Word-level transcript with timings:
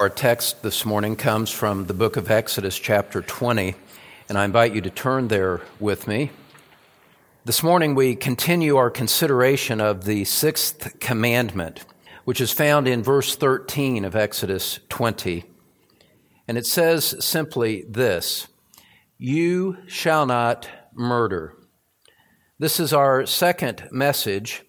Our 0.00 0.08
text 0.08 0.62
this 0.62 0.86
morning 0.86 1.14
comes 1.14 1.50
from 1.50 1.84
the 1.84 1.92
book 1.92 2.16
of 2.16 2.30
Exodus, 2.30 2.78
chapter 2.78 3.20
20, 3.20 3.74
and 4.30 4.38
I 4.38 4.46
invite 4.46 4.74
you 4.74 4.80
to 4.80 4.88
turn 4.88 5.28
there 5.28 5.60
with 5.78 6.08
me. 6.08 6.30
This 7.44 7.62
morning 7.62 7.94
we 7.94 8.16
continue 8.16 8.78
our 8.78 8.88
consideration 8.88 9.78
of 9.78 10.04
the 10.04 10.24
sixth 10.24 10.98
commandment, 11.00 11.84
which 12.24 12.40
is 12.40 12.50
found 12.50 12.88
in 12.88 13.02
verse 13.02 13.36
13 13.36 14.06
of 14.06 14.16
Exodus 14.16 14.80
20. 14.88 15.44
And 16.48 16.56
it 16.56 16.64
says 16.64 17.22
simply 17.22 17.84
this 17.86 18.48
You 19.18 19.76
shall 19.86 20.24
not 20.24 20.66
murder. 20.94 21.58
This 22.58 22.80
is 22.80 22.94
our 22.94 23.26
second 23.26 23.86
message 23.92 24.62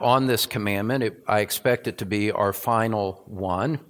on 0.00 0.28
this 0.28 0.46
commandment. 0.46 1.04
It, 1.04 1.22
I 1.28 1.40
expect 1.40 1.86
it 1.86 1.98
to 1.98 2.06
be 2.06 2.32
our 2.32 2.54
final 2.54 3.22
one. 3.26 3.80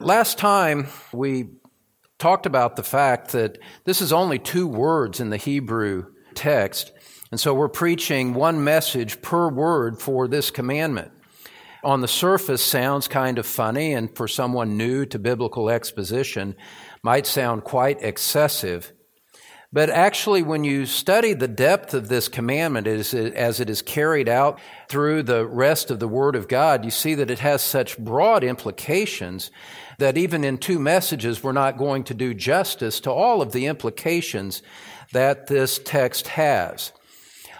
Last 0.00 0.36
time 0.36 0.88
we 1.10 1.48
talked 2.18 2.44
about 2.44 2.76
the 2.76 2.82
fact 2.82 3.32
that 3.32 3.58
this 3.84 4.02
is 4.02 4.12
only 4.12 4.38
two 4.38 4.66
words 4.66 5.20
in 5.20 5.30
the 5.30 5.38
Hebrew 5.38 6.12
text, 6.34 6.92
and 7.30 7.40
so 7.40 7.54
we're 7.54 7.68
preaching 7.68 8.34
one 8.34 8.62
message 8.62 9.22
per 9.22 9.48
word 9.48 10.02
for 10.02 10.28
this 10.28 10.50
commandment. 10.50 11.12
On 11.82 12.02
the 12.02 12.08
surface 12.08 12.62
sounds 12.62 13.08
kind 13.08 13.38
of 13.38 13.46
funny 13.46 13.94
and 13.94 14.14
for 14.14 14.28
someone 14.28 14.76
new 14.76 15.06
to 15.06 15.18
biblical 15.18 15.70
exposition 15.70 16.56
might 17.02 17.26
sound 17.26 17.64
quite 17.64 18.02
excessive. 18.02 18.92
But 19.72 19.90
actually, 19.90 20.42
when 20.42 20.62
you 20.62 20.86
study 20.86 21.32
the 21.32 21.48
depth 21.48 21.92
of 21.92 22.08
this 22.08 22.28
commandment 22.28 22.86
as 22.86 23.12
it 23.60 23.68
is 23.68 23.82
carried 23.82 24.28
out 24.28 24.60
through 24.88 25.24
the 25.24 25.46
rest 25.46 25.90
of 25.90 25.98
the 25.98 26.08
Word 26.08 26.36
of 26.36 26.48
God, 26.48 26.84
you 26.84 26.90
see 26.90 27.14
that 27.14 27.30
it 27.30 27.40
has 27.40 27.62
such 27.62 27.98
broad 27.98 28.44
implications 28.44 29.50
that 29.98 30.18
even 30.18 30.44
in 30.44 30.58
two 30.58 30.78
messages, 30.78 31.42
we're 31.42 31.52
not 31.52 31.78
going 31.78 32.04
to 32.04 32.14
do 32.14 32.34
justice 32.34 33.00
to 33.00 33.10
all 33.10 33.42
of 33.42 33.52
the 33.52 33.66
implications 33.66 34.62
that 35.12 35.46
this 35.46 35.78
text 35.78 36.28
has. 36.28 36.92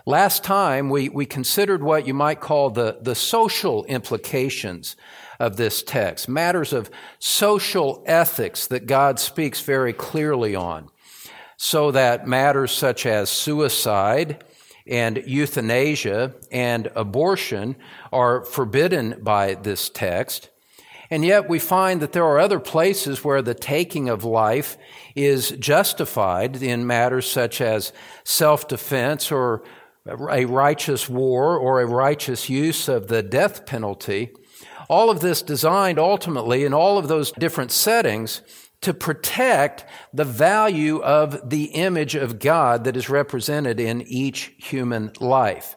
Last 0.04 0.44
time, 0.44 0.88
we, 0.88 1.08
we 1.08 1.26
considered 1.26 1.82
what 1.82 2.06
you 2.06 2.14
might 2.14 2.40
call 2.40 2.70
the, 2.70 2.98
the 3.00 3.14
social 3.14 3.84
implications 3.86 4.94
of 5.40 5.56
this 5.56 5.82
text, 5.82 6.28
matters 6.28 6.72
of 6.72 6.90
social 7.18 8.02
ethics 8.06 8.66
that 8.68 8.86
God 8.86 9.18
speaks 9.18 9.60
very 9.60 9.92
clearly 9.92 10.54
on 10.54 10.88
so 11.56 11.90
that 11.90 12.28
matters 12.28 12.72
such 12.72 13.06
as 13.06 13.30
suicide 13.30 14.44
and 14.86 15.22
euthanasia 15.26 16.34
and 16.52 16.90
abortion 16.94 17.76
are 18.12 18.44
forbidden 18.44 19.18
by 19.22 19.54
this 19.54 19.88
text. 19.88 20.50
And 21.10 21.24
yet 21.24 21.48
we 21.48 21.58
find 21.58 22.00
that 22.02 22.12
there 22.12 22.24
are 22.24 22.38
other 22.38 22.60
places 22.60 23.24
where 23.24 23.42
the 23.42 23.54
taking 23.54 24.08
of 24.08 24.24
life 24.24 24.76
is 25.14 25.50
justified 25.52 26.62
in 26.62 26.86
matters 26.86 27.30
such 27.30 27.60
as 27.60 27.92
self-defense 28.24 29.30
or 29.30 29.62
a 30.06 30.44
righteous 30.44 31.08
war 31.08 31.56
or 31.56 31.80
a 31.80 31.86
righteous 31.86 32.48
use 32.48 32.88
of 32.88 33.08
the 33.08 33.22
death 33.22 33.66
penalty. 33.66 34.32
All 34.88 35.10
of 35.10 35.20
this 35.20 35.42
designed 35.42 35.98
ultimately 35.98 36.64
in 36.64 36.72
all 36.72 36.98
of 36.98 37.08
those 37.08 37.32
different 37.32 37.72
settings 37.72 38.42
to 38.82 38.94
protect 38.94 39.84
the 40.12 40.24
value 40.24 41.02
of 41.02 41.48
the 41.48 41.64
image 41.66 42.14
of 42.14 42.38
God 42.38 42.84
that 42.84 42.96
is 42.96 43.08
represented 43.08 43.80
in 43.80 44.02
each 44.02 44.54
human 44.58 45.10
life. 45.18 45.76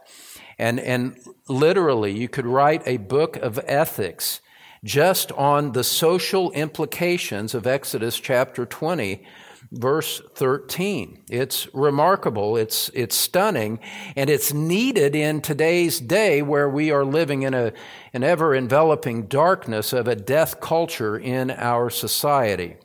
And, 0.60 0.80
and 0.80 1.18
literally, 1.48 2.12
you 2.12 2.28
could 2.28 2.46
write 2.46 2.84
a 2.86 2.98
book 2.98 3.38
of 3.38 3.60
ethics 3.66 4.42
just 4.84 5.32
on 5.34 5.74
the 5.74 5.84
social 5.84 6.52
implications 6.52 7.54
of 7.54 7.68
Exodus 7.68 8.20
chapter 8.20 8.66
20 8.66 9.26
verse 9.72 10.22
13. 10.34 11.24
It's 11.30 11.68
remarkable, 11.74 12.58
it's, 12.58 12.90
it's 12.94 13.16
stunning, 13.16 13.80
and 14.16 14.30
it's 14.30 14.54
needed 14.54 15.16
in 15.16 15.42
today's 15.42 16.00
day 16.00 16.42
where 16.42 16.70
we 16.70 16.92
are 16.92 17.06
living 17.06 17.44
in 17.44 17.54
a, 17.54 17.74
an 18.14 18.24
ever 18.24 18.56
enveloping 18.56 19.28
darkness 19.28 19.94
of 19.94 20.08
a 20.08 20.16
death 20.16 20.60
culture 20.60 21.18
in 21.18 21.52
our 21.52 21.90
society. 21.90 22.78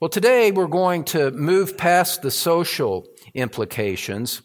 Well, 0.00 0.08
today 0.08 0.52
we're 0.52 0.68
going 0.68 1.04
to 1.06 1.32
move 1.32 1.76
past 1.76 2.22
the 2.22 2.30
social 2.30 3.06
implications 3.34 4.42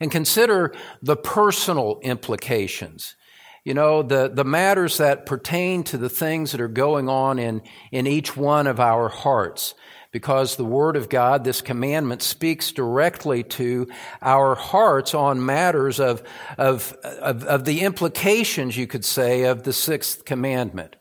and 0.00 0.10
consider 0.10 0.74
the 1.00 1.16
personal 1.16 1.98
implications. 2.02 3.16
You 3.64 3.72
know, 3.72 4.02
the, 4.02 4.28
the 4.28 4.44
matters 4.44 4.98
that 4.98 5.24
pertain 5.24 5.84
to 5.84 5.96
the 5.96 6.10
things 6.10 6.52
that 6.52 6.60
are 6.60 6.68
going 6.68 7.08
on 7.08 7.38
in, 7.38 7.62
in 7.90 8.06
each 8.06 8.36
one 8.36 8.66
of 8.66 8.78
our 8.78 9.08
hearts. 9.08 9.74
Because 10.12 10.54
the 10.54 10.64
Word 10.64 10.96
of 10.96 11.08
God, 11.08 11.42
this 11.42 11.60
commandment, 11.60 12.22
speaks 12.22 12.70
directly 12.70 13.42
to 13.42 13.88
our 14.22 14.54
hearts 14.54 15.14
on 15.14 15.44
matters 15.44 15.98
of, 15.98 16.22
of, 16.56 16.92
of, 17.02 17.42
of 17.44 17.64
the 17.64 17.80
implications, 17.80 18.76
you 18.76 18.86
could 18.86 19.04
say, 19.04 19.44
of 19.44 19.64
the 19.64 19.72
sixth 19.72 20.24
commandment. 20.24 20.94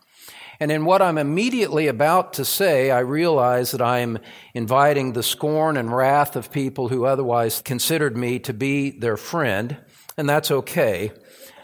And 0.60 0.72
in 0.72 0.86
what 0.86 1.02
I'm 1.02 1.18
immediately 1.18 1.88
about 1.88 2.34
to 2.34 2.46
say, 2.46 2.90
I 2.90 3.00
realize 3.00 3.72
that 3.72 3.82
I'm 3.82 4.20
inviting 4.54 5.12
the 5.12 5.22
scorn 5.22 5.78
and 5.78 5.96
wrath 5.96 6.36
of 6.36 6.52
people 6.52 6.88
who 6.88 7.06
otherwise 7.06 7.62
considered 7.62 8.16
me 8.16 8.40
to 8.40 8.54
be 8.54 8.90
their 8.90 9.18
friend, 9.18 9.78
and 10.18 10.30
that's 10.30 10.50
okay. 10.50 11.12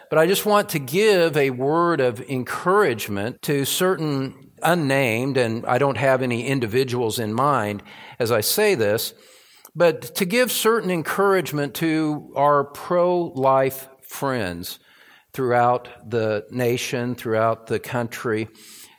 But 0.09 0.17
I 0.17 0.25
just 0.25 0.45
want 0.45 0.69
to 0.69 0.79
give 0.79 1.37
a 1.37 1.51
word 1.51 2.01
of 2.01 2.19
encouragement 2.21 3.43
to 3.43 3.63
certain 3.63 4.51
unnamed, 4.63 5.37
and 5.37 5.65
I 5.65 5.77
don't 5.77 5.97
have 5.97 6.23
any 6.23 6.47
individuals 6.47 7.19
in 7.19 7.33
mind 7.33 7.83
as 8.17 8.31
I 8.31 8.41
say 8.41 8.73
this, 8.75 9.13
but 9.75 10.01
to 10.15 10.25
give 10.25 10.51
certain 10.51 10.89
encouragement 10.89 11.75
to 11.75 12.33
our 12.35 12.63
pro 12.63 13.25
life 13.35 13.87
friends 14.01 14.79
throughout 15.31 15.87
the 16.09 16.45
nation, 16.49 17.13
throughout 17.13 17.67
the 17.67 17.79
country 17.79 18.49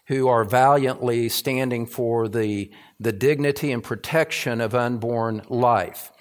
who 0.06 0.28
are 0.28 0.44
valiantly 0.44 1.28
standing 1.28 1.86
for 1.86 2.28
the, 2.28 2.70
the 3.00 3.12
dignity 3.12 3.72
and 3.72 3.82
protection 3.82 4.60
of 4.60 4.74
unborn 4.74 5.42
life. 5.48 6.12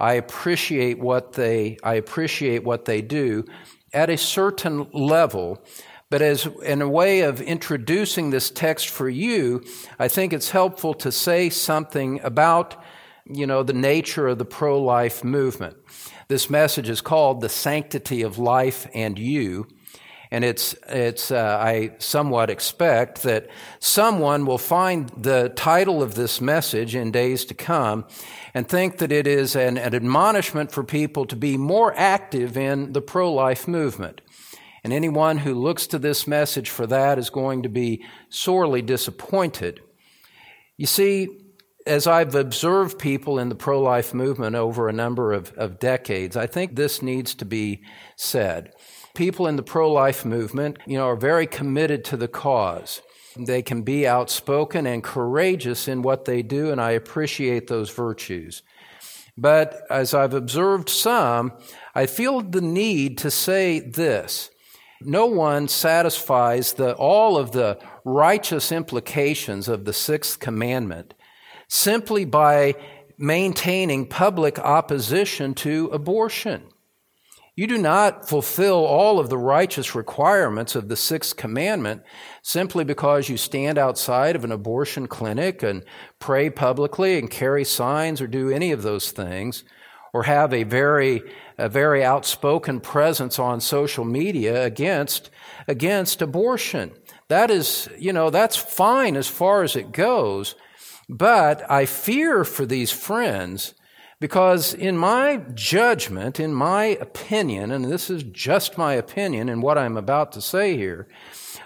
I 0.00 0.14
appreciate 0.14 0.98
what 0.98 1.34
they, 1.34 1.76
I 1.82 1.94
appreciate 1.94 2.64
what 2.64 2.86
they 2.86 3.02
do 3.02 3.44
at 3.92 4.10
a 4.10 4.18
certain 4.18 4.88
level, 4.92 5.62
but 6.10 6.22
as 6.22 6.46
in 6.62 6.82
a 6.82 6.88
way 6.88 7.20
of 7.20 7.40
introducing 7.40 8.30
this 8.30 8.50
text 8.50 8.88
for 8.88 9.08
you, 9.08 9.64
I 9.98 10.08
think 10.08 10.32
it's 10.32 10.50
helpful 10.50 10.94
to 10.94 11.12
say 11.12 11.50
something 11.50 12.20
about, 12.22 12.82
you 13.26 13.46
know, 13.46 13.62
the 13.62 13.72
nature 13.72 14.28
of 14.28 14.38
the 14.38 14.44
pro-life 14.44 15.22
movement. 15.22 15.76
This 16.28 16.48
message 16.50 16.88
is 16.88 17.00
called 17.00 17.40
The 17.40 17.48
Sanctity 17.48 18.22
of 18.22 18.38
Life 18.38 18.86
and 18.94 19.18
You. 19.18 19.66
And 20.30 20.44
it's, 20.44 20.74
it's, 20.88 21.30
uh, 21.30 21.58
I 21.60 21.92
somewhat 21.98 22.50
expect 22.50 23.22
that 23.22 23.48
someone 23.78 24.44
will 24.44 24.58
find 24.58 25.08
the 25.16 25.48
title 25.50 26.02
of 26.02 26.14
this 26.14 26.40
message 26.40 26.94
in 26.94 27.10
days 27.10 27.46
to 27.46 27.54
come 27.54 28.04
and 28.52 28.68
think 28.68 28.98
that 28.98 29.10
it 29.10 29.26
is 29.26 29.56
an, 29.56 29.78
an 29.78 29.94
admonishment 29.94 30.70
for 30.70 30.84
people 30.84 31.24
to 31.26 31.36
be 31.36 31.56
more 31.56 31.94
active 31.96 32.56
in 32.56 32.92
the 32.92 33.00
pro 33.00 33.32
life 33.32 33.66
movement. 33.66 34.20
And 34.84 34.92
anyone 34.92 35.38
who 35.38 35.54
looks 35.54 35.86
to 35.88 35.98
this 35.98 36.26
message 36.26 36.70
for 36.70 36.86
that 36.86 37.18
is 37.18 37.30
going 37.30 37.62
to 37.62 37.68
be 37.68 38.04
sorely 38.28 38.82
disappointed. 38.82 39.80
You 40.76 40.86
see, 40.86 41.28
as 41.86 42.06
I've 42.06 42.34
observed 42.34 42.98
people 42.98 43.38
in 43.38 43.48
the 43.48 43.54
pro 43.54 43.80
life 43.80 44.12
movement 44.12 44.56
over 44.56 44.88
a 44.88 44.92
number 44.92 45.32
of, 45.32 45.52
of 45.54 45.78
decades, 45.78 46.36
I 46.36 46.46
think 46.46 46.76
this 46.76 47.00
needs 47.00 47.34
to 47.36 47.46
be 47.46 47.82
said 48.14 48.72
people 49.18 49.48
in 49.48 49.56
the 49.56 49.62
pro 49.64 49.90
life 49.90 50.24
movement, 50.24 50.78
you 50.86 50.96
know, 50.96 51.08
are 51.08 51.16
very 51.16 51.46
committed 51.46 52.04
to 52.04 52.16
the 52.16 52.28
cause. 52.28 53.02
They 53.36 53.62
can 53.62 53.82
be 53.82 54.06
outspoken 54.06 54.86
and 54.86 55.02
courageous 55.02 55.88
in 55.88 56.02
what 56.02 56.24
they 56.24 56.40
do, 56.40 56.70
and 56.70 56.80
I 56.80 56.92
appreciate 56.92 57.66
those 57.66 57.90
virtues. 57.90 58.62
But 59.36 59.82
as 59.90 60.14
I've 60.14 60.34
observed 60.34 60.88
some, 60.88 61.52
I 61.96 62.06
feel 62.06 62.42
the 62.42 62.60
need 62.60 63.18
to 63.18 63.30
say 63.30 63.80
this. 63.80 64.50
No 65.00 65.26
one 65.26 65.66
satisfies 65.66 66.74
the, 66.74 66.94
all 66.94 67.36
of 67.36 67.50
the 67.50 67.78
righteous 68.04 68.70
implications 68.70 69.66
of 69.66 69.84
the 69.84 69.92
sixth 69.92 70.38
commandment 70.38 71.14
simply 71.66 72.24
by 72.24 72.74
maintaining 73.18 74.06
public 74.06 74.60
opposition 74.60 75.54
to 75.54 75.86
abortion. 75.92 76.62
You 77.58 77.66
do 77.66 77.76
not 77.76 78.28
fulfill 78.28 78.86
all 78.86 79.18
of 79.18 79.30
the 79.30 79.36
righteous 79.36 79.96
requirements 79.96 80.76
of 80.76 80.88
the 80.88 80.94
sixth 80.94 81.36
commandment 81.36 82.04
simply 82.40 82.84
because 82.84 83.28
you 83.28 83.36
stand 83.36 83.78
outside 83.78 84.36
of 84.36 84.44
an 84.44 84.52
abortion 84.52 85.08
clinic 85.08 85.64
and 85.64 85.84
pray 86.20 86.50
publicly 86.50 87.18
and 87.18 87.28
carry 87.28 87.64
signs 87.64 88.20
or 88.20 88.28
do 88.28 88.48
any 88.48 88.70
of 88.70 88.82
those 88.82 89.10
things 89.10 89.64
or 90.12 90.22
have 90.22 90.54
a 90.54 90.62
very, 90.62 91.20
a 91.58 91.68
very 91.68 92.04
outspoken 92.04 92.78
presence 92.78 93.40
on 93.40 93.60
social 93.60 94.04
media 94.04 94.64
against, 94.64 95.28
against 95.66 96.22
abortion. 96.22 96.92
That 97.26 97.50
is, 97.50 97.88
you 97.98 98.12
know, 98.12 98.30
that's 98.30 98.54
fine 98.54 99.16
as 99.16 99.26
far 99.26 99.64
as 99.64 99.74
it 99.74 99.90
goes. 99.90 100.54
But 101.08 101.68
I 101.68 101.86
fear 101.86 102.44
for 102.44 102.64
these 102.64 102.92
friends 102.92 103.74
because, 104.20 104.74
in 104.74 104.96
my 104.96 105.42
judgment, 105.54 106.40
in 106.40 106.52
my 106.52 106.84
opinion, 106.84 107.70
and 107.70 107.84
this 107.84 108.10
is 108.10 108.24
just 108.24 108.76
my 108.76 108.94
opinion 108.94 109.48
in 109.48 109.60
what 109.60 109.78
I'm 109.78 109.96
about 109.96 110.32
to 110.32 110.40
say 110.40 110.76
here, 110.76 111.08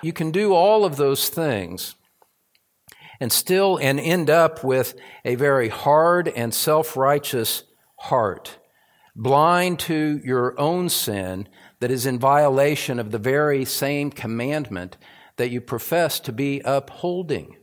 you 0.03 0.13
can 0.13 0.31
do 0.31 0.53
all 0.53 0.85
of 0.85 0.97
those 0.97 1.29
things 1.29 1.95
and 3.21 3.33
still 3.33 3.79
and 3.79 3.99
end 3.99 4.29
up 4.29 4.65
with 4.65 4.95
a 5.25 5.37
very 5.37 5.69
hard 5.69 6.29
and 6.29 6.53
self-righteous 6.53 7.65
heart, 8.01 8.59
blind 9.15 9.79
to 9.79 10.21
your 10.25 10.59
own 10.61 10.89
sin 10.89 11.49
that 11.81 11.91
is 11.91 12.05
in 12.05 12.19
violation 12.19 12.99
of 12.99 13.13
the 13.13 13.19
very 13.19 13.65
same 13.65 14.11
commandment 14.11 14.97
that 15.37 15.51
you 15.51 15.61
profess 15.61 16.21
to 16.21 16.33
be 16.33 16.61
upholding. 16.65 17.57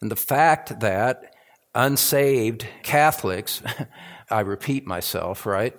And 0.00 0.10
the 0.10 0.16
fact 0.16 0.80
that 0.80 1.34
unsaved 1.74 2.66
Catholics, 2.82 3.62
I 4.30 4.40
repeat 4.40 4.86
myself, 4.86 5.46
right? 5.46 5.76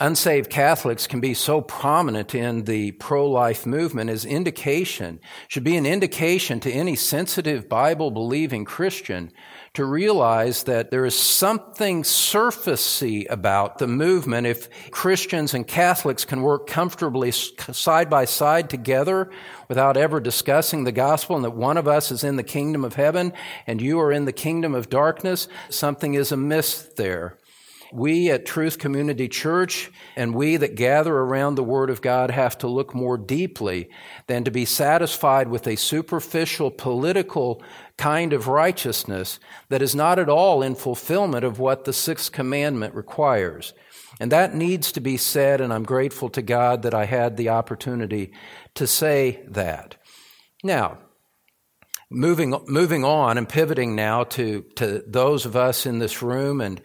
Unsaved 0.00 0.48
Catholics 0.48 1.08
can 1.08 1.20
be 1.20 1.34
so 1.34 1.60
prominent 1.60 2.32
in 2.32 2.64
the 2.64 2.92
pro-life 2.92 3.66
movement 3.66 4.10
as 4.10 4.24
indication, 4.24 5.18
should 5.48 5.64
be 5.64 5.76
an 5.76 5.86
indication 5.86 6.60
to 6.60 6.70
any 6.70 6.94
sensitive 6.94 7.68
Bible 7.68 8.12
believing 8.12 8.64
Christian 8.64 9.32
to 9.78 9.84
realize 9.84 10.64
that 10.64 10.90
there 10.90 11.06
is 11.06 11.16
something 11.16 12.02
surfacey 12.02 13.24
about 13.30 13.78
the 13.78 13.86
movement 13.86 14.44
if 14.44 14.68
Christians 14.90 15.54
and 15.54 15.64
Catholics 15.64 16.24
can 16.24 16.42
work 16.42 16.66
comfortably 16.66 17.30
side 17.30 18.10
by 18.10 18.24
side 18.24 18.68
together 18.70 19.30
without 19.68 19.96
ever 19.96 20.18
discussing 20.18 20.82
the 20.82 20.90
gospel 20.90 21.36
and 21.36 21.44
that 21.44 21.52
one 21.52 21.76
of 21.76 21.86
us 21.86 22.10
is 22.10 22.24
in 22.24 22.34
the 22.34 22.42
kingdom 22.42 22.84
of 22.84 22.94
heaven 22.94 23.32
and 23.68 23.80
you 23.80 24.00
are 24.00 24.10
in 24.10 24.24
the 24.24 24.32
kingdom 24.32 24.74
of 24.74 24.90
darkness, 24.90 25.46
something 25.70 26.14
is 26.14 26.32
amiss 26.32 26.82
there. 26.96 27.37
We 27.92 28.30
at 28.30 28.44
Truth 28.44 28.78
Community 28.78 29.28
Church 29.28 29.90
and 30.16 30.34
we 30.34 30.56
that 30.56 30.74
gather 30.74 31.14
around 31.14 31.54
the 31.54 31.62
Word 31.62 31.90
of 31.90 32.02
God 32.02 32.30
have 32.30 32.58
to 32.58 32.68
look 32.68 32.94
more 32.94 33.16
deeply 33.16 33.88
than 34.26 34.44
to 34.44 34.50
be 34.50 34.64
satisfied 34.64 35.48
with 35.48 35.66
a 35.66 35.76
superficial 35.76 36.70
political 36.70 37.62
kind 37.96 38.32
of 38.32 38.46
righteousness 38.46 39.40
that 39.70 39.82
is 39.82 39.94
not 39.94 40.18
at 40.18 40.28
all 40.28 40.62
in 40.62 40.74
fulfillment 40.74 41.44
of 41.44 41.58
what 41.58 41.84
the 41.84 41.92
sixth 41.92 42.30
commandment 42.32 42.94
requires. 42.94 43.72
And 44.20 44.32
that 44.32 44.54
needs 44.54 44.92
to 44.92 45.00
be 45.00 45.16
said, 45.16 45.60
and 45.60 45.72
I'm 45.72 45.84
grateful 45.84 46.28
to 46.30 46.42
God 46.42 46.82
that 46.82 46.94
I 46.94 47.04
had 47.04 47.36
the 47.36 47.50
opportunity 47.50 48.32
to 48.74 48.86
say 48.86 49.42
that. 49.48 49.96
Now, 50.62 50.98
moving, 52.10 52.54
moving 52.66 53.04
on 53.04 53.38
and 53.38 53.48
pivoting 53.48 53.94
now 53.94 54.24
to, 54.24 54.62
to 54.76 55.04
those 55.06 55.46
of 55.46 55.56
us 55.56 55.86
in 55.86 55.98
this 55.98 56.22
room 56.22 56.60
and 56.60 56.80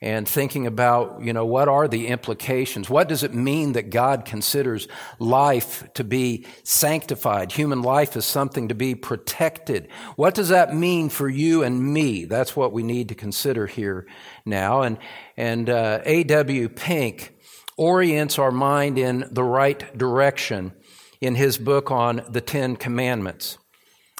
and 0.00 0.28
thinking 0.28 0.66
about, 0.66 1.22
you 1.22 1.32
know, 1.32 1.44
what 1.44 1.66
are 1.66 1.88
the 1.88 2.06
implications? 2.06 2.88
What 2.88 3.08
does 3.08 3.24
it 3.24 3.34
mean 3.34 3.72
that 3.72 3.90
God 3.90 4.24
considers 4.24 4.86
life 5.18 5.88
to 5.94 6.04
be 6.04 6.46
sanctified? 6.62 7.52
Human 7.52 7.82
life 7.82 8.16
is 8.16 8.24
something 8.24 8.68
to 8.68 8.76
be 8.76 8.94
protected. 8.94 9.88
What 10.14 10.34
does 10.34 10.50
that 10.50 10.72
mean 10.72 11.08
for 11.08 11.28
you 11.28 11.64
and 11.64 11.82
me? 11.82 12.26
That's 12.26 12.54
what 12.54 12.72
we 12.72 12.84
need 12.84 13.08
to 13.08 13.16
consider 13.16 13.66
here 13.66 14.06
now. 14.46 14.82
And, 14.82 14.98
and 15.36 15.68
uh, 15.68 16.00
A.W. 16.04 16.68
Pink 16.68 17.34
orients 17.76 18.38
our 18.38 18.52
mind 18.52 18.98
in 18.98 19.28
the 19.32 19.44
right 19.44 19.96
direction 19.98 20.72
in 21.20 21.34
his 21.34 21.58
book 21.58 21.90
on 21.90 22.22
the 22.30 22.40
Ten 22.40 22.76
Commandments. 22.76 23.58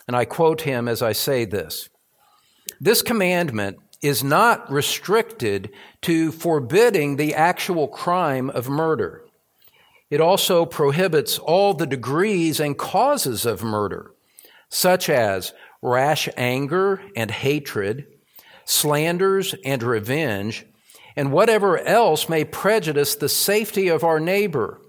And 0.09 0.17
I 0.17 0.25
quote 0.25 0.63
him 0.63 0.89
as 0.89 1.03
I 1.03 1.13
say 1.13 1.45
this. 1.45 1.89
This 2.81 3.03
commandment 3.03 3.77
is 4.03 4.23
not 4.23 4.71
restricted 4.71 5.71
to 6.03 6.31
forbidding 6.31 7.17
the 7.17 7.35
actual 7.35 7.89
crime 7.89 8.49
of 8.51 8.69
murder. 8.69 9.23
It 10.11 10.21
also 10.21 10.65
prohibits 10.65 11.39
all 11.39 11.75
the 11.75 11.87
degrees 11.87 12.61
and 12.61 12.79
causes 12.79 13.45
of 13.45 13.63
murder, 13.63 14.13
such 14.69 15.09
as 15.11 15.53
rash 15.83 16.29
anger 16.37 17.03
and 17.17 17.31
hatred, 17.31 18.07
slanders 18.65 19.55
and 19.65 19.83
revenge, 19.83 20.65
and 21.17 21.33
whatever 21.33 21.79
else 21.79 22.29
may 22.29 22.45
prejudice 22.45 23.17
the 23.17 23.29
safety 23.29 23.89
of 23.89 24.05
our 24.05 24.21
neighbor 24.21 24.81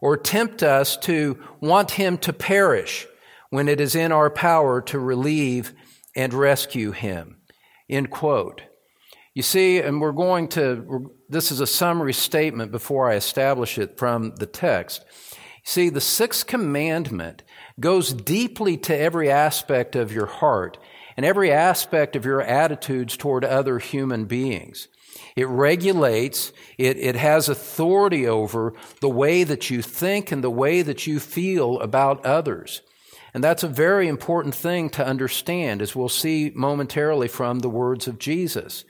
or 0.00 0.16
tempt 0.16 0.62
us 0.62 0.96
to 0.96 1.38
want 1.60 1.92
him 1.92 2.18
to 2.18 2.32
perish 2.32 3.06
when 3.50 3.68
it 3.68 3.80
is 3.80 3.94
in 3.94 4.12
our 4.12 4.30
power 4.30 4.80
to 4.82 4.98
relieve 4.98 5.72
and 6.14 6.34
rescue 6.34 6.90
him. 6.92 7.37
End 7.88 8.10
quote. 8.10 8.62
You 9.34 9.42
see, 9.42 9.78
and 9.78 10.00
we're 10.00 10.12
going 10.12 10.48
to, 10.48 11.12
this 11.28 11.52
is 11.52 11.60
a 11.60 11.66
summary 11.66 12.12
statement 12.12 12.72
before 12.72 13.10
I 13.10 13.14
establish 13.14 13.78
it 13.78 13.96
from 13.96 14.34
the 14.36 14.46
text. 14.46 15.04
See, 15.64 15.90
the 15.90 16.00
sixth 16.00 16.46
commandment 16.46 17.42
goes 17.78 18.12
deeply 18.12 18.76
to 18.78 18.98
every 18.98 19.30
aspect 19.30 19.94
of 19.94 20.12
your 20.12 20.26
heart 20.26 20.78
and 21.16 21.24
every 21.24 21.52
aspect 21.52 22.16
of 22.16 22.24
your 22.24 22.40
attitudes 22.40 23.16
toward 23.16 23.44
other 23.44 23.78
human 23.78 24.24
beings. 24.24 24.88
It 25.36 25.46
regulates, 25.46 26.52
it, 26.76 26.96
it 26.96 27.16
has 27.16 27.48
authority 27.48 28.26
over 28.26 28.74
the 29.00 29.08
way 29.08 29.44
that 29.44 29.70
you 29.70 29.82
think 29.82 30.32
and 30.32 30.42
the 30.42 30.50
way 30.50 30.82
that 30.82 31.06
you 31.06 31.20
feel 31.20 31.80
about 31.80 32.24
others. 32.24 32.82
And 33.38 33.44
that's 33.44 33.62
a 33.62 33.68
very 33.68 34.08
important 34.08 34.52
thing 34.52 34.90
to 34.90 35.06
understand, 35.06 35.80
as 35.80 35.94
we'll 35.94 36.08
see 36.08 36.50
momentarily 36.56 37.28
from 37.28 37.60
the 37.60 37.68
words 37.68 38.08
of 38.08 38.18
Jesus. 38.18 38.84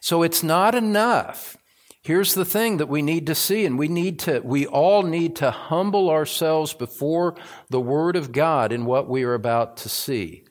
So 0.00 0.24
it's 0.24 0.42
not 0.42 0.74
enough. 0.74 1.56
Here's 2.02 2.34
the 2.34 2.44
thing 2.44 2.78
that 2.78 2.88
we 2.88 3.02
need 3.02 3.24
to 3.28 3.36
see, 3.36 3.64
and 3.64 3.78
we 3.78 3.86
need 3.86 4.18
to, 4.18 4.40
we 4.40 4.66
all 4.66 5.04
need 5.04 5.36
to 5.36 5.52
humble 5.52 6.10
ourselves 6.10 6.74
before 6.74 7.36
the 7.70 7.80
Word 7.80 8.16
of 8.16 8.32
God 8.32 8.72
in 8.72 8.84
what 8.84 9.08
we 9.08 9.22
are 9.22 9.34
about 9.34 9.76
to 9.76 9.88
see. 9.88 10.44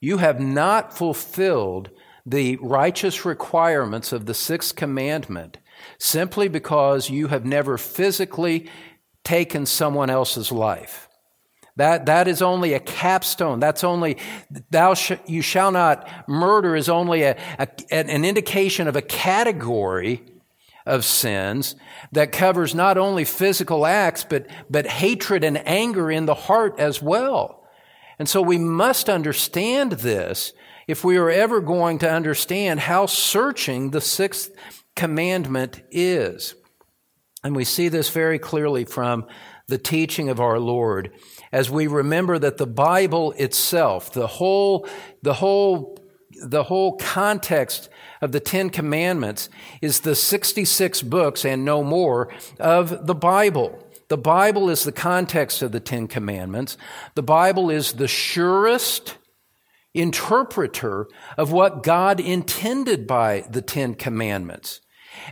You 0.00 0.16
have 0.16 0.40
not 0.40 0.96
fulfilled 0.96 1.90
the 2.24 2.56
righteous 2.62 3.26
requirements 3.26 4.10
of 4.10 4.24
the 4.24 4.32
sixth 4.32 4.74
commandment 4.74 5.58
simply 5.98 6.48
because 6.48 7.10
you 7.10 7.26
have 7.26 7.44
never 7.44 7.76
physically 7.76 8.70
taken 9.22 9.66
someone 9.66 10.08
else's 10.08 10.50
life. 10.50 11.09
That, 11.76 12.06
that 12.06 12.28
is 12.28 12.42
only 12.42 12.74
a 12.74 12.80
capstone. 12.80 13.60
That's 13.60 13.84
only, 13.84 14.18
thou 14.70 14.94
sh- 14.94 15.12
you 15.26 15.42
shall 15.42 15.70
not 15.70 16.08
murder 16.28 16.76
is 16.76 16.88
only 16.88 17.22
a, 17.22 17.36
a, 17.58 17.68
an 17.90 18.24
indication 18.24 18.88
of 18.88 18.96
a 18.96 19.02
category 19.02 20.22
of 20.86 21.04
sins 21.04 21.76
that 22.12 22.32
covers 22.32 22.74
not 22.74 22.98
only 22.98 23.24
physical 23.24 23.86
acts, 23.86 24.24
but, 24.24 24.46
but 24.68 24.86
hatred 24.86 25.44
and 25.44 25.66
anger 25.66 26.10
in 26.10 26.26
the 26.26 26.34
heart 26.34 26.78
as 26.78 27.00
well. 27.00 27.64
And 28.18 28.28
so 28.28 28.42
we 28.42 28.58
must 28.58 29.08
understand 29.08 29.92
this 29.92 30.52
if 30.86 31.04
we 31.04 31.16
are 31.16 31.30
ever 31.30 31.60
going 31.60 31.98
to 32.00 32.10
understand 32.10 32.80
how 32.80 33.06
searching 33.06 33.90
the 33.90 34.00
sixth 34.00 34.50
commandment 34.96 35.82
is. 35.90 36.54
And 37.42 37.56
we 37.56 37.64
see 37.64 37.88
this 37.88 38.10
very 38.10 38.38
clearly 38.38 38.84
from 38.84 39.26
the 39.68 39.78
teaching 39.78 40.28
of 40.28 40.40
our 40.40 40.58
Lord 40.58 41.12
as 41.52 41.70
we 41.70 41.86
remember 41.86 42.38
that 42.38 42.58
the 42.58 42.66
Bible 42.66 43.32
itself, 43.32 44.12
the 44.12 44.26
whole, 44.26 44.86
the 45.22 45.34
whole, 45.34 45.98
the 46.42 46.64
whole 46.64 46.96
context 46.96 47.88
of 48.20 48.32
the 48.32 48.40
Ten 48.40 48.70
Commandments 48.70 49.48
is 49.80 50.00
the 50.00 50.14
66 50.14 51.02
books 51.02 51.44
and 51.44 51.64
no 51.64 51.82
more 51.82 52.32
of 52.58 53.06
the 53.06 53.14
Bible. 53.14 53.86
The 54.08 54.18
Bible 54.18 54.70
is 54.70 54.84
the 54.84 54.92
context 54.92 55.62
of 55.62 55.72
the 55.72 55.80
Ten 55.80 56.08
Commandments. 56.08 56.76
The 57.14 57.22
Bible 57.22 57.70
is 57.70 57.94
the 57.94 58.08
surest 58.08 59.16
interpreter 59.94 61.08
of 61.36 61.52
what 61.52 61.82
God 61.82 62.20
intended 62.20 63.06
by 63.06 63.44
the 63.50 63.62
Ten 63.62 63.94
Commandments. 63.94 64.80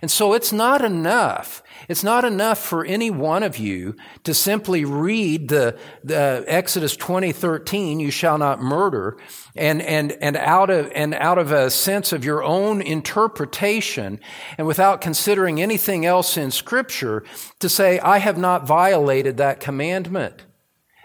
And 0.02 0.10
so 0.10 0.32
it's 0.32 0.52
not 0.52 0.84
enough. 0.84 1.62
It's 1.88 2.04
not 2.04 2.26
enough 2.26 2.58
for 2.58 2.84
any 2.84 3.10
one 3.10 3.42
of 3.42 3.56
you 3.56 3.96
to 4.24 4.34
simply 4.34 4.84
read 4.84 5.48
the, 5.48 5.78
the 6.04 6.44
Exodus 6.46 6.94
20, 6.94 7.32
13, 7.32 7.98
you 7.98 8.10
shall 8.10 8.36
not 8.36 8.60
murder, 8.60 9.16
and, 9.56 9.80
and, 9.80 10.12
and 10.20 10.36
out 10.36 10.68
of, 10.68 10.92
and 10.94 11.14
out 11.14 11.38
of 11.38 11.50
a 11.50 11.70
sense 11.70 12.12
of 12.12 12.26
your 12.26 12.44
own 12.44 12.82
interpretation 12.82 14.20
and 14.58 14.66
without 14.66 15.00
considering 15.00 15.62
anything 15.62 16.04
else 16.04 16.36
in 16.36 16.50
scripture 16.50 17.24
to 17.58 17.70
say, 17.70 17.98
I 18.00 18.18
have 18.18 18.36
not 18.36 18.66
violated 18.66 19.38
that 19.38 19.58
commandment. 19.58 20.44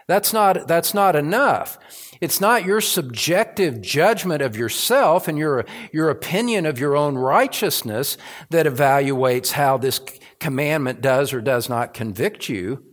That's 0.07 0.33
not, 0.33 0.67
that's 0.67 0.93
not 0.93 1.15
enough. 1.15 1.79
It's 2.19 2.41
not 2.41 2.65
your 2.65 2.81
subjective 2.81 3.81
judgment 3.81 4.41
of 4.41 4.57
yourself 4.57 5.29
and 5.29 5.37
your, 5.37 5.65
your 5.93 6.09
opinion 6.09 6.65
of 6.65 6.77
your 6.77 6.97
own 6.97 7.15
righteousness 7.15 8.17
that 8.49 8.65
evaluates 8.65 9.51
how 9.51 9.77
this 9.77 10.01
commandment 10.43 11.01
does 11.01 11.33
or 11.33 11.39
does 11.41 11.69
not 11.69 11.93
convict 11.93 12.49
you. 12.49 12.83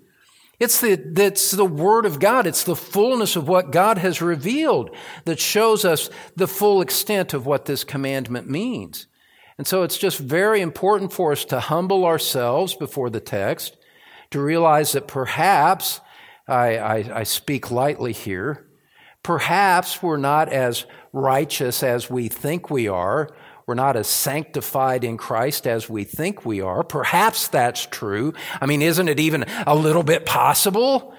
It's 0.61 0.81
the, 0.81 0.93
it's 1.17 1.51
the 1.51 1.65
Word 1.65 2.07
of 2.07 2.21
God. 2.21 2.47
It's 2.47 2.63
the 2.63 2.77
fullness 2.77 3.35
of 3.35 3.49
what 3.49 3.73
God 3.73 3.99
has 3.99 4.23
revealed 4.23 4.95
that 5.25 5.41
shows 5.41 5.85
us 5.85 6.11
the 6.37 6.47
full 6.47 6.81
extent 6.81 7.35
of 7.35 7.47
what 7.47 7.65
this 7.65 7.83
commandment 7.83 8.49
means. 8.49 9.09
And 9.59 9.67
so 9.67 9.83
it's 9.83 9.99
just 9.99 10.19
very 10.19 10.61
important 10.61 11.13
for 11.13 11.33
us 11.33 11.45
to 11.47 11.59
humble 11.59 12.05
ourselves 12.05 12.75
before 12.75 13.11
the 13.11 13.21
text, 13.21 13.77
to 14.31 14.41
realize 14.41 14.93
that 14.93 15.09
perhaps, 15.09 16.01
I, 16.47 16.79
I, 16.79 17.21
I 17.21 17.23
speak 17.25 17.73
lightly 17.73 18.13
here, 18.13 18.69
perhaps 19.25 20.03
we're 20.03 20.19
not 20.19 20.53
as 20.53 20.87
righteous 21.13 21.83
as 21.83 22.09
we 22.09 22.29
think 22.29 22.71
we 22.71 22.87
are, 22.87 23.29
we're 23.71 23.75
not 23.75 23.97
as 23.97 24.09
sanctified 24.09 25.05
in 25.05 25.17
Christ 25.17 25.65
as 25.65 25.89
we 25.89 26.03
think 26.03 26.45
we 26.45 26.61
are. 26.61 26.83
Perhaps 26.83 27.47
that's 27.47 27.87
true. 27.87 28.35
I 28.61 28.67
mean, 28.67 28.83
isn't 28.83 29.07
it 29.07 29.21
even 29.21 29.45
a 29.65 29.77
little 29.77 30.03
bit 30.03 30.27
possible? 30.27 31.15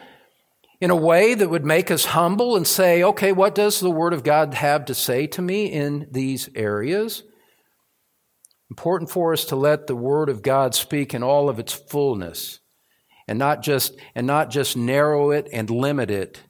In 0.81 0.89
a 0.89 0.95
way 0.97 1.33
that 1.33 1.49
would 1.49 1.63
make 1.63 1.89
us 1.89 2.03
humble 2.03 2.57
and 2.57 2.67
say, 2.67 3.03
okay, 3.03 3.31
what 3.31 3.55
does 3.55 3.79
the 3.79 3.89
Word 3.89 4.11
of 4.11 4.25
God 4.25 4.53
have 4.53 4.83
to 4.83 4.93
say 4.93 5.27
to 5.27 5.41
me 5.41 5.67
in 5.67 6.09
these 6.11 6.49
areas? 6.53 7.23
Important 8.69 9.09
for 9.09 9.31
us 9.31 9.45
to 9.45 9.55
let 9.55 9.87
the 9.87 9.95
Word 9.95 10.27
of 10.27 10.41
God 10.41 10.75
speak 10.75 11.13
in 11.13 11.23
all 11.23 11.47
of 11.47 11.57
its 11.57 11.71
fullness 11.71 12.59
and 13.29 13.39
not 13.39 13.63
just, 13.63 13.95
and 14.13 14.27
not 14.27 14.49
just 14.49 14.75
narrow 14.75 15.31
it 15.31 15.47
and 15.53 15.69
limit 15.69 16.11
it 16.11 16.41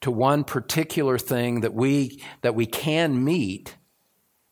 to 0.00 0.10
one 0.10 0.44
particular 0.44 1.18
thing 1.18 1.60
that 1.60 1.74
we, 1.74 2.22
that 2.40 2.54
we 2.54 2.64
can 2.64 3.22
meet 3.22 3.76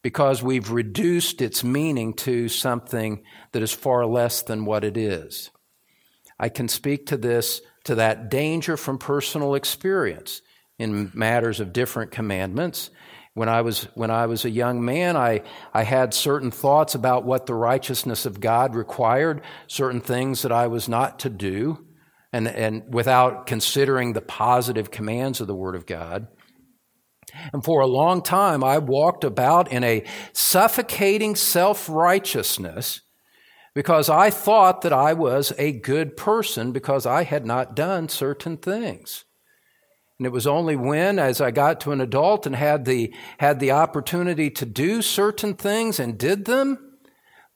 because 0.05 0.43
we've 0.43 0.71
reduced 0.71 1.41
its 1.41 1.65
meaning 1.65 2.13
to 2.13 2.47
something 2.47 3.23
that 3.53 3.63
is 3.63 3.73
far 3.73 4.05
less 4.05 4.43
than 4.43 4.67
what 4.67 4.85
it 4.85 4.99
is. 4.99 5.51
I 6.39 6.51
can 6.51 6.69
speak 6.69 7.07
to 7.07 7.17
this, 7.17 7.63
to 7.85 7.95
that 7.95 8.29
danger 8.31 8.77
from 8.77 8.99
personal 8.99 9.55
experience 9.55 10.43
in 10.79 11.11
matters 11.15 11.59
of 11.59 11.73
different 11.73 12.11
commandments. 12.11 12.91
When 13.33 13.49
I 13.49 13.63
was, 13.63 13.85
when 13.95 14.11
I 14.11 14.27
was 14.27 14.45
a 14.45 14.51
young 14.51 14.85
man, 14.85 15.17
I, 15.17 15.41
I 15.73 15.85
had 15.85 16.13
certain 16.13 16.51
thoughts 16.51 16.95
about 16.95 17.25
what 17.25 17.47
the 17.47 17.55
righteousness 17.55 18.27
of 18.27 18.41
God 18.41 18.75
required, 18.75 19.41
certain 19.69 20.03
things 20.03 20.43
that 20.43 20.53
I 20.53 20.67
was 20.67 20.87
not 20.87 21.21
to 21.21 21.31
do, 21.31 21.87
and, 22.31 22.47
and 22.47 22.93
without 22.93 23.47
considering 23.47 24.13
the 24.13 24.21
positive 24.21 24.91
commands 24.91 25.41
of 25.41 25.47
the 25.47 25.55
Word 25.55 25.75
of 25.75 25.87
God. 25.87 26.27
And 27.53 27.65
for 27.65 27.81
a 27.81 27.87
long 27.87 28.23
time, 28.23 28.63
I 28.63 28.79
walked 28.79 29.25
about 29.25 29.71
in 29.71 29.85
a 29.85 30.05
suffocating 30.33 31.37
self 31.37 31.89
righteousness 31.89 33.01
because 33.75 34.09
I 34.09 34.31
thought 34.31 34.83
that 34.83 34.93
I 34.93 35.13
was 35.13 35.53
a 35.59 35.73
good 35.73 36.17
person 36.17 36.73
because 36.73 37.07
I 37.07 37.25
had 37.25 37.45
not 37.45 37.75
done 37.75 38.09
certain 38.09 38.57
things. 38.57 39.25
And 40.19 40.27
it 40.27 40.33
was 40.33 40.47
only 40.47 40.77
when, 40.77 41.19
as 41.19 41.41
I 41.41 41.51
got 41.51 41.81
to 41.81 41.93
an 41.93 42.01
adult 42.01 42.47
and 42.47 42.55
had 42.55 42.85
the, 42.85 43.13
had 43.39 43.59
the 43.59 43.73
opportunity 43.73 44.49
to 44.51 44.65
do 44.65 45.03
certain 45.03 45.55
things 45.55 45.99
and 45.99 46.17
did 46.17 46.45
them, 46.45 46.94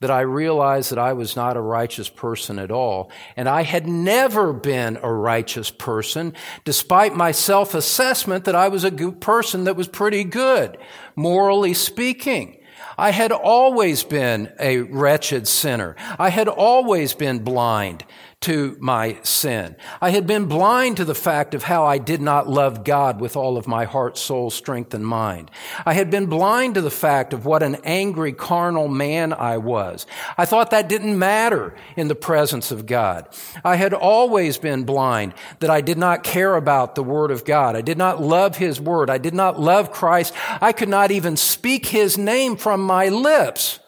that 0.00 0.10
I 0.10 0.20
realized 0.20 0.92
that 0.92 0.98
I 0.98 1.12
was 1.12 1.34
not 1.34 1.56
a 1.56 1.60
righteous 1.60 2.08
person 2.08 2.58
at 2.58 2.70
all. 2.70 3.10
And 3.36 3.48
I 3.48 3.62
had 3.62 3.88
never 3.88 4.52
been 4.52 4.96
a 5.02 5.12
righteous 5.12 5.70
person, 5.70 6.34
despite 6.64 7.16
my 7.16 7.32
self 7.32 7.74
assessment 7.74 8.44
that 8.44 8.54
I 8.54 8.68
was 8.68 8.84
a 8.84 8.90
good 8.90 9.20
person 9.20 9.64
that 9.64 9.76
was 9.76 9.88
pretty 9.88 10.22
good, 10.22 10.78
morally 11.16 11.74
speaking. 11.74 12.58
I 12.96 13.10
had 13.10 13.32
always 13.32 14.04
been 14.04 14.52
a 14.58 14.78
wretched 14.78 15.46
sinner. 15.48 15.96
I 16.18 16.30
had 16.30 16.48
always 16.48 17.14
been 17.14 17.40
blind 17.40 18.04
to 18.40 18.76
my 18.78 19.18
sin. 19.22 19.74
I 20.00 20.10
had 20.10 20.24
been 20.24 20.46
blind 20.46 20.98
to 20.98 21.04
the 21.04 21.14
fact 21.14 21.54
of 21.54 21.64
how 21.64 21.84
I 21.84 21.98
did 21.98 22.20
not 22.20 22.48
love 22.48 22.84
God 22.84 23.20
with 23.20 23.36
all 23.36 23.56
of 23.56 23.66
my 23.66 23.84
heart, 23.84 24.16
soul, 24.16 24.50
strength, 24.50 24.94
and 24.94 25.04
mind. 25.04 25.50
I 25.84 25.94
had 25.94 26.08
been 26.08 26.26
blind 26.26 26.74
to 26.74 26.80
the 26.80 26.90
fact 26.90 27.32
of 27.32 27.44
what 27.44 27.64
an 27.64 27.78
angry, 27.82 28.32
carnal 28.32 28.86
man 28.86 29.32
I 29.32 29.58
was. 29.58 30.06
I 30.36 30.44
thought 30.44 30.70
that 30.70 30.88
didn't 30.88 31.18
matter 31.18 31.74
in 31.96 32.06
the 32.06 32.14
presence 32.14 32.70
of 32.70 32.86
God. 32.86 33.26
I 33.64 33.74
had 33.74 33.92
always 33.92 34.56
been 34.56 34.84
blind 34.84 35.34
that 35.58 35.70
I 35.70 35.80
did 35.80 35.98
not 35.98 36.22
care 36.22 36.54
about 36.54 36.94
the 36.94 37.02
Word 37.02 37.32
of 37.32 37.44
God. 37.44 37.74
I 37.74 37.82
did 37.82 37.98
not 37.98 38.22
love 38.22 38.56
His 38.56 38.80
Word. 38.80 39.10
I 39.10 39.18
did 39.18 39.34
not 39.34 39.58
love 39.58 39.90
Christ. 39.90 40.32
I 40.60 40.72
could 40.72 40.88
not 40.88 41.10
even 41.10 41.36
speak 41.36 41.86
His 41.86 42.16
name 42.16 42.56
from 42.56 42.82
my 42.82 43.08
lips 43.08 43.80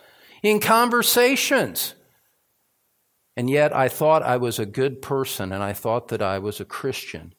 in 0.43 0.59
conversations. 0.59 1.95
And 3.37 3.49
yet 3.49 3.75
I 3.75 3.89
thought 3.89 4.23
I 4.23 4.37
was 4.37 4.59
a 4.59 4.67
good 4.67 5.01
person 5.01 5.53
and 5.53 5.63
I 5.63 5.73
thought 5.73 6.09
that 6.09 6.23
I 6.23 6.39
was 6.39 6.61
a 6.61 6.65
Christian. 6.65 7.35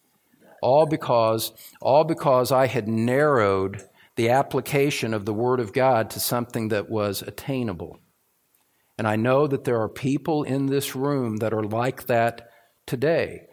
All 0.61 0.85
because, 0.85 1.51
all 1.81 2.03
because 2.03 2.51
I 2.51 2.67
had 2.67 2.87
narrowed 2.87 3.83
the 4.15 4.29
application 4.29 5.13
of 5.13 5.25
the 5.25 5.33
Word 5.33 5.59
of 5.59 5.73
God 5.73 6.09
to 6.11 6.19
something 6.19 6.69
that 6.69 6.89
was 6.89 7.21
attainable. 7.21 7.99
And 8.97 9.07
I 9.07 9.15
know 9.15 9.47
that 9.47 9.63
there 9.63 9.81
are 9.81 9.89
people 9.89 10.43
in 10.43 10.67
this 10.67 10.95
room 10.95 11.37
that 11.37 11.53
are 11.53 11.63
like 11.63 12.05
that 12.07 12.49
today. 12.85 13.47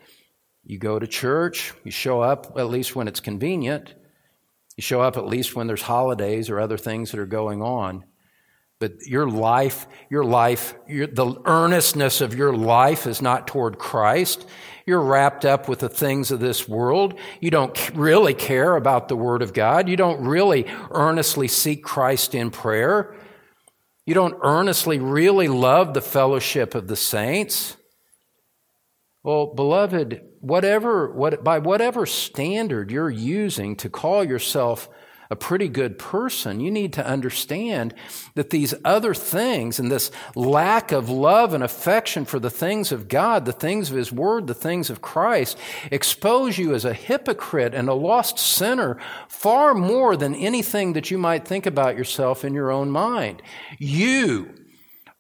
You 0.65 0.79
go 0.79 0.99
to 0.99 1.07
church, 1.07 1.73
you 1.85 1.91
show 1.91 2.21
up 2.21 2.53
at 2.59 2.69
least 2.69 2.95
when 2.95 3.09
it's 3.09 3.21
convenient, 3.21 3.95
you 4.77 4.83
show 4.83 5.01
up 5.01 5.17
at 5.17 5.27
least 5.27 5.57
when 5.57 5.67
there's 5.67 5.83
holidays 5.83 6.51
or 6.51 6.61
other 6.61 6.77
things 6.77 7.11
that 7.11 7.21
are 7.21 7.27
going 7.27 7.63
on. 7.63 8.05
But 8.81 9.07
your 9.07 9.29
life, 9.29 9.89
your 10.09 10.23
life, 10.25 10.75
your, 10.87 11.09
the 11.09 11.35
earnestness 11.45 12.21
of 12.21 12.35
your 12.35 12.53
life 12.53 13.07
is 13.09 13.21
not 13.21 13.49
toward 13.49 13.79
Christ. 13.79 14.47
You're 14.87 15.01
wrapped 15.01 15.45
up 15.45 15.69
with 15.69 15.81
the 15.81 15.89
things 15.89 16.31
of 16.31 16.39
this 16.39 16.69
world. 16.69 17.19
You 17.41 17.51
don't 17.51 17.91
really 17.95 18.35
care 18.35 18.77
about 18.77 19.09
the 19.09 19.17
Word 19.17 19.43
of 19.43 19.53
God. 19.53 19.89
You 19.89 19.97
don't 19.97 20.25
really 20.25 20.67
earnestly 20.93 21.49
seek 21.49 21.83
Christ 21.83 22.35
in 22.35 22.51
prayer. 22.51 23.17
You 24.07 24.15
don't 24.15 24.39
earnestly 24.43 25.01
really 25.01 25.49
love 25.49 25.93
the 25.93 26.01
fellowship 26.01 26.75
of 26.75 26.87
the 26.87 26.97
saints. 26.97 27.77
Well, 29.25 29.53
beloved, 29.55 30.23
whatever, 30.41 31.13
what, 31.13 31.43
by 31.43 31.59
whatever 31.59 32.07
standard 32.07 32.93
you're 32.93 33.11
using 33.11 33.77
to 33.77 33.91
call 33.91 34.25
yourself 34.25 34.89
a 35.31 35.37
pretty 35.37 35.69
good 35.69 35.99
person, 35.99 36.61
you 36.61 36.71
need 36.71 36.93
to 36.95 37.07
understand 37.07 37.95
that 38.35 38.51
these 38.51 38.75
other 38.85 39.13
things 39.13 39.79
and 39.79 39.91
this 39.91 40.11
lack 40.35 40.91
of 40.91 41.11
love 41.11 41.53
and 41.53 41.63
affection 41.63 42.25
for 42.25 42.39
the 42.39 42.51
things 42.51 42.93
of 42.93 43.09
God, 43.09 43.45
the 43.45 43.53
things 43.53 43.91
of 43.91 43.97
His 43.97 44.11
Word, 44.11 44.47
the 44.47 44.55
things 44.55 44.89
of 44.89 45.03
Christ, 45.03 45.59
expose 45.91 46.57
you 46.57 46.75
as 46.75 46.85
a 46.85 46.95
hypocrite 46.95 47.75
and 47.75 47.89
a 47.89 47.95
lost 47.95 48.39
sinner 48.39 48.99
far 49.29 49.75
more 49.75 50.17
than 50.17 50.35
anything 50.35 50.95
that 50.95 51.11
you 51.11 51.19
might 51.19 51.47
think 51.47 51.67
about 51.67 51.97
yourself 51.97 52.45
in 52.45 52.55
your 52.55 52.71
own 52.71 52.91
mind. 52.91 53.43
You 53.79 54.55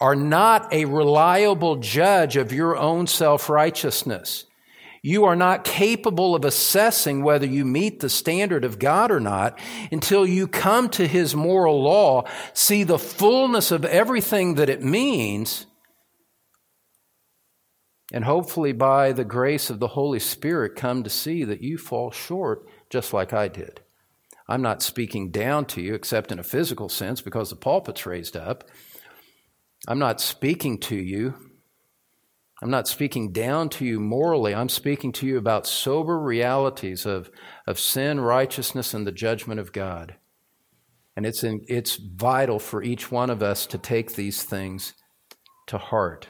are 0.00 0.16
not 0.16 0.72
a 0.72 0.84
reliable 0.84 1.76
judge 1.76 2.36
of 2.36 2.52
your 2.52 2.76
own 2.76 3.06
self 3.06 3.48
righteousness. 3.48 4.44
You 5.02 5.24
are 5.24 5.36
not 5.36 5.64
capable 5.64 6.34
of 6.34 6.44
assessing 6.44 7.22
whether 7.22 7.46
you 7.46 7.64
meet 7.64 8.00
the 8.00 8.08
standard 8.08 8.64
of 8.64 8.78
God 8.78 9.10
or 9.10 9.20
not 9.20 9.58
until 9.92 10.26
you 10.26 10.48
come 10.48 10.88
to 10.90 11.06
His 11.06 11.34
moral 11.34 11.82
law, 11.82 12.24
see 12.52 12.82
the 12.82 12.98
fullness 12.98 13.70
of 13.70 13.84
everything 13.84 14.56
that 14.56 14.68
it 14.68 14.82
means, 14.82 15.66
and 18.12 18.24
hopefully 18.24 18.72
by 18.72 19.12
the 19.12 19.24
grace 19.24 19.70
of 19.70 19.80
the 19.80 19.88
Holy 19.88 20.18
Spirit 20.18 20.76
come 20.76 21.02
to 21.04 21.10
see 21.10 21.44
that 21.44 21.62
you 21.62 21.78
fall 21.78 22.10
short 22.10 22.66
just 22.90 23.12
like 23.12 23.32
I 23.32 23.48
did. 23.48 23.80
I'm 24.48 24.62
not 24.62 24.82
speaking 24.82 25.30
down 25.30 25.66
to 25.66 25.82
you 25.82 25.94
except 25.94 26.32
in 26.32 26.38
a 26.38 26.44
physical 26.44 26.88
sense 26.88 27.20
because 27.20 27.50
the 27.50 27.56
pulpit's 27.56 28.06
raised 28.06 28.34
up. 28.34 28.64
I'm 29.86 29.98
not 29.98 30.22
speaking 30.22 30.78
to 30.80 30.96
you 30.96 31.34
I'm 32.60 32.70
not 32.70 32.88
speaking 32.88 33.30
down 33.30 33.68
to 33.70 33.84
you 33.84 34.00
morally. 34.00 34.54
I'm 34.54 34.68
speaking 34.68 35.12
to 35.12 35.26
you 35.26 35.38
about 35.38 35.66
sober 35.66 36.18
realities 36.18 37.06
of, 37.06 37.30
of 37.66 37.78
sin, 37.78 38.20
righteousness, 38.20 38.94
and 38.94 39.06
the 39.06 39.12
judgment 39.12 39.60
of 39.60 39.72
God. 39.72 40.16
And 41.16 41.24
it's, 41.24 41.44
in, 41.44 41.60
it's 41.68 41.96
vital 41.96 42.58
for 42.58 42.82
each 42.82 43.12
one 43.12 43.30
of 43.30 43.42
us 43.42 43.66
to 43.66 43.78
take 43.78 44.14
these 44.14 44.42
things 44.42 44.94
to 45.68 45.78
heart. 45.78 46.28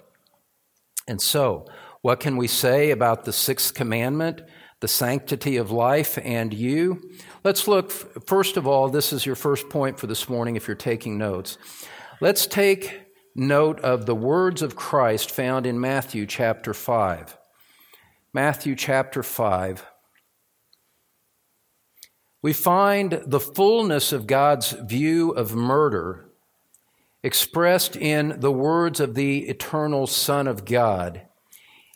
And 1.06 1.20
so, 1.20 1.66
what 2.02 2.20
can 2.20 2.36
we 2.36 2.46
say 2.46 2.90
about 2.90 3.24
the 3.24 3.32
sixth 3.32 3.74
commandment, 3.74 4.42
the 4.80 4.88
sanctity 4.88 5.56
of 5.56 5.70
life, 5.70 6.18
and 6.22 6.52
you? 6.52 7.00
Let's 7.42 7.66
look, 7.66 7.90
first 8.26 8.56
of 8.56 8.66
all, 8.66 8.88
this 8.88 9.12
is 9.12 9.24
your 9.24 9.34
first 9.34 9.70
point 9.70 9.98
for 9.98 10.06
this 10.06 10.28
morning 10.28 10.56
if 10.56 10.68
you're 10.68 10.76
taking 10.76 11.16
notes. 11.16 11.56
Let's 12.20 12.46
take 12.46 13.07
note 13.38 13.78
of 13.80 14.04
the 14.04 14.16
words 14.16 14.62
of 14.62 14.74
Christ 14.74 15.30
found 15.30 15.64
in 15.64 15.80
Matthew 15.80 16.26
chapter 16.26 16.74
5. 16.74 17.38
Matthew 18.32 18.74
chapter 18.74 19.22
5. 19.22 19.86
We 22.42 22.52
find 22.52 23.22
the 23.24 23.40
fullness 23.40 24.12
of 24.12 24.26
God's 24.26 24.72
view 24.72 25.30
of 25.30 25.54
murder 25.54 26.28
expressed 27.22 27.94
in 27.96 28.40
the 28.40 28.52
words 28.52 29.00
of 29.00 29.14
the 29.14 29.48
eternal 29.48 30.06
Son 30.06 30.48
of 30.48 30.64
God. 30.64 31.22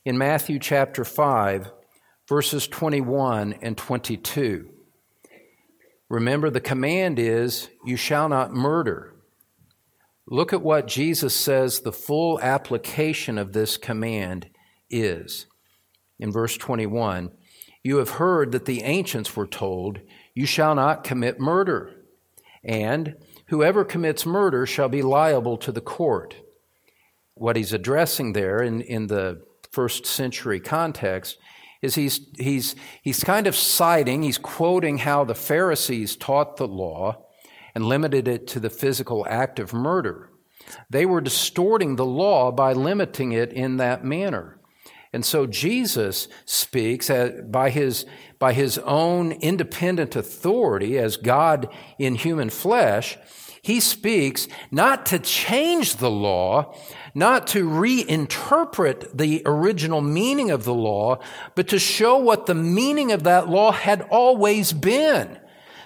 In 0.05 0.17
Matthew 0.17 0.59
chapter 0.59 1.05
5, 1.05 1.73
verses 2.29 2.69
21 2.69 3.55
and 3.63 3.77
22. 3.77 4.69
Remember, 6.09 6.51
the 6.51 6.61
command 6.61 7.19
is, 7.19 7.69
You 7.85 7.97
shall 7.97 8.29
not 8.29 8.53
murder. 8.53 9.12
Look 10.33 10.55
at 10.55 10.63
what 10.63 10.87
Jesus 10.87 11.37
says 11.37 11.81
the 11.81 11.93
full 11.93 12.41
application 12.41 13.37
of 13.37 13.53
this 13.53 13.77
command 13.77 14.49
is. 14.89 15.45
In 16.19 16.33
verse 16.33 16.57
21, 16.57 17.33
you 17.85 17.99
have 17.99 18.13
heard 18.13 18.53
that 18.53 18.65
the 18.65 18.81
ancients 18.83 19.37
were 19.37 19.47
told, 19.47 20.01
You 20.35 20.47
shall 20.47 20.75
not 20.75 21.05
commit 21.05 21.39
murder, 21.39 21.91
and 22.65 23.17
whoever 23.49 23.85
commits 23.85 24.25
murder 24.25 24.65
shall 24.65 24.89
be 24.89 25.03
liable 25.03 25.59
to 25.59 25.71
the 25.71 25.83
court. 25.83 26.37
What 27.35 27.57
he's 27.57 27.75
addressing 27.75 28.33
there 28.33 28.63
in, 28.63 28.81
in 28.81 29.09
the 29.09 29.43
first 29.71 30.07
century 30.07 30.61
context 30.61 31.37
is 31.83 31.95
he's, 31.95 32.21
he's, 32.39 32.75
he's 33.03 33.23
kind 33.23 33.47
of 33.47 33.55
citing, 33.55 34.23
he's 34.23 34.39
quoting 34.39 34.97
how 34.97 35.25
the 35.25 35.35
Pharisees 35.35 36.17
taught 36.17 36.57
the 36.57 36.67
law 36.67 37.27
and 37.75 37.85
limited 37.85 38.29
it 38.29 38.47
to 38.49 38.61
the 38.61 38.71
physical 38.71 39.27
act 39.29 39.59
of 39.59 39.73
murder. 39.73 40.31
They 40.91 41.07
were 41.07 41.21
distorting 41.21 41.97
the 41.97 42.07
law 42.07 42.53
by 42.53 42.73
limiting 42.73 43.33
it 43.33 43.53
in 43.53 43.79
that 43.79 44.05
manner. 44.05 44.59
And 45.13 45.25
so 45.25 45.47
Jesus 45.47 46.29
speaks 46.47 47.11
by 47.45 47.71
his, 47.71 48.07
by 48.39 48.55
his 48.55 48.79
own 48.79 49.33
independent 49.33 50.17
authority 50.17 50.99
as 50.99 51.17
God 51.19 51.69
in 51.99 52.15
human 52.15 52.49
flesh. 52.49 53.19
He 53.61 53.79
speaks 53.79 54.49
not 54.71 55.07
to 55.07 55.19
change 55.19 55.97
the 55.97 56.11
law, 56.11 56.75
not 57.15 57.47
to 57.49 57.69
reinterpret 57.69 59.17
the 59.17 59.43
original 59.45 60.01
meaning 60.01 60.51
of 60.51 60.65
the 60.65 60.75
law, 60.75 61.19
but 61.55 61.69
to 61.69 61.79
show 61.79 62.17
what 62.17 62.47
the 62.47 62.55
meaning 62.55 63.13
of 63.13 63.25
that 63.25 63.49
law 63.49 63.71
had 63.71 64.03
always 64.11 64.73
been. 64.73 65.39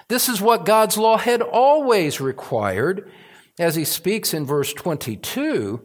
This 0.09 0.29
is 0.29 0.41
what 0.41 0.65
God's 0.65 0.97
law 0.97 1.17
had 1.17 1.41
always 1.41 2.21
required. 2.21 3.11
As 3.59 3.75
he 3.75 3.83
speaks 3.85 4.33
in 4.33 4.45
verse 4.45 4.73
22, 4.73 5.81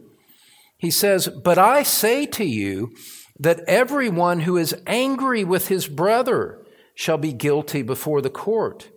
he 0.77 0.91
says, 0.91 1.27
But 1.27 1.57
I 1.57 1.83
say 1.83 2.25
to 2.27 2.45
you 2.45 2.93
that 3.39 3.63
everyone 3.67 4.41
who 4.41 4.57
is 4.57 4.75
angry 4.85 5.43
with 5.43 5.67
his 5.67 5.87
brother 5.87 6.63
shall 6.95 7.17
be 7.17 7.33
guilty 7.33 7.81
before 7.81 8.21
the 8.21 8.29
court. 8.29 8.89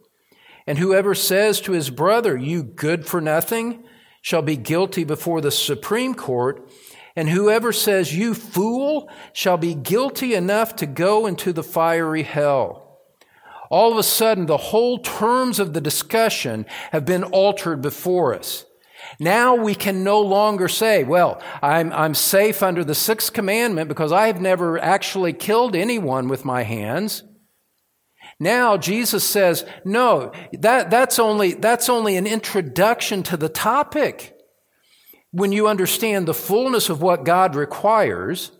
And 0.66 0.78
whoever 0.78 1.14
says 1.14 1.60
to 1.62 1.72
his 1.72 1.90
brother, 1.90 2.36
You 2.36 2.62
good 2.62 3.06
for 3.06 3.20
nothing, 3.20 3.84
shall 4.20 4.42
be 4.42 4.56
guilty 4.56 5.04
before 5.04 5.40
the 5.40 5.50
Supreme 5.50 6.14
Court. 6.14 6.70
And 7.14 7.30
whoever 7.30 7.72
says, 7.72 8.14
You 8.14 8.34
fool, 8.34 9.08
shall 9.32 9.56
be 9.56 9.74
guilty 9.74 10.34
enough 10.34 10.76
to 10.76 10.86
go 10.86 11.26
into 11.26 11.52
the 11.52 11.62
fiery 11.62 12.24
hell. 12.24 12.85
All 13.70 13.92
of 13.92 13.98
a 13.98 14.02
sudden, 14.02 14.46
the 14.46 14.56
whole 14.56 14.98
terms 14.98 15.58
of 15.58 15.72
the 15.72 15.80
discussion 15.80 16.66
have 16.92 17.04
been 17.04 17.24
altered 17.24 17.82
before 17.82 18.34
us. 18.34 18.64
Now 19.18 19.54
we 19.54 19.74
can 19.74 20.04
no 20.04 20.20
longer 20.20 20.68
say, 20.68 21.04
well, 21.04 21.40
I'm, 21.62 21.92
I'm 21.92 22.14
safe 22.14 22.62
under 22.62 22.84
the 22.84 22.94
sixth 22.94 23.32
commandment 23.32 23.88
because 23.88 24.12
I 24.12 24.26
have 24.26 24.40
never 24.40 24.78
actually 24.78 25.32
killed 25.32 25.74
anyone 25.74 26.28
with 26.28 26.44
my 26.44 26.62
hands. 26.62 27.22
Now 28.38 28.76
Jesus 28.76 29.24
says, 29.24 29.64
no, 29.84 30.32
that, 30.52 30.90
that's 30.90 31.18
only, 31.18 31.54
that's 31.54 31.88
only 31.88 32.16
an 32.16 32.26
introduction 32.26 33.22
to 33.24 33.36
the 33.36 33.48
topic. 33.48 34.36
When 35.30 35.52
you 35.52 35.68
understand 35.68 36.26
the 36.26 36.34
fullness 36.34 36.88
of 36.88 37.00
what 37.00 37.24
God 37.24 37.54
requires, 37.54 38.52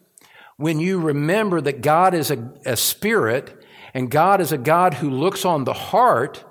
when 0.56 0.78
you 0.80 0.98
remember 0.98 1.60
that 1.60 1.80
God 1.80 2.14
is 2.14 2.30
a, 2.30 2.52
a 2.64 2.76
spirit 2.76 3.62
and 3.96 4.10
God 4.10 4.42
is 4.42 4.52
a 4.52 4.58
God 4.58 4.92
who 4.92 5.08
looks 5.08 5.46
on 5.46 5.64
the 5.64 5.72
heart, 5.72 6.44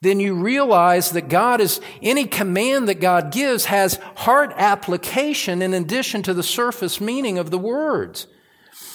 then 0.00 0.20
you 0.20 0.32
realize 0.32 1.10
that 1.10 1.28
God 1.28 1.60
is, 1.60 1.80
any 2.00 2.24
command 2.24 2.88
that 2.88 3.00
God 3.00 3.32
gives 3.32 3.64
has 3.64 3.98
heart 4.14 4.52
application 4.54 5.60
in 5.60 5.74
addition 5.74 6.22
to 6.22 6.32
the 6.32 6.44
surface 6.44 7.00
meaning 7.00 7.36
of 7.36 7.50
the 7.50 7.58
words. 7.58 8.28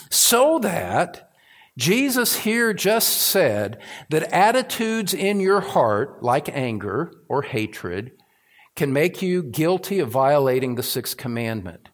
So 0.10 0.60
that 0.60 1.30
Jesus 1.78 2.38
here 2.38 2.74
just 2.74 3.18
said 3.18 3.82
that 4.08 4.32
attitudes 4.32 5.14
in 5.14 5.42
your 5.42 5.60
heart, 5.60 6.24
like 6.24 6.48
anger 6.56 7.12
or 7.28 7.42
hatred, 7.42 8.14
can 8.78 8.94
make 8.94 9.22
you 9.22 9.44
guilty 9.44 10.00
of 10.00 10.10
violating 10.10 10.76
the 10.76 10.84
sixth 10.84 11.18
commandment. 11.18 11.90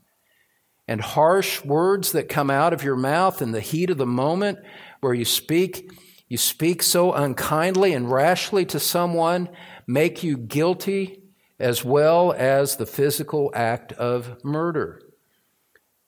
And 0.87 1.01
harsh 1.01 1.65
words 1.65 2.11
that 2.11 2.29
come 2.29 2.51
out 2.51 2.73
of 2.73 2.83
your 2.83 2.95
mouth 2.95 3.41
in 3.41 3.53
the 3.53 3.59
heat 3.59 3.89
of 3.89 3.97
the 3.97 4.05
moment 4.05 4.59
where 5.01 5.13
you 5.13 5.25
speak 5.25 5.91
you 6.27 6.37
speak 6.37 6.81
so 6.81 7.13
unkindly 7.13 7.93
and 7.93 8.11
rashly 8.11 8.65
to 8.65 8.79
someone, 8.79 9.49
make 9.87 10.23
you 10.23 10.37
guilty 10.37 11.21
as 11.59 11.85
well 11.85 12.33
as 12.33 12.75
the 12.75 12.85
physical 12.85 13.51
act 13.53 13.93
of 13.93 14.43
murder. 14.43 15.01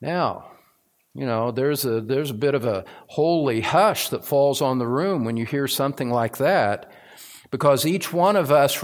Now, 0.00 0.50
you 1.14 1.24
know, 1.24 1.50
there's 1.52 1.84
a, 1.84 2.00
there's 2.00 2.30
a 2.30 2.34
bit 2.34 2.54
of 2.54 2.64
a 2.64 2.84
holy 3.06 3.60
hush 3.60 4.08
that 4.10 4.24
falls 4.24 4.60
on 4.60 4.78
the 4.78 4.86
room 4.86 5.24
when 5.24 5.36
you 5.36 5.46
hear 5.46 5.68
something 5.68 6.10
like 6.10 6.38
that, 6.38 6.92
because 7.50 7.86
each 7.86 8.12
one 8.12 8.36
of 8.36 8.50
us 8.50 8.82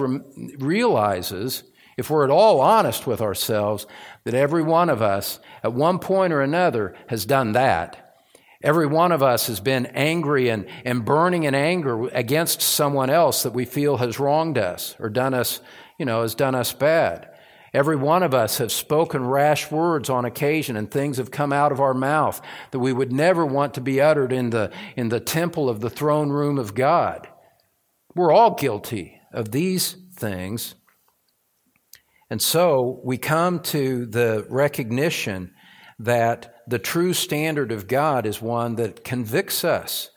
realizes, 0.58 1.64
if 1.98 2.10
we're 2.10 2.24
at 2.24 2.30
all 2.30 2.60
honest 2.60 3.06
with 3.06 3.20
ourselves, 3.20 3.86
that 4.24 4.34
every 4.34 4.62
one 4.62 4.88
of 4.88 5.02
us 5.02 5.40
at 5.62 5.74
one 5.74 5.98
point 5.98 6.32
or 6.32 6.40
another 6.40 6.94
has 7.08 7.26
done 7.26 7.52
that. 7.52 8.03
Every 8.64 8.87
one 8.87 9.12
of 9.12 9.22
us 9.22 9.46
has 9.48 9.61
been 9.61 9.85
angry 9.87 10.48
and, 10.48 10.64
and 10.87 11.05
burning 11.05 11.44
in 11.44 11.55
anger 11.55 12.09
against 12.09 12.62
someone 12.62 13.11
else 13.11 13.42
that 13.42 13.53
we 13.53 13.66
feel 13.66 13.98
has 13.98 14.18
wronged 14.18 14.57
us 14.57 14.96
or 14.98 15.11
done 15.11 15.35
us, 15.35 15.61
you 15.98 16.07
know, 16.07 16.22
has 16.22 16.35
done 16.35 16.55
us 16.55 16.72
bad. 16.72 17.29
Every 17.74 17.96
one 17.96 18.22
of 18.22 18.33
us 18.33 18.57
have 18.59 18.72
spoken 18.72 19.22
rash 19.27 19.70
words 19.70 20.09
on 20.09 20.24
occasion 20.24 20.79
and 20.79 20.90
things 20.90 21.18
have 21.18 21.31
come 21.31 21.53
out 21.53 21.72
of 21.72 21.81
our 21.81 21.92
mouth 21.92 22.40
that 22.70 22.79
we 22.79 22.90
would 22.90 23.12
never 23.12 23.44
want 23.44 23.74
to 23.74 23.83
be 23.83 24.00
uttered 24.00 24.33
in 24.33 24.48
the, 24.48 24.72
in 24.96 25.11
the 25.11 25.20
temple 25.20 25.68
of 25.68 25.81
the 25.81 25.90
throne 25.90 26.31
room 26.31 26.59
of 26.59 26.74
God. 26.74 27.29
We're 28.14 28.33
all 28.33 28.55
guilty 28.55 29.20
of 29.31 29.50
these 29.50 29.94
things. 30.16 30.74
And 32.31 32.40
so 32.40 33.03
we 33.05 33.18
come 33.18 33.61
to 33.61 34.07
the 34.07 34.46
recognition 34.48 35.53
that 35.98 36.53
the 36.66 36.79
true 36.79 37.12
standard 37.12 37.72
of 37.72 37.88
God 37.88 38.27
is 38.27 38.40
one 38.40 38.77
that 38.77 39.05
convicts 39.05 39.64
us. 39.64 40.11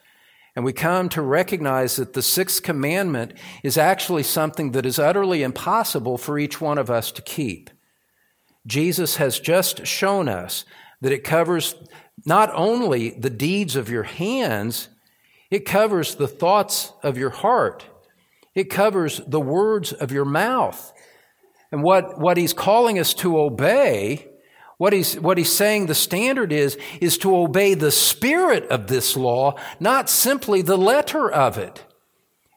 And 0.56 0.66
we 0.66 0.74
come 0.74 1.08
to 1.10 1.22
recognize 1.22 1.98
that 1.98 2.14
the 2.14 2.22
sixth 2.22 2.64
commandment 2.64 3.34
is 3.64 3.78
actually 3.78 4.24
something 4.24 4.72
that 4.72 4.86
is 4.86 4.98
utterly 4.98 5.44
impossible 5.44 6.18
for 6.18 6.40
each 6.40 6.60
one 6.60 6.80
of 6.80 6.90
us 6.90 7.12
to 7.12 7.22
keep. 7.22 7.70
Jesus 8.66 9.18
has 9.18 9.40
just 9.40 9.86
shown 9.86 10.28
us 10.28 10.66
that 11.02 11.12
it 11.12 11.24
covers 11.24 11.76
not 12.26 12.50
only 12.54 13.12
the 13.12 13.30
deeds 13.30 13.76
of 13.76 13.90
your 13.90 14.04
hands, 14.04 14.90
it 15.52 15.66
covers 15.66 16.16
the 16.16 16.28
thoughts 16.28 16.92
of 17.04 17.18
your 17.18 17.30
heart. 17.30 17.86
It 18.56 18.72
covers 18.72 19.22
the 19.28 19.40
words 19.40 19.94
of 19.94 20.12
your 20.12 20.26
mouth. 20.26 20.92
And 21.72 21.84
what, 21.84 22.20
what 22.20 22.38
he's 22.38 22.54
calling 22.54 22.98
us 22.98 23.14
to 23.16 23.38
obey 23.40 24.28
what 24.78 24.94
he's, 24.94 25.20
what 25.20 25.38
he's 25.38 25.54
saying 25.54 25.88
the 25.88 25.96
standard 25.96 26.52
is, 26.52 26.78
is 27.02 27.18
to 27.20 27.36
obey 27.36 27.74
the 27.74 27.92
spirit 27.92 28.68
of 28.70 28.88
this 28.88 29.18
law, 29.18 29.56
not 29.80 30.10
simply 30.10 30.62
the 30.62 30.78
letter 30.78 31.30
of 31.30 31.58
it. 31.58 31.84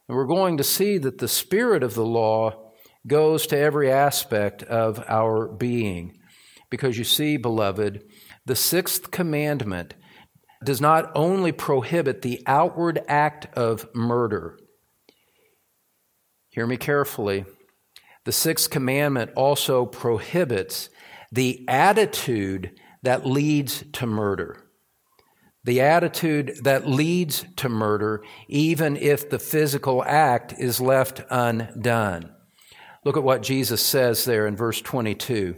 And 0.09 0.17
we're 0.17 0.27
going 0.27 0.57
to 0.59 0.65
see 0.65 0.99
that 0.99 1.19
the 1.19 1.29
spirit 1.29 1.83
of 1.83 1.95
the 1.95 2.05
law 2.05 2.73
goes 3.07 3.47
to 3.47 3.59
every 3.59 3.91
aspect 3.91 4.63
of 4.65 5.03
our 5.09 5.49
being. 5.49 6.19
Because 6.71 6.99
you 6.99 7.05
see, 7.05 7.37
beloved, 7.37 8.03
the 8.45 8.57
sixth 8.57 9.11
commandment 9.11 9.95
does 10.63 10.81
not 10.81 11.11
only 11.15 11.53
prohibit 11.53 12.21
the 12.21 12.43
outward 12.47 13.01
act 13.09 13.47
of 13.57 13.87
murder. 13.95 14.59
Hear 16.51 16.67
me 16.67 16.77
carefully. 16.77 17.47
The 18.25 18.33
sixth 18.33 18.69
commandment 18.69 19.31
also 19.35 19.87
prohibits 19.87 20.91
the 21.33 21.65
attitude 21.69 22.79
that 23.03 23.27
leads 23.27 23.85
to 23.93 24.07
murder. 24.07 24.67
The 25.65 25.83
attitude 25.83 26.59
that 26.63 26.89
leads 26.89 27.45
to 27.57 27.69
murder, 27.69 28.23
even 28.49 28.97
if 28.97 29.29
the 29.29 29.39
physical 29.39 30.03
act 30.05 30.55
is 30.59 30.81
left 30.81 31.23
undone. 31.31 32.33
Look 33.05 33.17
at 33.17 33.23
what 33.23 33.43
Jesus 33.43 33.83
says 33.83 34.25
there 34.25 34.47
in 34.47 34.57
verse 34.57 34.81
22 34.81 35.57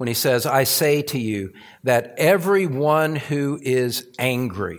when 0.00 0.08
he 0.08 0.14
says, 0.14 0.46
I 0.46 0.64
say 0.64 1.02
to 1.02 1.18
you 1.18 1.52
that 1.84 2.14
everyone 2.16 3.16
who 3.16 3.60
is 3.60 4.06
angry, 4.18 4.78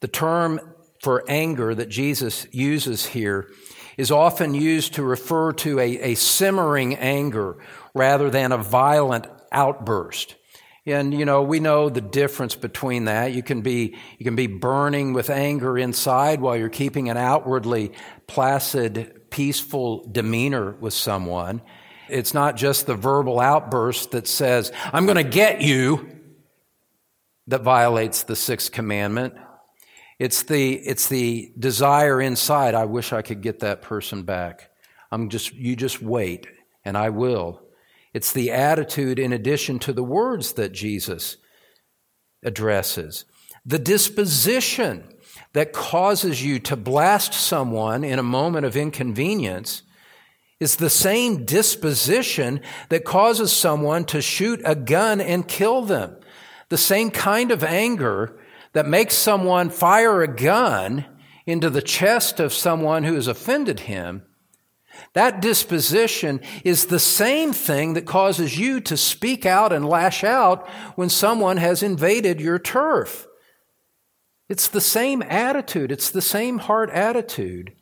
the 0.00 0.08
term 0.08 0.60
for 1.02 1.24
anger 1.26 1.74
that 1.74 1.88
Jesus 1.88 2.46
uses 2.52 3.06
here 3.06 3.48
is 3.96 4.10
often 4.10 4.52
used 4.52 4.92
to 4.94 5.02
refer 5.02 5.54
to 5.54 5.78
a, 5.78 6.12
a 6.12 6.14
simmering 6.16 6.96
anger 6.96 7.56
rather 7.96 8.30
than 8.30 8.52
a 8.52 8.58
violent 8.58 9.26
outburst. 9.50 10.36
And, 10.84 11.12
you 11.12 11.24
know, 11.24 11.42
we 11.42 11.58
know 11.58 11.88
the 11.88 12.00
difference 12.00 12.54
between 12.54 13.06
that. 13.06 13.32
You 13.32 13.42
can 13.42 13.62
be, 13.62 13.96
you 14.18 14.24
can 14.24 14.36
be 14.36 14.46
burning 14.46 15.14
with 15.14 15.30
anger 15.30 15.76
inside 15.76 16.40
while 16.40 16.56
you're 16.56 16.68
keeping 16.68 17.08
an 17.10 17.16
outwardly 17.16 17.92
placid, 18.28 19.28
peaceful 19.30 20.06
demeanor 20.06 20.76
with 20.78 20.94
someone. 20.94 21.60
It's 22.08 22.34
not 22.34 22.56
just 22.56 22.86
the 22.86 22.94
verbal 22.94 23.40
outburst 23.40 24.12
that 24.12 24.28
says, 24.28 24.70
I'm 24.92 25.06
going 25.06 25.16
to 25.16 25.28
get 25.28 25.60
you, 25.60 26.08
that 27.48 27.62
violates 27.62 28.22
the 28.22 28.36
sixth 28.36 28.70
commandment. 28.70 29.34
It's 30.20 30.44
the, 30.44 30.74
it's 30.74 31.08
the 31.08 31.52
desire 31.58 32.20
inside. 32.20 32.74
I 32.74 32.84
wish 32.84 33.12
I 33.12 33.22
could 33.22 33.40
get 33.40 33.60
that 33.60 33.82
person 33.82 34.22
back. 34.22 34.70
I'm 35.10 35.30
just, 35.30 35.52
you 35.52 35.74
just 35.74 36.00
wait 36.00 36.46
and 36.84 36.96
I 36.96 37.10
will. 37.10 37.65
It's 38.16 38.32
the 38.32 38.50
attitude 38.50 39.18
in 39.18 39.34
addition 39.34 39.78
to 39.80 39.92
the 39.92 40.02
words 40.02 40.54
that 40.54 40.72
Jesus 40.72 41.36
addresses. 42.42 43.26
The 43.66 43.78
disposition 43.78 45.04
that 45.52 45.74
causes 45.74 46.42
you 46.42 46.58
to 46.60 46.76
blast 46.76 47.34
someone 47.34 48.04
in 48.04 48.18
a 48.18 48.22
moment 48.22 48.64
of 48.64 48.74
inconvenience 48.74 49.82
is 50.60 50.76
the 50.76 50.88
same 50.88 51.44
disposition 51.44 52.62
that 52.88 53.04
causes 53.04 53.52
someone 53.52 54.06
to 54.06 54.22
shoot 54.22 54.62
a 54.64 54.74
gun 54.74 55.20
and 55.20 55.46
kill 55.46 55.82
them. 55.82 56.16
The 56.70 56.78
same 56.78 57.10
kind 57.10 57.50
of 57.50 57.62
anger 57.62 58.40
that 58.72 58.88
makes 58.88 59.14
someone 59.14 59.68
fire 59.68 60.22
a 60.22 60.34
gun 60.34 61.04
into 61.44 61.68
the 61.68 61.82
chest 61.82 62.40
of 62.40 62.54
someone 62.54 63.04
who 63.04 63.16
has 63.16 63.26
offended 63.26 63.80
him 63.80 64.22
that 65.12 65.40
disposition 65.40 66.40
is 66.64 66.86
the 66.86 66.98
same 66.98 67.52
thing 67.52 67.94
that 67.94 68.06
causes 68.06 68.58
you 68.58 68.80
to 68.82 68.96
speak 68.96 69.46
out 69.46 69.72
and 69.72 69.88
lash 69.88 70.24
out 70.24 70.68
when 70.94 71.08
someone 71.08 71.56
has 71.56 71.82
invaded 71.82 72.40
your 72.40 72.58
turf. 72.58 73.26
It's 74.48 74.68
the 74.68 74.80
same 74.80 75.22
attitude, 75.22 75.90
it's 75.90 76.10
the 76.10 76.22
same 76.22 76.58
heart 76.58 76.90
attitude. 76.90 77.72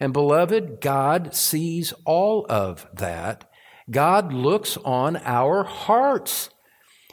And 0.00 0.12
beloved, 0.12 0.80
God 0.80 1.34
sees 1.34 1.92
all 2.06 2.46
of 2.48 2.86
that. 2.94 3.50
God 3.90 4.32
looks 4.32 4.78
on 4.78 5.16
our 5.18 5.62
hearts. 5.62 6.50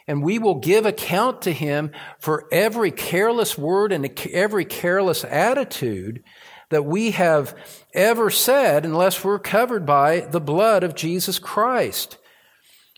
And 0.08 0.24
we 0.24 0.40
will 0.40 0.56
give 0.56 0.86
account 0.86 1.42
to 1.42 1.52
Him 1.52 1.92
for 2.18 2.48
every 2.50 2.92
careless 2.92 3.58
word 3.58 3.92
and 3.92 4.18
every 4.32 4.64
careless 4.64 5.26
attitude 5.26 6.24
that 6.70 6.86
we 6.86 7.12
have 7.12 7.56
ever 7.94 8.30
said 8.30 8.86
unless 8.86 9.24
we're 9.24 9.40
covered 9.40 9.86
by 9.86 10.22
the 10.22 10.42
blood 10.42 10.84
of 10.84 10.96
Jesus 10.96 11.40
Christ. 11.40 12.18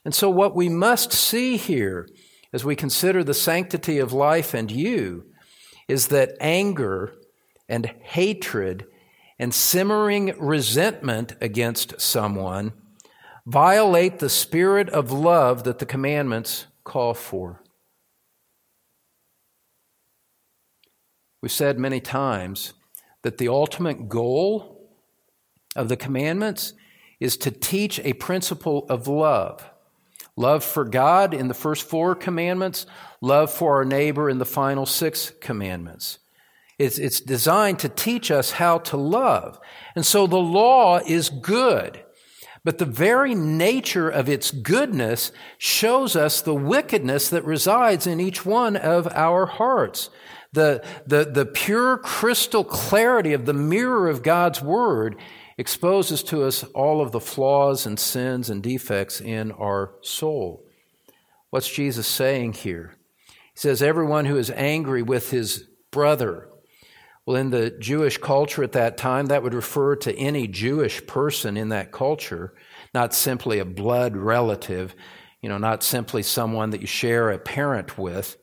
And 0.04 0.16
so, 0.16 0.30
what 0.30 0.56
we 0.56 0.70
must 0.70 1.12
see 1.12 1.58
here 1.58 2.08
as 2.52 2.66
we 2.66 2.76
consider 2.76 3.24
the 3.24 3.34
sanctity 3.34 4.00
of 4.00 4.14
life 4.14 4.54
and 4.54 4.72
you 4.72 5.26
is 5.88 6.08
that 6.08 6.36
anger 6.40 7.14
and 7.68 7.86
hatred 8.02 8.86
and 9.38 9.54
simmering 9.54 10.34
resentment 10.38 11.36
against 11.40 12.02
someone 12.02 12.74
violate 13.46 14.20
the 14.20 14.30
spirit 14.30 14.90
of 14.90 15.12
love 15.12 15.64
that 15.64 15.80
the 15.80 15.86
commandments 15.86 16.68
call 16.84 17.14
for. 17.14 17.64
We've 21.42 21.52
said 21.52 21.80
many 21.80 22.00
times 22.02 22.74
that 23.24 23.38
the 23.38 23.48
ultimate 23.48 24.10
goal 24.10 24.90
of 25.76 25.90
the 25.90 25.98
commandments 25.98 26.74
is 27.20 27.38
to 27.38 27.52
teach 27.52 28.00
a 28.00 28.14
principle 28.14 28.86
of 28.90 29.08
love. 29.08 29.70
Love 30.36 30.64
for 30.64 30.86
God 30.86 31.34
in 31.34 31.50
the 31.50 31.54
first 31.54 31.84
four 31.84 32.16
commandments, 32.16 32.86
love 33.20 33.52
for 33.52 33.76
our 33.76 33.86
neighbor 33.86 34.30
in 34.30 34.38
the 34.38 34.46
final 34.46 34.86
six 34.86 35.32
commandments. 35.42 36.20
It's, 36.78 36.98
it's 36.98 37.20
designed 37.20 37.80
to 37.80 37.90
teach 37.90 38.32
us 38.32 38.52
how 38.52 38.78
to 38.80 38.96
love. 38.96 39.60
And 39.96 40.06
so 40.06 40.28
the 40.28 40.38
law 40.38 41.00
is 41.06 41.30
good. 41.30 42.02
But 42.64 42.78
the 42.78 42.86
very 42.86 43.36
nature 43.36 44.10
of 44.10 44.28
its 44.28 44.52
goodness 44.52 45.32
shows 45.58 46.16
us 46.16 46.42
the 46.42 46.56
wickedness 46.56 47.30
that 47.30 47.46
resides 47.46 48.06
in 48.06 48.20
each 48.20 48.46
one 48.46 48.76
of 48.76 49.08
our 49.14 49.46
hearts. 49.46 50.10
The, 50.52 50.84
the, 51.06 51.26
the 51.26 51.46
pure 51.46 51.98
crystal 51.98 52.64
clarity 52.64 53.34
of 53.34 53.46
the 53.46 53.54
mirror 53.54 54.10
of 54.10 54.24
God's 54.24 54.62
Word 54.62 55.16
exposes 55.58 56.24
to 56.24 56.44
us 56.44 56.64
all 56.74 57.02
of 57.02 57.12
the 57.12 57.20
flaws 57.20 57.86
and 57.86 58.00
sins 58.00 58.50
and 58.50 58.64
defects 58.64 59.22
in 59.22 59.52
our 59.52 59.94
soul. 60.02 60.66
What's 61.50 61.70
Jesus 61.70 62.08
saying 62.08 62.54
here? 62.54 62.96
He 63.28 63.60
says, 63.60 63.82
Everyone 63.82 64.26
who 64.26 64.38
is 64.38 64.52
angry 64.52 65.02
with 65.02 65.32
his 65.32 65.68
brother. 65.92 66.49
Well, 67.30 67.38
in 67.38 67.52
the 67.52 67.70
Jewish 67.70 68.18
culture 68.18 68.64
at 68.64 68.72
that 68.72 68.98
time, 68.98 69.28
that 69.28 69.44
would 69.44 69.54
refer 69.54 69.96
to 69.98 70.18
any 70.18 70.48
Jewish 70.48 71.06
person 71.06 71.58
in 71.58 71.70
that 71.70 71.92
culture, 71.92 72.56
not 72.92 73.14
simply 73.14 73.60
a 73.60 73.66
blood 73.66 74.18
relative, 74.18 74.96
you 75.40 75.48
know, 75.48 75.60
not 75.60 75.84
simply 75.84 76.24
someone 76.24 76.72
that 76.72 76.82
you 76.82 76.88
share 76.88 77.30
a 77.30 77.38
parent 77.38 78.00
with. 78.00 78.36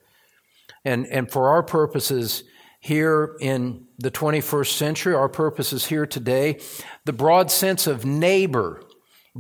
And, 0.85 1.05
and 1.09 1.29
for 1.29 1.49
our 1.49 1.65
purposes 1.65 2.45
here 2.79 3.35
in 3.41 3.89
the 3.99 4.13
21st 4.13 4.77
century, 4.77 5.15
our 5.15 5.29
purposes 5.29 5.87
here 5.87 6.07
today, 6.07 6.61
the 7.07 7.13
broad 7.13 7.51
sense 7.51 7.89
of 7.89 8.05
neighbor 8.05 8.81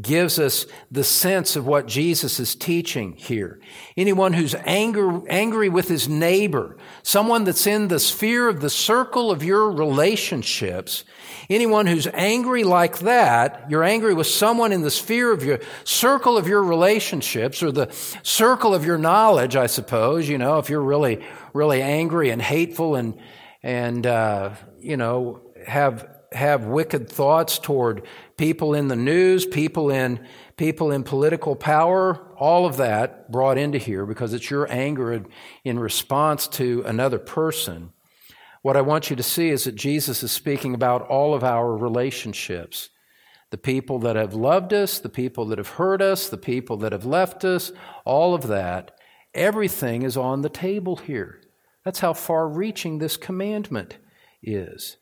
gives 0.01 0.39
us 0.39 0.67
the 0.91 1.05
sense 1.05 1.57
of 1.57 1.67
what 1.67 1.87
Jesus 1.87 2.39
is 2.39 2.55
teaching 2.55 3.13
here. 3.13 3.61
Anyone 3.97 4.33
who's 4.33 4.55
anger, 4.65 5.23
angry 5.29 5.69
with 5.69 5.89
his 5.89 6.09
neighbor, 6.09 6.77
someone 7.03 7.45
that's 7.45 7.67
in 7.67 7.89
the 7.89 8.01
sphere 8.01 8.49
of 8.49 8.61
the 8.61 8.71
circle 8.71 9.31
of 9.31 9.43
your 9.43 9.71
relationships, 9.71 11.05
anyone 11.49 11.87
who's 11.87 12.07
angry 12.09 12.65
like 12.65 12.99
that, 13.01 13.67
you're 13.71 13.85
angry 13.85 14.15
with 14.15 14.27
someone 14.27 14.73
in 14.73 14.83
the 14.83 14.91
sphere 14.91 15.33
of 15.33 15.45
your 15.45 15.61
circle 15.85 16.37
of 16.37 16.47
your 16.47 16.63
relationships 16.63 17.63
or 17.63 17.73
the 17.73 17.91
circle 18.23 18.75
of 18.75 18.85
your 18.85 18.99
knowledge, 18.99 19.57
I 19.57 19.67
suppose, 19.67 20.29
you 20.29 20.39
know, 20.39 20.59
if 20.59 20.69
you're 20.69 20.83
really, 20.83 21.25
really 21.53 21.83
angry 21.83 22.31
and 22.31 22.43
hateful 22.43 22.97
and, 22.97 23.19
and, 23.63 24.07
uh, 24.07 24.51
you 24.81 24.97
know, 24.97 25.41
have, 25.67 26.16
have 26.37 26.65
wicked 26.65 27.11
thoughts 27.11 27.59
toward 27.59 28.07
people 28.37 28.75
in 28.75 28.89
the 28.89 28.97
news, 28.97 29.45
people 29.47 29.91
in, 29.91 30.27
people 30.57 30.93
in 30.93 31.03
political 31.03 31.57
power, 31.57 32.33
all 32.37 32.67
of 32.67 32.77
that 32.77 33.31
brought 33.33 33.59
into 33.59 33.79
here 33.79 34.07
because 34.07 34.33
it's 34.33 34.51
your 34.51 34.71
anger 34.71 35.25
in 35.65 35.79
response 35.79 36.47
to 36.49 36.83
another 36.87 37.19
person. 37.19 37.93
What 38.63 38.77
I 38.77 38.81
want 38.81 39.11
you 39.11 39.17
to 39.17 39.23
see 39.23 39.51
is 39.51 39.65
that 39.65 39.77
Jesus 39.77 40.23
is 40.23 40.33
speaking 40.33 40.75
about 40.75 41.03
all 41.03 41.35
of 41.35 41.45
our 41.45 41.77
relationships. 41.77 42.91
The 43.51 43.59
people 43.59 44.01
that 44.01 44.17
have 44.17 44.35
loved 44.35 44.73
us, 44.73 44.99
the 44.99 45.09
people 45.09 45.45
that 45.47 45.59
have 45.59 45.71
hurt 45.71 46.03
us, 46.03 46.29
the 46.29 46.37
people 46.37 46.77
that 46.79 46.93
have 46.93 47.07
left 47.07 47.45
us, 47.45 47.71
all 48.05 48.35
of 48.35 48.49
that. 48.49 48.91
Everything 49.35 50.03
is 50.03 50.17
on 50.17 50.43
the 50.43 50.49
table 50.49 50.97
here. 50.97 51.41
That's 51.85 52.01
how 52.01 52.13
far 52.13 52.49
reaching 52.49 52.99
this 52.99 53.17
commandment 53.17 53.99
is. 54.43 54.97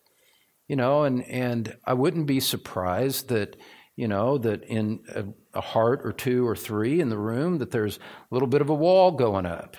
You 0.69 0.77
know, 0.77 1.05
and, 1.05 1.23
and 1.25 1.77
I 1.85 1.95
wouldn't 1.95 2.27
be 2.27 2.41
surprised 2.41 3.29
that, 3.29 3.57
you 3.97 4.09
know, 4.09 4.39
that 4.39 4.65
in 4.65 5.01
a, 5.15 5.25
a 5.59 5.61
heart 5.61 6.01
or 6.05 6.13
two 6.13 6.47
or 6.47 6.57
three 6.57 7.01
in 7.01 7.11
the 7.11 7.19
room 7.19 7.59
that 7.59 7.71
there's 7.71 7.99
a 7.99 8.35
little 8.35 8.49
bit 8.49 8.63
of 8.63 8.71
a 8.71 8.75
wall 8.75 9.13
going 9.13 9.47
up 9.47 9.77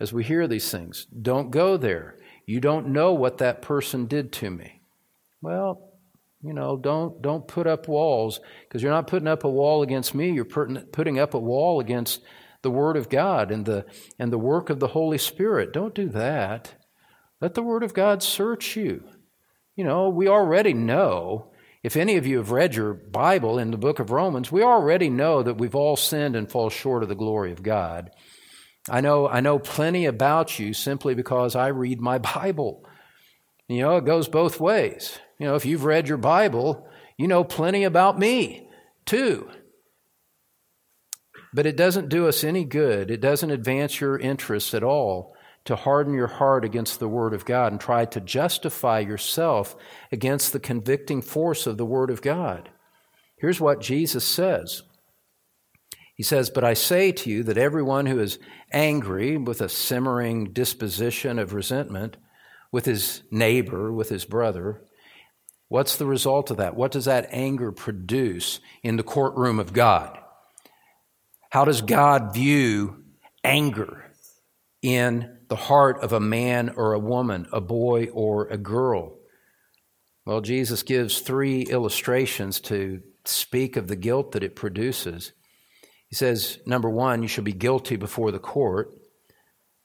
as 0.00 0.12
we 0.12 0.24
hear 0.24 0.46
these 0.46 0.70
things. 0.70 1.06
Don't 1.06 1.50
go 1.50 1.76
there. 1.76 2.18
You 2.46 2.60
don't 2.60 2.88
know 2.88 3.12
what 3.12 3.38
that 3.38 3.62
person 3.62 4.06
did 4.06 4.32
to 4.34 4.50
me. 4.50 4.80
Well, 5.40 5.92
you 6.42 6.52
know, 6.52 6.76
don't 6.76 7.22
don't 7.22 7.46
put 7.46 7.66
up 7.68 7.86
walls 7.86 8.40
because 8.62 8.82
you're 8.82 8.92
not 8.92 9.06
putting 9.06 9.28
up 9.28 9.44
a 9.44 9.48
wall 9.48 9.82
against 9.82 10.14
me. 10.14 10.32
You're 10.32 10.44
putting 10.44 11.18
up 11.18 11.34
a 11.34 11.38
wall 11.38 11.78
against 11.80 12.20
the 12.62 12.70
Word 12.70 12.96
of 12.96 13.08
God 13.08 13.52
and 13.52 13.64
the 13.64 13.86
and 14.18 14.32
the 14.32 14.38
work 14.38 14.70
of 14.70 14.80
the 14.80 14.88
Holy 14.88 15.18
Spirit. 15.18 15.72
Don't 15.72 15.94
do 15.94 16.08
that. 16.08 16.74
Let 17.40 17.54
the 17.54 17.62
Word 17.62 17.84
of 17.84 17.94
God 17.94 18.22
search 18.22 18.76
you. 18.76 19.04
You 19.76 19.84
know, 19.84 20.08
we 20.08 20.28
already 20.28 20.74
know. 20.74 21.48
If 21.82 21.96
any 21.96 22.16
of 22.16 22.26
you 22.26 22.38
have 22.38 22.52
read 22.52 22.76
your 22.76 22.94
Bible 22.94 23.58
in 23.58 23.70
the 23.70 23.76
book 23.76 23.98
of 23.98 24.10
Romans, 24.10 24.52
we 24.52 24.62
already 24.62 25.10
know 25.10 25.42
that 25.42 25.58
we've 25.58 25.74
all 25.74 25.96
sinned 25.96 26.36
and 26.36 26.50
fall 26.50 26.70
short 26.70 27.02
of 27.02 27.08
the 27.08 27.14
glory 27.16 27.50
of 27.50 27.62
God. 27.62 28.10
I 28.88 29.00
know, 29.00 29.28
I 29.28 29.40
know 29.40 29.58
plenty 29.58 30.06
about 30.06 30.58
you 30.58 30.74
simply 30.74 31.14
because 31.14 31.56
I 31.56 31.68
read 31.68 32.00
my 32.00 32.18
Bible. 32.34 32.84
You 33.68 33.80
know, 33.80 33.96
it 33.96 34.04
goes 34.04 34.28
both 34.28 34.60
ways. 34.60 35.18
You 35.38 35.46
know, 35.46 35.54
if 35.54 35.64
you've 35.64 35.84
read 35.84 36.08
your 36.08 36.18
Bible, 36.18 36.86
you 37.16 37.26
know 37.26 37.42
plenty 37.42 37.84
about 37.84 38.18
me, 38.18 38.68
too. 39.06 39.48
But 41.54 41.66
it 41.66 41.76
doesn't 41.76 42.08
do 42.08 42.28
us 42.28 42.44
any 42.44 42.64
good. 42.64 43.10
It 43.10 43.20
doesn't 43.20 43.50
advance 43.50 44.00
your 44.00 44.18
interests 44.18 44.74
at 44.74 44.84
all 44.84 45.34
to 45.64 45.76
harden 45.76 46.14
your 46.14 46.26
heart 46.26 46.64
against 46.64 46.98
the 46.98 47.08
Word 47.08 47.34
of 47.34 47.44
God 47.44 47.72
and 47.72 47.80
try 47.80 48.04
to 48.04 48.20
justify 48.20 49.00
yourself 49.00 49.76
against 50.10 50.52
the 50.52 50.60
convicting 50.60 51.22
force 51.22 51.66
of 51.66 51.76
the 51.76 51.84
Word 51.84 52.10
of 52.10 52.22
God. 52.22 52.70
Here's 53.36 53.60
what 53.60 53.80
Jesus 53.80 54.26
says 54.26 54.82
He 56.14 56.22
says, 56.22 56.50
But 56.50 56.64
I 56.64 56.74
say 56.74 57.12
to 57.12 57.30
you 57.30 57.42
that 57.44 57.58
everyone 57.58 58.06
who 58.06 58.18
is 58.18 58.38
angry 58.72 59.36
with 59.36 59.60
a 59.60 59.68
simmering 59.68 60.52
disposition 60.52 61.38
of 61.38 61.54
resentment 61.54 62.16
with 62.72 62.86
his 62.86 63.22
neighbor, 63.30 63.92
with 63.92 64.08
his 64.08 64.24
brother, 64.24 64.82
what's 65.68 65.96
the 65.96 66.06
result 66.06 66.50
of 66.50 66.56
that? 66.56 66.74
What 66.74 66.90
does 66.90 67.04
that 67.04 67.28
anger 67.30 67.70
produce 67.70 68.60
in 68.82 68.96
the 68.96 69.02
courtroom 69.02 69.60
of 69.60 69.72
God? 69.72 70.18
How 71.50 71.66
does 71.66 71.82
God 71.82 72.32
view 72.32 73.04
anger 73.44 74.10
in 74.80 75.31
the 75.52 75.56
heart 75.56 75.98
of 75.98 76.14
a 76.14 76.18
man 76.18 76.70
or 76.78 76.94
a 76.94 76.98
woman, 76.98 77.46
a 77.52 77.60
boy 77.60 78.06
or 78.06 78.46
a 78.46 78.56
girl? 78.56 79.18
Well, 80.24 80.40
Jesus 80.40 80.82
gives 80.82 81.18
three 81.18 81.60
illustrations 81.60 82.58
to 82.60 83.02
speak 83.26 83.76
of 83.76 83.86
the 83.86 83.94
guilt 83.94 84.32
that 84.32 84.42
it 84.42 84.56
produces. 84.56 85.32
He 86.08 86.16
says, 86.16 86.58
number 86.64 86.88
one, 86.88 87.20
you 87.20 87.28
shall 87.28 87.44
be 87.44 87.52
guilty 87.52 87.96
before 87.96 88.30
the 88.30 88.38
court. 88.38 88.94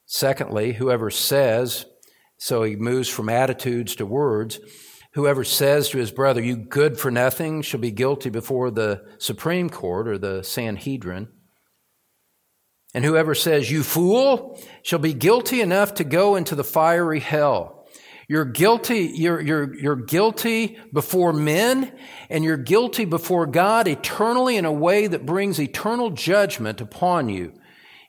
Secondly, 0.06 0.72
whoever 0.72 1.12
says, 1.12 1.86
so 2.38 2.64
he 2.64 2.78
moves 2.78 3.10
from 3.10 3.28
attitudes 3.28 3.94
to 3.98 4.06
words, 4.06 4.62
whoever 5.16 5.44
says 5.44 5.90
to 5.90 5.98
his 5.98 6.12
brother, 6.12 6.42
You 6.42 6.56
good 6.56 6.98
for 6.98 7.12
nothing, 7.12 7.62
shall 7.62 7.82
be 7.82 7.92
guilty 7.92 8.30
before 8.30 8.72
the 8.72 9.04
Supreme 9.18 9.70
Court 9.70 10.08
or 10.08 10.18
the 10.18 10.44
Sanhedrin. 10.44 11.28
And 12.94 13.04
whoever 13.06 13.36
says, 13.36 13.70
You 13.70 13.84
fool, 13.84 14.60
shall 14.82 15.00
be 15.00 15.14
guilty 15.14 15.62
enough 15.62 15.96
to 15.96 16.04
go 16.04 16.36
into 16.36 16.56
the 16.56 16.64
fiery 16.64 17.20
hell. 17.20 17.86
You're 18.30 18.46
guilty, 18.46 19.12
you're, 19.16 19.40
you're, 19.40 19.74
you're 19.74 19.96
guilty 19.96 20.78
before 20.92 21.32
men, 21.32 21.98
and 22.30 22.44
you're 22.44 22.58
guilty 22.58 23.06
before 23.06 23.46
God 23.46 23.88
eternally 23.88 24.58
in 24.58 24.66
a 24.66 24.72
way 24.72 25.08
that 25.08 25.26
brings 25.26 25.60
eternal 25.60 26.10
judgment 26.10 26.82
upon 26.82 27.30
you 27.30 27.54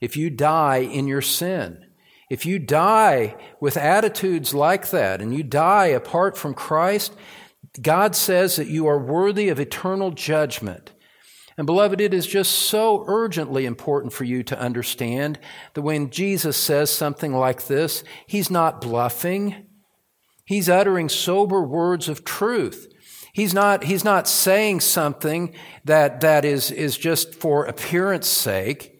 if 0.00 0.16
you 0.16 0.28
die 0.30 0.78
in 0.78 1.06
your 1.06 1.22
sin. 1.22 1.84
If 2.30 2.44
you 2.44 2.58
die 2.58 3.36
with 3.60 3.76
attitudes 3.76 4.52
like 4.52 4.90
that 4.90 5.22
and 5.22 5.34
you 5.34 5.42
die 5.42 5.86
apart 5.86 6.36
from 6.36 6.52
Christ, 6.52 7.14
God 7.80 8.16
says 8.16 8.56
that 8.56 8.66
you 8.66 8.86
are 8.86 8.98
worthy 8.98 9.48
of 9.48 9.60
eternal 9.60 10.10
judgment. 10.10 10.92
And 11.58 11.66
beloved, 11.66 12.00
it 12.00 12.14
is 12.14 12.26
just 12.26 12.52
so 12.52 13.04
urgently 13.08 13.66
important 13.66 14.12
for 14.12 14.22
you 14.22 14.44
to 14.44 14.58
understand 14.58 15.40
that 15.74 15.82
when 15.82 16.08
Jesus 16.08 16.56
says 16.56 16.88
something 16.88 17.32
like 17.34 17.66
this, 17.66 18.04
he's 18.28 18.48
not 18.48 18.80
bluffing. 18.80 19.66
He's 20.44 20.68
uttering 20.68 21.08
sober 21.08 21.60
words 21.60 22.08
of 22.08 22.24
truth. 22.24 22.86
He's 23.32 23.52
not, 23.52 23.82
he's 23.84 24.04
not 24.04 24.28
saying 24.28 24.80
something 24.80 25.52
that, 25.84 26.20
that 26.20 26.44
is, 26.44 26.70
is 26.70 26.96
just 26.96 27.34
for 27.34 27.66
appearance 27.66 28.28
sake. 28.28 28.97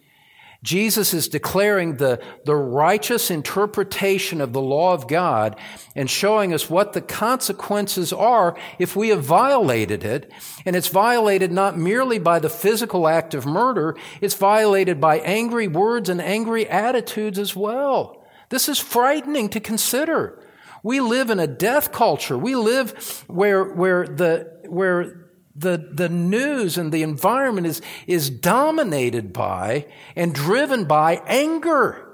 Jesus 0.61 1.13
is 1.13 1.29
declaring 1.29 1.97
the, 1.97 2.21
the 2.43 2.55
righteous 2.55 3.31
interpretation 3.31 4.41
of 4.41 4.51
the 4.51 4.61
law 4.61 4.93
of 4.93 5.07
God 5.07 5.57
and 5.95 6.09
showing 6.09 6.53
us 6.53 6.69
what 6.69 6.91
the 6.91 7.01
consequences 7.01 8.11
are 8.11 8.57
if 8.77 8.93
we 8.93 9.09
have 9.09 9.23
violated 9.23 10.03
it. 10.03 10.29
And 10.65 10.75
it's 10.75 10.89
violated 10.89 11.51
not 11.51 11.77
merely 11.77 12.19
by 12.19 12.39
the 12.39 12.49
physical 12.49 13.07
act 13.07 13.33
of 13.33 13.45
murder, 13.45 13.95
it's 14.19 14.35
violated 14.35 14.99
by 14.99 15.19
angry 15.19 15.67
words 15.67 16.09
and 16.09 16.21
angry 16.21 16.67
attitudes 16.67 17.39
as 17.39 17.55
well. 17.55 18.21
This 18.49 18.67
is 18.67 18.79
frightening 18.79 19.49
to 19.49 19.59
consider. 19.61 20.43
We 20.83 20.99
live 20.99 21.29
in 21.29 21.39
a 21.39 21.47
death 21.47 21.91
culture. 21.91 22.37
We 22.37 22.55
live 22.55 23.23
where, 23.27 23.63
where 23.63 24.07
the, 24.07 24.59
where 24.67 25.18
the, 25.59 25.89
the 25.91 26.09
news 26.09 26.77
and 26.77 26.91
the 26.91 27.03
environment 27.03 27.67
is, 27.67 27.81
is 28.07 28.29
dominated 28.29 29.33
by 29.33 29.85
and 30.15 30.33
driven 30.33 30.85
by 30.85 31.21
anger. 31.27 32.05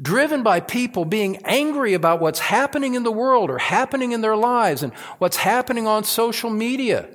Driven 0.00 0.42
by 0.44 0.60
people 0.60 1.04
being 1.04 1.38
angry 1.38 1.94
about 1.94 2.20
what's 2.20 2.38
happening 2.38 2.94
in 2.94 3.02
the 3.02 3.10
world 3.10 3.50
or 3.50 3.58
happening 3.58 4.12
in 4.12 4.20
their 4.20 4.36
lives 4.36 4.82
and 4.82 4.92
what's 5.18 5.36
happening 5.36 5.86
on 5.88 6.04
social 6.04 6.50
media. 6.50 7.08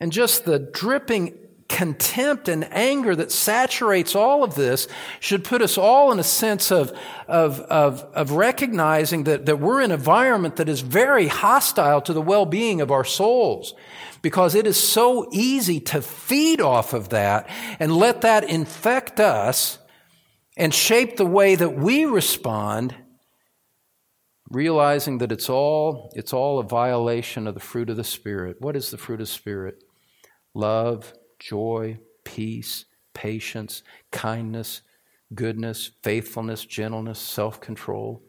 And 0.00 0.10
just 0.10 0.44
the 0.44 0.58
dripping 0.58 1.36
contempt 1.68 2.48
and 2.48 2.66
anger 2.72 3.14
that 3.14 3.30
saturates 3.30 4.16
all 4.16 4.42
of 4.42 4.56
this 4.56 4.88
should 5.20 5.44
put 5.44 5.62
us 5.62 5.78
all 5.78 6.10
in 6.10 6.18
a 6.18 6.24
sense 6.24 6.72
of, 6.72 6.92
of, 7.28 7.60
of, 7.60 8.00
of 8.12 8.32
recognizing 8.32 9.22
that, 9.24 9.46
that 9.46 9.60
we're 9.60 9.80
in 9.80 9.92
an 9.92 9.98
environment 9.98 10.56
that 10.56 10.68
is 10.68 10.80
very 10.80 11.28
hostile 11.28 12.00
to 12.00 12.12
the 12.12 12.20
well-being 12.20 12.80
of 12.80 12.90
our 12.90 13.04
souls 13.04 13.74
because 14.22 14.54
it 14.54 14.66
is 14.66 14.76
so 14.76 15.28
easy 15.32 15.80
to 15.80 16.02
feed 16.02 16.60
off 16.60 16.92
of 16.92 17.10
that 17.10 17.48
and 17.78 17.96
let 17.96 18.20
that 18.22 18.44
infect 18.44 19.20
us 19.20 19.78
and 20.56 20.74
shape 20.74 21.16
the 21.16 21.26
way 21.26 21.54
that 21.54 21.76
we 21.76 22.04
respond 22.04 22.94
realizing 24.50 25.18
that 25.18 25.30
it's 25.30 25.48
all 25.48 26.12
it's 26.16 26.32
all 26.32 26.58
a 26.58 26.64
violation 26.64 27.46
of 27.46 27.54
the 27.54 27.60
fruit 27.60 27.88
of 27.88 27.96
the 27.96 28.04
spirit 28.04 28.56
what 28.60 28.76
is 28.76 28.90
the 28.90 28.98
fruit 28.98 29.20
of 29.20 29.28
spirit 29.28 29.84
love 30.54 31.14
joy, 31.40 31.98
peace, 32.24 32.84
patience, 33.14 33.82
kindness, 34.12 34.82
goodness, 35.34 35.90
faithfulness, 36.02 36.64
gentleness, 36.64 37.18
self 37.18 37.60
control. 37.60 38.22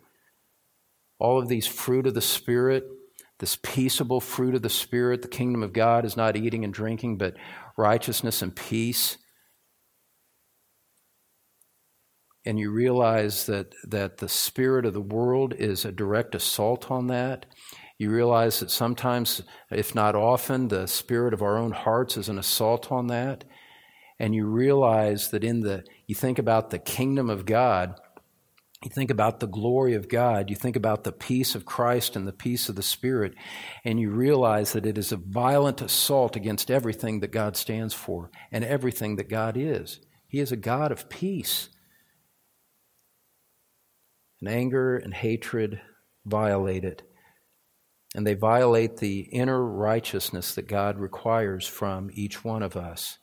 All 1.20 1.40
of 1.40 1.50
these 1.50 1.68
fruit 1.68 2.08
of 2.08 2.16
the 2.16 2.22
Spirit, 2.22 2.86
this 3.42 3.58
peaceable 3.58 4.22
fruit 4.22 4.54
of 4.54 4.62
the 4.62 4.70
Spirit, 4.70 5.24
the 5.24 5.28
kingdom 5.28 5.64
of 5.64 5.74
God 5.74 6.06
is 6.06 6.16
not 6.16 6.38
eating 6.38 6.64
and 6.64 6.72
drinking, 6.74 7.18
but 7.18 7.36
righteousness 7.76 8.44
and 8.44 8.56
peace. 8.56 9.18
And 12.46 12.60
you 12.60 12.72
realize 12.72 13.48
that, 13.48 13.74
that 13.88 14.18
the 14.18 14.30
spirit 14.30 14.86
of 14.86 14.94
the 14.94 15.02
world 15.02 15.54
is 15.58 15.86
a 15.86 15.92
direct 15.92 16.36
assault 16.36 16.90
on 16.90 17.08
that. 17.08 17.48
You 17.98 18.12
realize 18.12 18.60
that 18.60 18.72
sometimes, 18.72 19.42
if 19.72 19.94
not 19.94 20.16
often, 20.16 20.68
the 20.68 20.88
spirit 20.88 21.34
of 21.34 21.42
our 21.42 21.58
own 21.58 21.72
hearts 21.72 22.18
is 22.18 22.30
an 22.30 22.40
assault 22.40 22.92
on 22.92 23.08
that. 23.08 23.44
And 24.20 24.36
you 24.36 24.46
realize 24.46 25.30
that 25.32 25.44
in 25.44 25.62
the, 25.62 25.84
you 26.08 26.16
think 26.16 26.40
about 26.40 26.70
the 26.70 26.80
kingdom 26.80 27.30
of 27.30 27.46
God, 27.46 27.96
you 28.84 28.90
think 28.90 29.12
about 29.12 29.40
the 29.40 29.48
glory 29.48 29.94
of 29.94 30.10
God, 30.10 30.50
you 30.50 30.56
think 30.56 30.76
about 30.76 31.04
the 31.04 31.12
peace 31.12 31.54
of 31.54 31.66
Christ 31.66 32.16
and 32.16 32.28
the 32.28 32.34
peace 32.34 32.68
of 32.68 32.76
the 32.76 32.84
Spirit, 32.84 33.36
and 33.84 34.00
you 34.00 34.10
realize 34.10 34.74
that 34.74 34.86
it 34.86 34.98
is 34.98 35.12
a 35.12 35.18
violent 35.18 35.82
assault 35.82 36.36
against 36.36 36.72
everything 36.72 37.20
that 37.20 37.32
God 37.32 37.56
stands 37.56 37.94
for 37.94 38.32
and 38.52 38.64
everything 38.64 39.18
that 39.18 39.30
God 39.30 39.56
is. 39.56 40.00
He 40.28 40.40
is 40.40 40.52
a 40.52 40.58
God 40.58 40.92
of 40.92 41.10
peace. 41.10 41.70
And 44.40 44.50
anger 44.50 44.98
and 44.98 45.14
hatred 45.14 45.80
violate 46.26 46.84
it 46.84 47.04
and 48.14 48.28
they 48.28 48.34
violate 48.34 48.98
the 48.98 49.22
inner 49.32 49.64
righteousness 49.64 50.56
that 50.56 50.68
God 50.68 51.00
requires 51.00 51.66
from 51.66 52.10
each 52.14 52.44
one 52.44 52.62
of 52.62 52.76
us. 52.76 53.18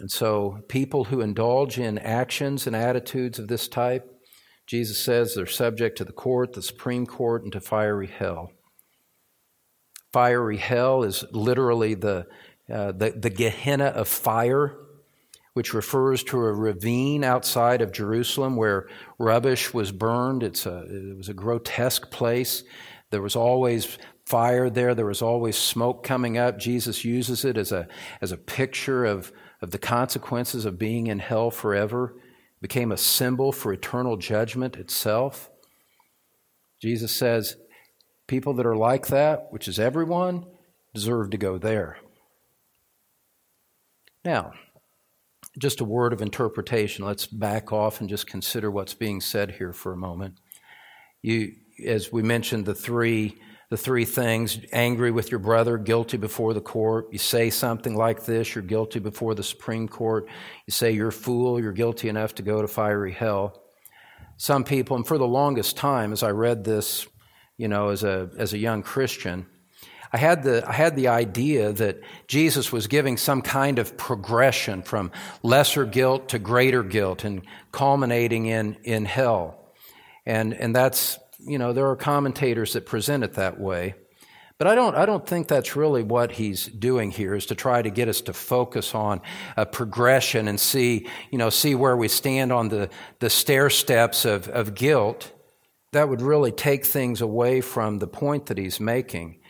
And 0.00 0.10
so, 0.10 0.60
people 0.68 1.04
who 1.04 1.20
indulge 1.20 1.78
in 1.78 1.98
actions 1.98 2.66
and 2.66 2.74
attitudes 2.74 3.38
of 3.38 3.48
this 3.48 3.68
type, 3.68 4.10
Jesus 4.66 4.98
says 4.98 5.34
they're 5.34 5.46
subject 5.46 5.98
to 5.98 6.04
the 6.04 6.12
court, 6.12 6.54
the 6.54 6.62
Supreme 6.62 7.06
Court, 7.06 7.42
and 7.42 7.52
to 7.52 7.60
fiery 7.60 8.06
hell. 8.06 8.52
Fiery 10.12 10.56
hell 10.56 11.02
is 11.02 11.24
literally 11.32 11.94
the, 11.94 12.26
uh, 12.72 12.92
the, 12.92 13.10
the 13.10 13.30
Gehenna 13.30 13.86
of 13.86 14.08
fire, 14.08 14.76
which 15.54 15.74
refers 15.74 16.22
to 16.24 16.38
a 16.38 16.52
ravine 16.52 17.24
outside 17.24 17.82
of 17.82 17.92
Jerusalem 17.92 18.56
where 18.56 18.88
rubbish 19.18 19.74
was 19.74 19.92
burned. 19.92 20.42
It's 20.42 20.66
a, 20.66 20.84
it 20.88 21.16
was 21.16 21.28
a 21.28 21.34
grotesque 21.34 22.10
place. 22.10 22.64
There 23.10 23.22
was 23.22 23.36
always 23.36 23.98
fire 24.24 24.70
there, 24.70 24.94
there 24.94 25.06
was 25.06 25.22
always 25.22 25.58
smoke 25.58 26.04
coming 26.04 26.38
up. 26.38 26.58
Jesus 26.58 27.04
uses 27.04 27.44
it 27.44 27.56
as 27.56 27.72
a, 27.72 27.88
as 28.20 28.30
a 28.30 28.36
picture 28.36 29.04
of, 29.04 29.32
of 29.62 29.70
the 29.70 29.78
consequences 29.78 30.64
of 30.64 30.78
being 30.78 31.06
in 31.06 31.18
hell 31.18 31.50
forever. 31.50 32.14
Became 32.60 32.92
a 32.92 32.96
symbol 32.96 33.52
for 33.52 33.72
eternal 33.72 34.16
judgment 34.16 34.76
itself. 34.76 35.50
Jesus 36.80 37.12
says, 37.12 37.56
people 38.26 38.54
that 38.54 38.66
are 38.66 38.76
like 38.76 39.08
that, 39.08 39.48
which 39.50 39.66
is 39.66 39.78
everyone, 39.78 40.46
deserve 40.94 41.30
to 41.30 41.36
go 41.36 41.58
there. 41.58 41.98
Now, 44.24 44.52
just 45.58 45.80
a 45.80 45.84
word 45.84 46.12
of 46.12 46.22
interpretation. 46.22 47.04
Let's 47.04 47.26
back 47.26 47.72
off 47.72 48.00
and 48.00 48.08
just 48.08 48.26
consider 48.26 48.70
what's 48.70 48.94
being 48.94 49.20
said 49.20 49.52
here 49.52 49.72
for 49.72 49.92
a 49.92 49.96
moment. 49.96 50.38
You, 51.22 51.52
as 51.84 52.12
we 52.12 52.22
mentioned, 52.22 52.66
the 52.66 52.74
three 52.74 53.38
the 53.70 53.76
three 53.76 54.04
things 54.04 54.58
angry 54.72 55.12
with 55.12 55.30
your 55.30 55.38
brother, 55.38 55.78
guilty 55.78 56.16
before 56.16 56.52
the 56.52 56.60
court. 56.60 57.06
You 57.12 57.18
say 57.18 57.50
something 57.50 57.94
like 57.94 58.24
this, 58.24 58.54
you're 58.54 58.62
guilty 58.62 58.98
before 58.98 59.36
the 59.36 59.44
Supreme 59.44 59.86
Court. 59.86 60.26
You 60.66 60.72
say 60.72 60.90
you're 60.90 61.08
a 61.08 61.12
fool, 61.12 61.60
you're 61.60 61.72
guilty 61.72 62.08
enough 62.08 62.34
to 62.34 62.42
go 62.42 62.60
to 62.60 62.68
fiery 62.68 63.12
hell. 63.12 63.62
Some 64.36 64.64
people, 64.64 64.96
and 64.96 65.06
for 65.06 65.18
the 65.18 65.26
longest 65.26 65.76
time, 65.76 66.12
as 66.12 66.24
I 66.24 66.30
read 66.30 66.64
this, 66.64 67.06
you 67.56 67.68
know, 67.68 67.90
as 67.90 68.02
a, 68.02 68.30
as 68.36 68.52
a 68.52 68.58
young 68.58 68.82
Christian, 68.82 69.46
I 70.12 70.16
had 70.16 70.42
the, 70.42 70.68
I 70.68 70.72
had 70.72 70.96
the 70.96 71.06
idea 71.06 71.72
that 71.74 72.00
Jesus 72.26 72.72
was 72.72 72.88
giving 72.88 73.16
some 73.16 73.40
kind 73.40 73.78
of 73.78 73.96
progression 73.96 74.82
from 74.82 75.12
lesser 75.44 75.84
guilt 75.84 76.30
to 76.30 76.40
greater 76.40 76.82
guilt 76.82 77.22
and 77.22 77.42
culminating 77.70 78.46
in, 78.46 78.78
in 78.82 79.04
hell. 79.04 79.72
And, 80.26 80.54
and 80.54 80.74
that's, 80.74 81.20
you 81.46 81.58
know, 81.58 81.72
there 81.72 81.88
are 81.88 81.96
commentators 81.96 82.72
that 82.74 82.86
present 82.86 83.24
it 83.24 83.34
that 83.34 83.58
way. 83.58 83.94
But 84.58 84.66
I 84.66 84.74
don't, 84.74 84.94
I 84.94 85.06
don't 85.06 85.26
think 85.26 85.48
that's 85.48 85.74
really 85.74 86.02
what 86.02 86.32
he's 86.32 86.66
doing 86.66 87.10
here 87.10 87.34
is 87.34 87.46
to 87.46 87.54
try 87.54 87.80
to 87.80 87.88
get 87.88 88.08
us 88.08 88.20
to 88.22 88.34
focus 88.34 88.94
on 88.94 89.22
a 89.56 89.64
progression 89.64 90.48
and 90.48 90.60
see, 90.60 91.08
you 91.30 91.38
know, 91.38 91.48
see 91.48 91.74
where 91.74 91.96
we 91.96 92.08
stand 92.08 92.52
on 92.52 92.68
the, 92.68 92.90
the 93.20 93.30
stair 93.30 93.70
steps 93.70 94.26
of, 94.26 94.48
of 94.48 94.74
guilt. 94.74 95.32
That 95.92 96.10
would 96.10 96.20
really 96.20 96.52
take 96.52 96.84
things 96.84 97.22
away 97.22 97.62
from 97.62 98.00
the 98.00 98.06
point 98.06 98.46
that 98.46 98.58
he's 98.58 98.80
making. 98.80 99.40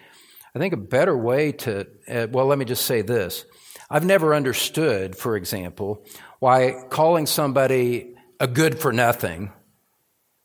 I 0.54 0.60
think 0.60 0.74
a 0.74 0.76
better 0.76 1.16
way 1.18 1.52
to, 1.52 1.88
uh, 2.08 2.28
well, 2.30 2.46
let 2.46 2.58
me 2.58 2.64
just 2.64 2.86
say 2.86 3.02
this. 3.02 3.44
I've 3.90 4.04
never 4.04 4.32
understood, 4.32 5.16
for 5.16 5.36
example, 5.36 6.06
why 6.38 6.84
calling 6.88 7.26
somebody 7.26 8.14
a 8.38 8.46
good 8.46 8.78
for 8.78 8.92
nothing, 8.92 9.52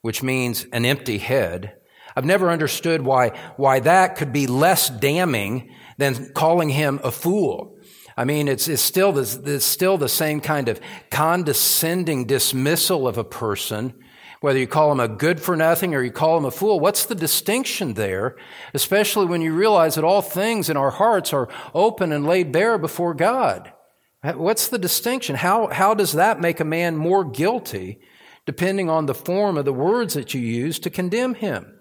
which 0.06 0.22
means 0.22 0.68
an 0.72 0.86
empty 0.86 1.18
head, 1.18 1.74
I've 2.16 2.26
never 2.26 2.52
understood 2.52 3.02
why, 3.02 3.30
why 3.58 3.80
that 3.80 4.18
could 4.18 4.32
be 4.32 4.46
less 4.46 4.88
damning 4.88 5.74
than 5.98 6.32
calling 6.34 6.70
him 6.70 7.00
a 7.04 7.10
fool. 7.10 7.80
I 8.16 8.24
mean, 8.24 8.48
it's, 8.48 8.68
it's, 8.68 8.84
still 8.84 9.18
it's 9.18 9.66
still 9.66 9.98
the 9.98 10.08
same 10.08 10.42
kind 10.42 10.70
of 10.70 10.80
condescending 11.10 12.26
dismissal 12.26 13.08
of 13.08 13.18
a 13.18 13.24
person 13.24 13.96
whether 14.42 14.60
you 14.60 14.68
call 14.68 14.92
him 14.92 15.00
a 15.00 15.08
good 15.08 15.42
for 15.42 15.56
nothing 15.56 15.96
or 15.96 16.04
you 16.04 16.12
call 16.12 16.38
him 16.38 16.46
a 16.46 16.52
fool, 16.52 16.80
what's 16.80 17.08
the 17.08 17.16
distinction 17.16 17.96
there? 17.96 18.36
Especially 18.76 19.26
when 19.26 19.42
you 19.42 19.56
realize 19.56 19.96
that 19.96 20.04
all 20.04 20.22
things 20.22 20.70
in 20.70 20.78
our 20.78 20.92
hearts 20.92 21.34
are 21.34 21.50
open 21.74 22.12
and 22.12 22.28
laid 22.28 22.52
bare 22.52 22.78
before 22.78 23.16
God. 23.16 23.74
What's 24.22 24.68
the 24.68 24.78
distinction? 24.78 25.38
How, 25.38 25.66
how 25.68 25.96
does 25.96 26.12
that 26.12 26.40
make 26.40 26.60
a 26.60 26.66
man 26.66 26.96
more 26.96 27.26
guilty 27.26 28.02
depending 28.46 28.90
on 28.90 29.06
the 29.06 29.16
form 29.16 29.58
of 29.58 29.66
the 29.66 29.74
words 29.74 30.14
that 30.14 30.34
you 30.34 30.42
use 30.42 30.80
to 30.80 30.90
condemn 30.90 31.36
him? 31.36 31.74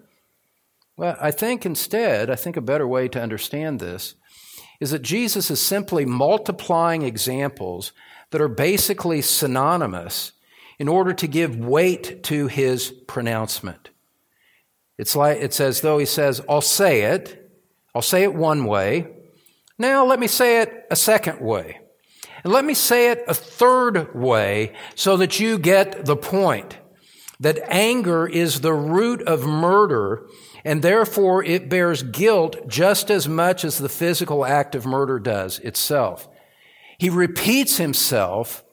Well, 0.97 1.17
I 1.19 1.31
think 1.31 1.65
instead, 1.65 2.29
I 2.29 2.35
think 2.35 2.57
a 2.57 2.61
better 2.61 2.87
way 2.87 3.07
to 3.09 3.21
understand 3.21 3.79
this 3.79 4.15
is 4.79 4.91
that 4.91 5.01
Jesus 5.01 5.51
is 5.51 5.61
simply 5.61 6.05
multiplying 6.05 7.01
examples 7.01 7.91
that 8.31 8.41
are 8.41 8.47
basically 8.47 9.21
synonymous 9.21 10.31
in 10.79 10.87
order 10.87 11.13
to 11.13 11.27
give 11.27 11.57
weight 11.57 12.23
to 12.23 12.47
his 12.47 12.91
pronouncement. 13.07 13.89
It's 14.97 15.15
like, 15.15 15.37
it's 15.39 15.59
as 15.59 15.81
though 15.81 15.97
he 15.97 16.05
says, 16.05 16.41
I'll 16.49 16.61
say 16.61 17.03
it. 17.03 17.51
I'll 17.93 18.01
say 18.01 18.23
it 18.23 18.33
one 18.33 18.65
way. 18.65 19.07
Now 19.77 20.05
let 20.05 20.19
me 20.19 20.27
say 20.27 20.61
it 20.61 20.85
a 20.89 20.95
second 20.95 21.41
way. 21.41 21.79
And 22.45 22.53
let 22.53 22.63
me 22.63 22.75
say 22.75 23.09
it 23.09 23.25
a 23.27 23.33
third 23.33 24.13
way 24.13 24.73
so 24.93 25.17
that 25.17 25.39
you 25.39 25.57
get 25.57 26.05
the 26.05 26.15
point. 26.15 26.77
That 27.39 27.59
anger 27.63 28.27
is 28.27 28.61
the 28.61 28.71
root 28.71 29.23
of 29.23 29.47
murder 29.47 30.27
and 30.63 30.83
therefore 30.83 31.43
it 31.43 31.69
bears 31.69 32.03
guilt 32.03 32.67
just 32.67 33.09
as 33.09 33.27
much 33.27 33.65
as 33.65 33.79
the 33.79 33.89
physical 33.89 34.45
act 34.45 34.75
of 34.75 34.85
murder 34.85 35.17
does 35.17 35.57
itself. 35.59 36.29
He 36.99 37.09
repeats 37.09 37.77
himself 37.77 38.63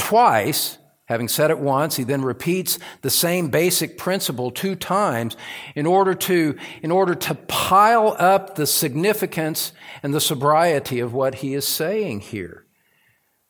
twice 0.00 0.78
Having 1.04 1.26
said 1.26 1.50
it 1.50 1.58
once, 1.58 1.96
he 1.96 2.04
then 2.04 2.22
repeats 2.22 2.78
the 3.02 3.10
same 3.10 3.48
basic 3.48 3.98
principle 3.98 4.52
two 4.52 4.76
times 4.76 5.36
in 5.74 5.84
order 5.84 6.14
to, 6.14 6.56
in 6.84 6.92
order 6.92 7.16
to 7.16 7.34
pile 7.34 8.14
up 8.16 8.54
the 8.54 8.64
significance 8.64 9.72
and 10.04 10.14
the 10.14 10.20
sobriety 10.20 11.00
of 11.00 11.12
what 11.12 11.34
he 11.34 11.54
is 11.54 11.66
saying 11.66 12.20
here. 12.20 12.64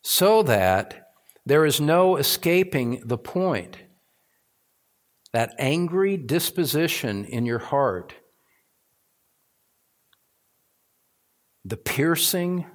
So 0.01 0.43
that 0.43 1.11
there 1.45 1.65
is 1.65 1.79
no 1.79 2.17
escaping 2.17 3.01
the 3.05 3.17
point. 3.17 3.77
That 5.33 5.55
angry 5.57 6.17
disposition 6.17 7.23
in 7.25 7.45
your 7.45 7.59
heart, 7.59 8.13
the 11.63 11.77
piercing, 11.77 12.65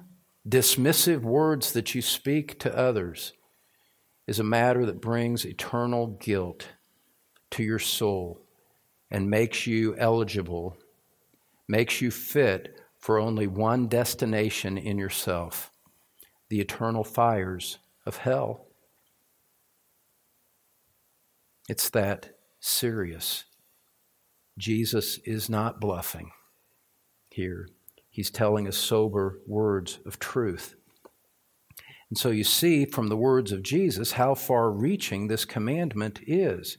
dismissive 0.47 1.21
words 1.21 1.73
that 1.73 1.93
you 1.93 2.01
speak 2.01 2.57
to 2.59 2.75
others, 2.75 3.33
is 4.25 4.39
a 4.39 4.43
matter 4.43 4.85
that 4.85 5.01
brings 5.01 5.45
eternal 5.45 6.07
guilt 6.07 6.67
to 7.51 7.63
your 7.63 7.79
soul 7.79 8.41
and 9.11 9.29
makes 9.29 9.67
you 9.67 9.95
eligible, 9.97 10.75
makes 11.67 12.01
you 12.01 12.09
fit 12.09 12.79
for 12.97 13.19
only 13.19 13.47
one 13.47 13.87
destination 13.87 14.77
in 14.77 14.97
yourself 14.97 15.71
the 16.49 16.59
eternal 16.59 17.03
fires 17.03 17.77
of 18.05 18.17
hell. 18.17 18.67
It's 21.67 21.89
that 21.89 22.37
serious. 22.59 23.45
Jesus 24.57 25.19
is 25.25 25.49
not 25.49 25.79
bluffing 25.79 26.31
here. 27.29 27.67
He's 28.09 28.31
telling 28.31 28.67
us 28.67 28.77
sober 28.77 29.39
words 29.45 29.99
of 30.05 30.17
truth. 30.17 30.75
And 32.09 32.17
so 32.17 32.29
you 32.29 32.43
see 32.43 32.85
from 32.85 33.09
the 33.09 33.17
words 33.17 33.51
of 33.51 33.61
Jesus 33.61 34.13
how 34.13 34.33
far 34.33 34.71
reaching 34.71 35.27
this 35.27 35.45
commandment 35.45 36.21
is. 36.25 36.77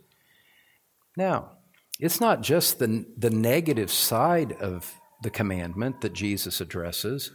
Now, 1.17 1.51
it's 2.01 2.21
not 2.21 2.43
just 2.43 2.79
the, 2.79 3.05
the 3.17 3.31
negative 3.31 3.91
side 3.91 4.53
of 4.53 4.95
the 5.23 5.31
commandment 5.31 6.01
that 6.01 6.13
Jesus 6.13 6.61
addresses. 6.61 7.33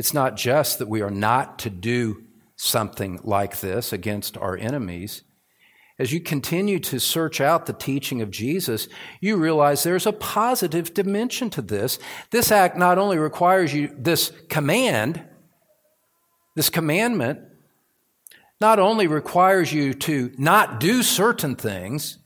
It's 0.00 0.14
not 0.14 0.34
just 0.34 0.78
that 0.78 0.88
we 0.88 1.02
are 1.02 1.10
not 1.10 1.58
to 1.58 1.68
do 1.68 2.22
something 2.56 3.20
like 3.22 3.60
this 3.60 3.92
against 3.92 4.38
our 4.38 4.56
enemies. 4.56 5.24
As 5.98 6.10
you 6.10 6.20
continue 6.20 6.78
to 6.78 6.98
search 6.98 7.38
out 7.38 7.66
the 7.66 7.74
teaching 7.74 8.22
of 8.22 8.30
Jesus, 8.30 8.88
you 9.20 9.36
realize 9.36 9.82
there's 9.82 10.06
a 10.06 10.12
positive 10.14 10.94
dimension 10.94 11.50
to 11.50 11.60
this. 11.60 11.98
This 12.30 12.50
act 12.50 12.78
not 12.78 12.96
only 12.96 13.18
requires 13.18 13.74
you 13.74 13.94
this 13.94 14.32
command, 14.48 15.22
this 16.56 16.70
commandment 16.70 17.40
not 18.58 18.78
only 18.78 19.06
requires 19.06 19.70
you 19.70 19.92
to 19.92 20.32
not 20.38 20.80
do 20.80 21.02
certain 21.02 21.56
things, 21.56 22.16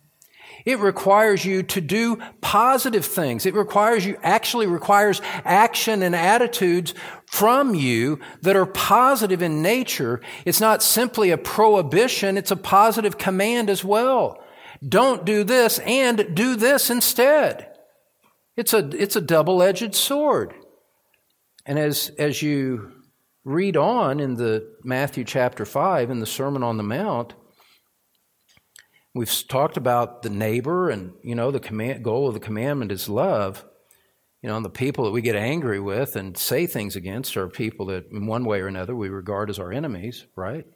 it 0.65 0.79
requires 0.79 1.45
you 1.45 1.63
to 1.63 1.81
do 1.81 2.19
positive 2.41 3.05
things. 3.05 3.45
It 3.45 3.55
requires 3.55 4.07
you, 4.07 4.17
actually 4.23 4.67
requires 4.67 5.21
action 5.45 6.03
and 6.03 6.15
attitudes 6.15 6.95
from 7.35 7.75
you 7.75 8.21
that 8.43 8.55
are 8.55 8.65
positive 8.65 9.43
in 9.43 9.61
nature. 9.61 10.21
It's 10.45 10.61
not 10.61 10.85
simply 10.85 11.33
a 11.33 11.37
prohibition, 11.37 12.39
it's 12.39 12.53
a 12.53 12.57
positive 12.57 13.19
command 13.19 13.69
as 13.69 13.85
well. 13.85 14.41
Don't 14.89 15.25
do 15.25 15.43
this 15.43 15.81
and 15.81 16.37
do 16.37 16.55
this 16.55 16.91
instead. 16.91 17.73
It's 18.57 18.73
a, 18.73 18.89
it's 18.97 19.17
a 19.17 19.21
double-edged 19.21 19.97
sword. 19.97 20.55
And 21.67 21.77
as, 21.77 22.13
as 22.21 22.41
you 22.41 22.93
read 23.45 23.77
on 23.77 24.21
in 24.21 24.35
the 24.35 24.73
Matthew 24.85 25.25
chapter 25.25 25.65
5 25.65 26.11
in 26.11 26.21
the 26.21 26.27
Sermon 26.27 26.63
on 26.63 26.77
the 26.77 26.85
Mount, 26.85 27.35
we've 29.13 29.49
talked 29.49 29.77
about 29.77 30.23
the 30.23 30.31
neighbor 30.31 30.89
and, 30.89 31.15
you 31.25 31.35
know, 31.35 31.51
the 31.51 31.59
command, 31.59 32.05
goal 32.05 32.29
of 32.29 32.35
the 32.35 32.39
commandment 32.41 32.93
is 32.93 33.09
love. 33.09 33.65
You 34.45 34.51
know, 34.51 34.57
and 34.57 34.65
the 34.65 34.69
people 34.69 35.05
that 35.05 35.11
we 35.11 35.23
get 35.23 35.37
angry 35.37 35.81
with 35.81 36.17
and 36.17 36.37
say 36.37 36.67
things 36.67 36.97
against 36.97 37.35
are 37.39 37.49
people 37.49 37.87
that, 37.87 38.11
in 38.11 38.27
one 38.27 38.45
way 38.45 38.61
or 38.61 38.67
another, 38.67 38.95
we 38.95 39.09
regard 39.09 39.49
as 39.49 39.59
our 39.59 39.73
enemies, 39.73 40.27
right? 40.37 40.67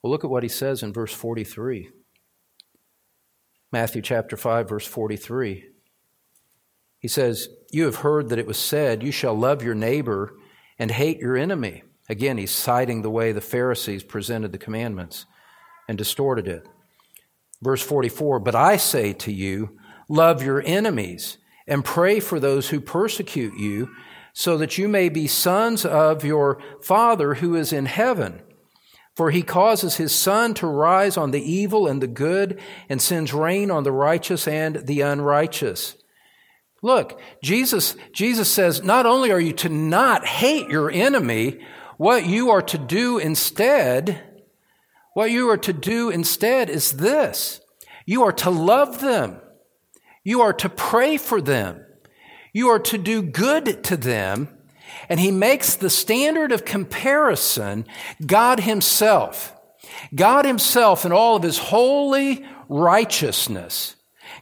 Well, 0.00 0.12
look 0.12 0.22
at 0.22 0.30
what 0.30 0.44
he 0.44 0.48
says 0.48 0.84
in 0.84 0.92
verse 0.92 1.12
43. 1.12 1.90
Matthew 3.72 4.00
chapter 4.00 4.36
5, 4.36 4.68
verse 4.68 4.86
43. 4.86 5.70
He 7.00 7.08
says, 7.08 7.48
You 7.72 7.86
have 7.86 7.96
heard 7.96 8.28
that 8.28 8.38
it 8.38 8.46
was 8.46 8.58
said, 8.58 9.02
You 9.02 9.10
shall 9.10 9.34
love 9.34 9.64
your 9.64 9.74
neighbor 9.74 10.32
and 10.78 10.92
hate 10.92 11.18
your 11.18 11.36
enemy. 11.36 11.82
Again, 12.08 12.38
he's 12.38 12.52
citing 12.52 13.02
the 13.02 13.10
way 13.10 13.32
the 13.32 13.40
Pharisees 13.40 14.04
presented 14.04 14.52
the 14.52 14.58
commandments 14.58 15.26
and 15.88 15.98
distorted 15.98 16.46
it. 16.46 16.68
Verse 17.60 17.82
44 17.82 18.38
But 18.38 18.54
I 18.54 18.76
say 18.76 19.14
to 19.14 19.32
you, 19.32 19.80
love 20.08 20.44
your 20.44 20.62
enemies 20.64 21.38
and 21.72 21.84
pray 21.84 22.20
for 22.20 22.38
those 22.38 22.68
who 22.68 22.80
persecute 22.80 23.58
you, 23.58 23.88
so 24.34 24.58
that 24.58 24.76
you 24.76 24.88
may 24.88 25.08
be 25.08 25.26
sons 25.26 25.86
of 25.86 26.22
your 26.22 26.62
Father 26.82 27.34
who 27.34 27.56
is 27.56 27.72
in 27.72 27.86
heaven. 27.86 28.42
For 29.16 29.30
he 29.30 29.42
causes 29.42 29.96
his 29.96 30.14
sun 30.14 30.52
to 30.54 30.66
rise 30.66 31.16
on 31.16 31.30
the 31.30 31.42
evil 31.42 31.86
and 31.86 32.02
the 32.02 32.06
good, 32.06 32.60
and 32.88 33.00
sends 33.00 33.32
rain 33.32 33.70
on 33.70 33.84
the 33.84 33.92
righteous 33.92 34.46
and 34.46 34.86
the 34.86 35.00
unrighteous. 35.00 35.96
Look, 36.82 37.20
Jesus, 37.42 37.96
Jesus 38.12 38.50
says, 38.50 38.82
not 38.82 39.06
only 39.06 39.30
are 39.30 39.40
you 39.40 39.52
to 39.54 39.68
not 39.68 40.26
hate 40.26 40.68
your 40.68 40.90
enemy, 40.90 41.64
what 41.96 42.26
you 42.26 42.50
are 42.50 42.62
to 42.62 42.78
do 42.78 43.18
instead, 43.18 44.20
what 45.14 45.30
you 45.30 45.48
are 45.48 45.58
to 45.58 45.72
do 45.72 46.10
instead 46.10 46.68
is 46.68 46.92
this. 46.92 47.60
You 48.04 48.24
are 48.24 48.32
to 48.32 48.50
love 48.50 49.00
them. 49.00 49.40
You 50.24 50.40
are 50.42 50.52
to 50.54 50.68
pray 50.68 51.16
for 51.16 51.40
them. 51.40 51.84
You 52.52 52.68
are 52.68 52.78
to 52.80 52.98
do 52.98 53.22
good 53.22 53.82
to 53.84 53.96
them. 53.96 54.48
And 55.08 55.18
he 55.18 55.30
makes 55.30 55.74
the 55.74 55.90
standard 55.90 56.52
of 56.52 56.64
comparison 56.64 57.86
God 58.24 58.60
himself. 58.60 59.54
God 60.14 60.44
himself 60.44 61.04
in 61.04 61.12
all 61.12 61.36
of 61.36 61.42
his 61.42 61.58
holy 61.58 62.46
righteousness. 62.68 63.96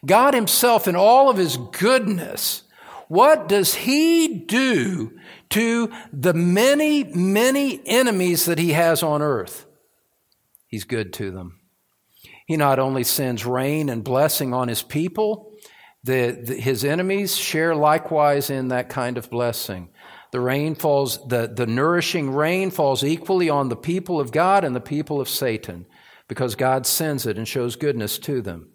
God 0.04 0.34
himself 0.34 0.86
in 0.86 0.96
all 0.96 1.28
of 1.30 1.36
his 1.36 1.56
goodness. 1.56 2.62
What 3.08 3.48
does 3.48 3.74
he 3.74 4.28
do 4.28 5.18
to 5.50 5.90
the 6.12 6.34
many, 6.34 7.04
many 7.04 7.80
enemies 7.86 8.44
that 8.44 8.58
he 8.58 8.72
has 8.72 9.02
on 9.02 9.20
earth? 9.22 9.66
He's 10.66 10.84
good 10.84 11.12
to 11.14 11.30
them. 11.30 11.58
He 12.46 12.56
not 12.56 12.78
only 12.78 13.04
sends 13.04 13.44
rain 13.44 13.88
and 13.88 14.04
blessing 14.04 14.54
on 14.54 14.68
his 14.68 14.82
people, 14.82 15.49
the, 16.02 16.38
the, 16.42 16.54
his 16.54 16.84
enemies 16.84 17.36
share 17.36 17.74
likewise 17.74 18.50
in 18.50 18.68
that 18.68 18.88
kind 18.88 19.18
of 19.18 19.30
blessing. 19.30 19.90
The 20.32 20.40
rain 20.40 20.74
falls, 20.74 21.26
the, 21.26 21.52
the 21.54 21.66
nourishing 21.66 22.30
rain 22.30 22.70
falls 22.70 23.04
equally 23.04 23.50
on 23.50 23.68
the 23.68 23.76
people 23.76 24.20
of 24.20 24.32
God 24.32 24.64
and 24.64 24.74
the 24.74 24.80
people 24.80 25.20
of 25.20 25.28
Satan 25.28 25.86
because 26.28 26.54
God 26.54 26.86
sends 26.86 27.26
it 27.26 27.36
and 27.36 27.46
shows 27.46 27.76
goodness 27.76 28.18
to 28.20 28.40
them. 28.40 28.69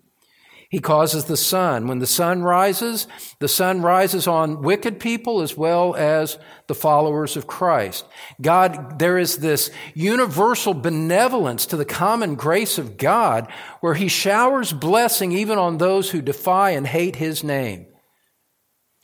He 0.70 0.80
causes 0.80 1.26
the 1.26 1.38
sun. 1.38 1.88
When 1.88 2.00
the 2.00 2.08
sun 2.08 2.42
rises, 2.42 3.08
the 3.40 3.48
sun 3.48 3.82
rises 3.82 4.28
on 4.28 4.62
wicked 4.62 5.00
people 5.00 5.42
as 5.42 5.56
well 5.56 5.96
as 5.96 6.38
the 6.68 6.76
followers 6.76 7.38
of 7.38 7.48
Christ. 7.48 8.06
God, 8.42 8.98
there 8.98 9.18
is 9.18 9.38
this 9.38 9.70
universal 9.94 10.74
benevolence 10.74 11.66
to 11.68 11.78
the 11.78 11.86
common 11.86 12.36
grace 12.36 12.78
of 12.78 12.98
God 12.98 13.52
where 13.80 13.94
he 13.94 14.08
showers 14.08 14.74
blessing 14.74 15.32
even 15.32 15.58
on 15.58 15.78
those 15.78 16.10
who 16.10 16.22
defy 16.22 16.72
and 16.72 16.88
hate 16.88 17.18
his 17.18 17.44
name. 17.44 17.86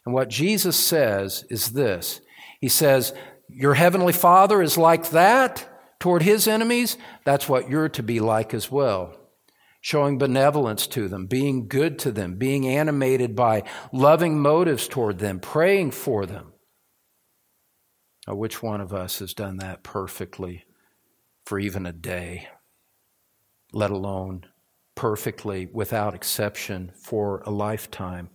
And 0.06 0.16
what 0.16 0.30
Jesus 0.30 0.76
says 0.76 1.46
is 1.50 1.70
this. 1.70 2.22
He 2.60 2.70
says, 2.70 3.14
your 3.48 3.76
heavenly 3.76 4.14
father 4.14 4.62
is 4.62 4.78
like 4.78 5.12
that 5.12 5.68
toward 6.00 6.24
his 6.24 6.48
enemies. 6.48 6.98
That's 7.24 7.48
what 7.48 7.70
you're 7.70 7.90
to 7.90 8.02
be 8.02 8.20
like 8.20 8.54
as 8.56 8.72
well 8.72 9.21
showing 9.82 10.20
benevolence 10.20 10.86
to 10.88 11.08
them, 11.08 11.26
being 11.26 11.68
good 11.68 11.98
to 12.00 12.12
them, 12.12 12.36
being 12.36 12.68
animated 12.68 13.36
by 13.36 13.64
loving 13.92 14.40
motives 14.40 14.88
toward 14.88 15.18
them, 15.18 15.40
praying 15.40 15.92
for 15.92 16.26
them. 16.26 16.54
Now, 18.28 18.36
which 18.36 18.62
one 18.62 18.80
of 18.80 18.94
us 18.94 19.20
has 19.20 19.34
done 19.34 19.58
that 19.58 19.84
perfectly 19.84 20.66
for 21.46 21.58
even 21.58 21.88
a 21.88 21.92
day, 21.92 22.48
let 23.74 23.90
alone 23.90 24.46
perfectly 24.94 25.68
without 25.74 26.14
exception 26.14 26.92
for 27.04 27.42
a 27.48 27.50
lifetime? 27.50 28.30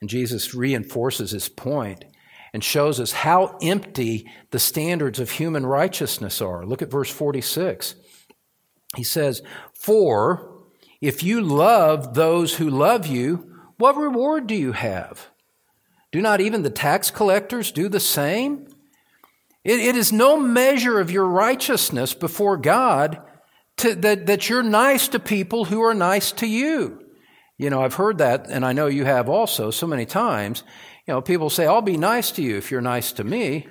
And 0.00 0.08
Jesus 0.08 0.54
reinforces 0.54 1.32
his 1.32 1.48
point 1.48 2.04
and 2.52 2.62
shows 2.62 3.00
us 3.00 3.12
how 3.12 3.56
empty 3.60 4.30
the 4.50 4.58
standards 4.58 5.18
of 5.18 5.30
human 5.30 5.66
righteousness 5.66 6.40
are. 6.40 6.64
Look 6.64 6.82
at 6.82 6.90
verse 6.90 7.10
46. 7.10 7.96
He 8.96 9.04
says, 9.04 9.42
For 9.82 10.62
if 11.00 11.24
you 11.24 11.40
love 11.40 12.14
those 12.14 12.54
who 12.54 12.70
love 12.70 13.04
you, 13.06 13.52
what 13.78 13.96
reward 13.96 14.46
do 14.46 14.54
you 14.54 14.70
have? 14.72 15.30
Do 16.12 16.22
not 16.22 16.40
even 16.40 16.62
the 16.62 16.70
tax 16.70 17.10
collectors 17.10 17.72
do 17.72 17.88
the 17.88 17.98
same? 17.98 18.68
it, 19.64 19.80
it 19.80 19.96
is 19.96 20.12
no 20.12 20.38
measure 20.38 21.00
of 21.00 21.10
your 21.10 21.26
righteousness 21.26 22.14
before 22.14 22.56
God 22.56 23.20
to, 23.78 23.94
that, 23.96 24.26
that 24.26 24.48
you're 24.48 24.62
nice 24.62 25.08
to 25.08 25.18
people 25.18 25.64
who 25.64 25.82
are 25.82 25.94
nice 25.94 26.30
to 26.32 26.46
you. 26.46 27.00
You 27.58 27.70
know, 27.70 27.82
I've 27.82 27.94
heard 27.94 28.18
that, 28.18 28.48
and 28.48 28.64
I 28.64 28.72
know 28.72 28.86
you 28.86 29.04
have 29.04 29.28
also 29.28 29.70
so 29.70 29.86
many 29.86 30.06
times. 30.06 30.62
You 31.06 31.14
know, 31.14 31.22
people 31.22 31.50
say, 31.50 31.66
I'll 31.66 31.82
be 31.82 31.96
nice 31.96 32.30
to 32.32 32.42
you 32.42 32.56
if 32.56 32.70
you're 32.70 32.80
nice 32.80 33.12
to 33.12 33.24
me. 33.24 33.66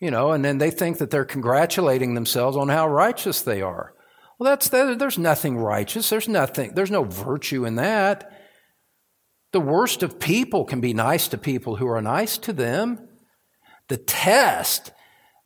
You 0.00 0.10
know, 0.10 0.32
and 0.32 0.44
then 0.44 0.58
they 0.58 0.72
think 0.72 0.98
that 0.98 1.10
they're 1.10 1.24
congratulating 1.24 2.14
themselves 2.14 2.56
on 2.56 2.68
how 2.68 2.88
righteous 2.88 3.40
they 3.42 3.62
are. 3.62 3.93
Well, 4.38 4.50
that's, 4.50 4.68
there's 4.68 5.18
nothing 5.18 5.56
righteous. 5.56 6.10
There's 6.10 6.28
nothing, 6.28 6.74
there's 6.74 6.90
no 6.90 7.04
virtue 7.04 7.64
in 7.64 7.76
that. 7.76 8.30
The 9.52 9.60
worst 9.60 10.02
of 10.02 10.18
people 10.18 10.64
can 10.64 10.80
be 10.80 10.92
nice 10.92 11.28
to 11.28 11.38
people 11.38 11.76
who 11.76 11.86
are 11.86 12.02
nice 12.02 12.38
to 12.38 12.52
them. 12.52 13.08
The 13.88 13.96
test, 13.98 14.90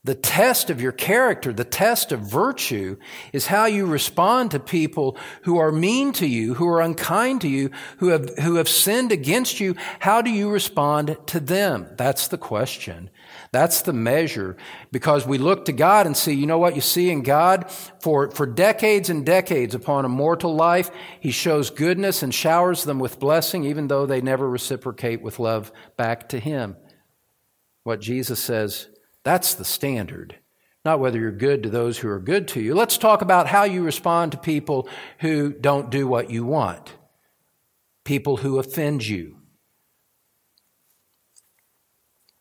the 0.02 0.14
test 0.14 0.70
of 0.70 0.80
your 0.80 0.92
character, 0.92 1.52
the 1.52 1.64
test 1.64 2.12
of 2.12 2.20
virtue 2.20 2.96
is 3.34 3.48
how 3.48 3.66
you 3.66 3.84
respond 3.84 4.52
to 4.52 4.60
people 4.60 5.18
who 5.42 5.58
are 5.58 5.70
mean 5.70 6.12
to 6.14 6.26
you, 6.26 6.54
who 6.54 6.66
are 6.68 6.80
unkind 6.80 7.42
to 7.42 7.48
you, 7.48 7.70
who 7.98 8.08
have, 8.08 8.38
who 8.38 8.54
have 8.54 8.68
sinned 8.68 9.12
against 9.12 9.60
you. 9.60 9.76
How 9.98 10.22
do 10.22 10.30
you 10.30 10.48
respond 10.48 11.18
to 11.26 11.38
them? 11.38 11.88
That's 11.98 12.28
the 12.28 12.38
question. 12.38 13.10
That's 13.50 13.82
the 13.82 13.92
measure 13.92 14.56
because 14.92 15.26
we 15.26 15.38
look 15.38 15.64
to 15.64 15.72
God 15.72 16.06
and 16.06 16.16
see, 16.16 16.34
you 16.34 16.46
know 16.46 16.58
what 16.58 16.74
you 16.74 16.82
see 16.82 17.10
in 17.10 17.22
God? 17.22 17.70
For, 18.02 18.30
for 18.30 18.46
decades 18.46 19.08
and 19.08 19.24
decades 19.24 19.74
upon 19.74 20.04
a 20.04 20.08
mortal 20.08 20.54
life, 20.54 20.90
He 21.20 21.30
shows 21.30 21.70
goodness 21.70 22.22
and 22.22 22.34
showers 22.34 22.84
them 22.84 22.98
with 22.98 23.18
blessing, 23.18 23.64
even 23.64 23.88
though 23.88 24.04
they 24.04 24.20
never 24.20 24.48
reciprocate 24.48 25.22
with 25.22 25.38
love 25.38 25.72
back 25.96 26.28
to 26.30 26.38
Him. 26.38 26.76
What 27.84 28.00
Jesus 28.00 28.38
says, 28.38 28.88
that's 29.24 29.54
the 29.54 29.64
standard. 29.64 30.38
Not 30.84 31.00
whether 31.00 31.18
you're 31.18 31.32
good 31.32 31.62
to 31.62 31.70
those 31.70 31.98
who 31.98 32.08
are 32.08 32.20
good 32.20 32.48
to 32.48 32.60
you. 32.60 32.74
Let's 32.74 32.98
talk 32.98 33.22
about 33.22 33.46
how 33.46 33.64
you 33.64 33.82
respond 33.82 34.32
to 34.32 34.38
people 34.38 34.88
who 35.20 35.52
don't 35.52 35.90
do 35.90 36.06
what 36.06 36.30
you 36.30 36.44
want, 36.44 36.94
people 38.04 38.38
who 38.38 38.58
offend 38.58 39.06
you 39.06 39.37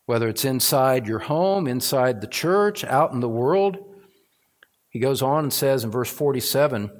whether 0.08 0.26
it's 0.26 0.46
inside 0.46 1.06
your 1.06 1.18
home, 1.18 1.66
inside 1.66 2.22
the 2.22 2.26
church, 2.26 2.82
out 2.82 3.12
in 3.12 3.20
the 3.20 3.28
world. 3.28 3.76
He 4.88 5.00
goes 5.00 5.20
on 5.20 5.44
and 5.44 5.52
says 5.52 5.84
in 5.84 5.90
verse 5.90 6.10
47 6.10 6.90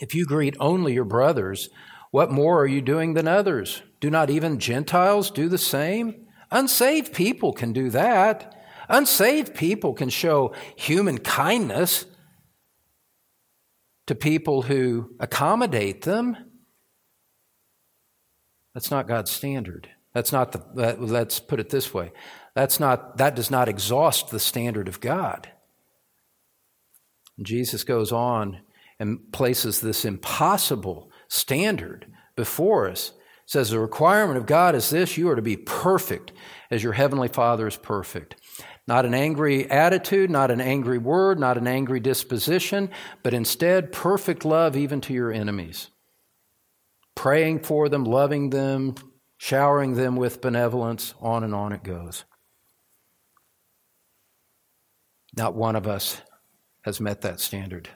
If 0.00 0.14
you 0.14 0.24
greet 0.24 0.56
only 0.58 0.94
your 0.94 1.04
brothers, 1.04 1.68
what 2.12 2.32
more 2.32 2.62
are 2.62 2.66
you 2.66 2.80
doing 2.80 3.12
than 3.12 3.28
others? 3.28 3.82
Do 4.00 4.08
not 4.08 4.30
even 4.30 4.58
Gentiles 4.58 5.30
do 5.30 5.50
the 5.50 5.58
same? 5.58 6.24
Unsaved 6.50 7.12
people 7.12 7.52
can 7.52 7.74
do 7.74 7.90
that. 7.90 8.54
Unsaved 8.88 9.54
people 9.54 9.92
can 9.92 10.08
show 10.08 10.54
human 10.76 11.18
kindness 11.18 12.06
to 14.06 14.14
people 14.14 14.62
who 14.62 15.14
accommodate 15.20 16.02
them. 16.02 16.38
That's 18.72 18.90
not 18.90 19.08
God's 19.08 19.30
standard. 19.30 19.90
That's 20.14 20.32
not 20.32 20.52
the, 20.52 20.62
that, 20.76 21.02
let's 21.02 21.40
put 21.40 21.60
it 21.60 21.70
this 21.70 21.92
way. 21.92 22.12
That's 22.54 22.78
not, 22.78 23.18
that 23.18 23.34
does 23.34 23.50
not 23.50 23.68
exhaust 23.68 24.30
the 24.30 24.38
standard 24.38 24.88
of 24.88 25.00
God. 25.00 25.50
Jesus 27.42 27.82
goes 27.82 28.12
on 28.12 28.60
and 29.00 29.32
places 29.32 29.80
this 29.80 30.04
impossible 30.04 31.10
standard 31.28 32.06
before 32.36 32.88
us. 32.88 33.12
Says 33.46 33.70
the 33.70 33.80
requirement 33.80 34.38
of 34.38 34.46
God 34.46 34.74
is 34.74 34.88
this 34.88 35.18
you 35.18 35.28
are 35.28 35.36
to 35.36 35.42
be 35.42 35.56
perfect 35.56 36.32
as 36.70 36.82
your 36.82 36.92
heavenly 36.92 37.28
Father 37.28 37.66
is 37.66 37.76
perfect. 37.76 38.36
Not 38.86 39.04
an 39.04 39.14
angry 39.14 39.70
attitude, 39.70 40.30
not 40.30 40.50
an 40.50 40.60
angry 40.60 40.98
word, 40.98 41.40
not 41.40 41.58
an 41.58 41.66
angry 41.66 42.00
disposition, 42.00 42.90
but 43.22 43.34
instead 43.34 43.92
perfect 43.92 44.44
love 44.44 44.76
even 44.76 45.00
to 45.02 45.12
your 45.12 45.32
enemies. 45.32 45.88
Praying 47.14 47.60
for 47.60 47.88
them, 47.88 48.04
loving 48.04 48.50
them, 48.50 48.94
showering 49.44 49.92
them 49.92 50.16
with 50.16 50.40
benevolence, 50.40 51.12
on 51.20 51.44
and 51.44 51.54
on 51.54 51.70
it 51.70 51.84
goes. 51.84 52.24
Not 55.36 55.54
one 55.54 55.76
of 55.76 55.86
us 55.86 56.22
has 56.80 56.98
met 56.98 57.20
that 57.20 57.40
standard. 57.40 57.90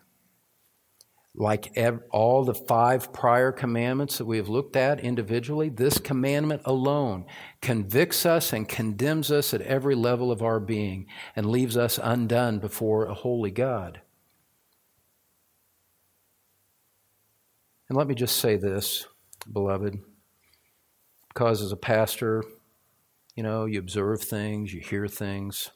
Like 1.34 1.74
ev- 1.74 2.02
all 2.10 2.44
the 2.44 2.52
five 2.52 3.14
prior 3.14 3.50
commandments 3.50 4.18
that 4.18 4.26
we 4.26 4.36
have 4.36 4.50
looked 4.50 4.76
at 4.76 5.00
individually, 5.00 5.70
this 5.70 5.96
commandment 5.96 6.60
alone 6.66 7.24
convicts 7.62 8.26
us 8.26 8.52
and 8.52 8.68
condemns 8.68 9.32
us 9.32 9.54
at 9.54 9.62
every 9.62 9.94
level 9.94 10.30
of 10.30 10.42
our 10.42 10.60
being 10.60 11.06
and 11.34 11.46
leaves 11.46 11.78
us 11.78 11.98
undone 12.02 12.58
before 12.58 13.06
a 13.06 13.14
holy 13.14 13.50
God. 13.50 14.02
And 17.88 17.96
let 17.96 18.06
me 18.06 18.14
just 18.14 18.36
say 18.36 18.56
this, 18.56 19.06
beloved 19.50 19.98
because 21.28 21.62
as 21.62 21.72
a 21.72 21.76
pastor, 21.76 22.42
you 23.34 23.42
know, 23.42 23.66
you 23.66 23.78
observe 23.78 24.22
things, 24.22 24.74
you 24.74 24.80
hear 24.80 25.06
things. 25.06 25.70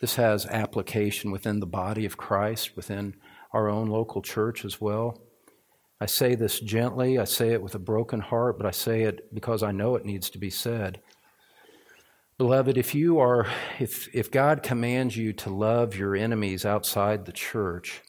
This 0.00 0.16
has 0.16 0.46
application 0.46 1.30
within 1.30 1.60
the 1.60 1.66
body 1.66 2.04
of 2.04 2.16
Christ, 2.16 2.76
within 2.76 3.16
our 3.52 3.68
own 3.68 3.86
local 3.86 4.22
church 4.22 4.64
as 4.64 4.80
well. 4.80 5.20
I 6.00 6.06
say 6.06 6.34
this 6.34 6.60
gently, 6.60 7.18
I 7.18 7.24
say 7.24 7.52
it 7.52 7.62
with 7.62 7.74
a 7.74 7.78
broken 7.78 8.20
heart, 8.20 8.58
but 8.58 8.66
I 8.66 8.70
say 8.70 9.02
it 9.02 9.32
because 9.32 9.62
I 9.62 9.72
know 9.72 9.96
it 9.96 10.04
needs 10.04 10.28
to 10.30 10.38
be 10.38 10.50
said. 10.50 11.00
Beloved, 12.38 12.76
if 12.76 12.94
you 12.94 13.18
are 13.18 13.46
if 13.80 14.14
if 14.14 14.30
God 14.30 14.62
commands 14.62 15.16
you 15.16 15.32
to 15.34 15.48
love 15.48 15.96
your 15.96 16.14
enemies 16.14 16.66
outside 16.66 17.24
the 17.24 17.32
church, 17.32 18.02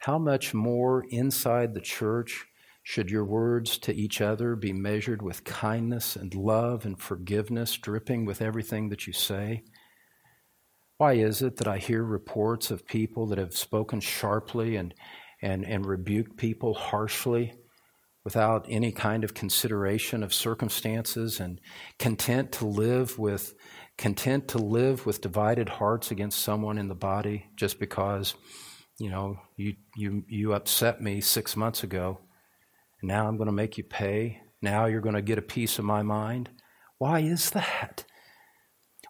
how 0.00 0.18
much 0.18 0.52
more 0.52 1.06
inside 1.08 1.72
the 1.72 1.80
church 1.80 2.46
Should 2.90 3.08
your 3.08 3.24
words 3.24 3.78
to 3.78 3.94
each 3.94 4.20
other 4.20 4.56
be 4.56 4.72
measured 4.72 5.22
with 5.22 5.44
kindness 5.44 6.16
and 6.16 6.34
love 6.34 6.84
and 6.84 6.98
forgiveness, 6.98 7.76
dripping 7.76 8.24
with 8.24 8.42
everything 8.42 8.88
that 8.88 9.06
you 9.06 9.12
say? 9.12 9.62
Why 10.96 11.12
is 11.12 11.40
it 11.40 11.58
that 11.58 11.68
I 11.68 11.78
hear 11.78 12.02
reports 12.02 12.72
of 12.72 12.88
people 12.88 13.28
that 13.28 13.38
have 13.38 13.56
spoken 13.56 14.00
sharply 14.00 14.74
and, 14.74 14.92
and, 15.40 15.64
and 15.64 15.86
rebuked 15.86 16.36
people 16.36 16.74
harshly 16.74 17.54
without 18.24 18.66
any 18.68 18.90
kind 18.90 19.22
of 19.22 19.34
consideration 19.34 20.24
of 20.24 20.34
circumstances 20.34 21.38
and 21.38 21.60
content 22.00 22.50
to 22.54 22.66
live 22.66 23.20
with 23.20 23.54
content 23.98 24.48
to 24.48 24.58
live 24.58 25.06
with 25.06 25.20
divided 25.20 25.68
hearts 25.68 26.10
against 26.10 26.42
someone 26.42 26.76
in 26.76 26.88
the 26.88 26.96
body 26.96 27.46
just 27.54 27.78
because 27.78 28.34
you 28.98 29.10
know 29.10 29.36
you 29.56 29.76
you 29.94 30.24
you 30.26 30.54
upset 30.54 31.00
me 31.00 31.20
6 31.20 31.56
months 31.56 31.84
ago 31.84 32.18
and 33.00 33.08
now 33.08 33.26
I'm 33.26 33.36
going 33.36 33.46
to 33.46 33.52
make 33.52 33.78
you 33.78 33.84
pay 33.84 34.42
now 34.62 34.86
you're 34.86 35.00
going 35.00 35.14
to 35.14 35.22
get 35.22 35.38
a 35.38 35.42
piece 35.42 35.78
of 35.78 35.84
my 35.84 36.02
mind 36.02 36.50
why 36.98 37.20
is 37.20 37.50
that 37.50 38.04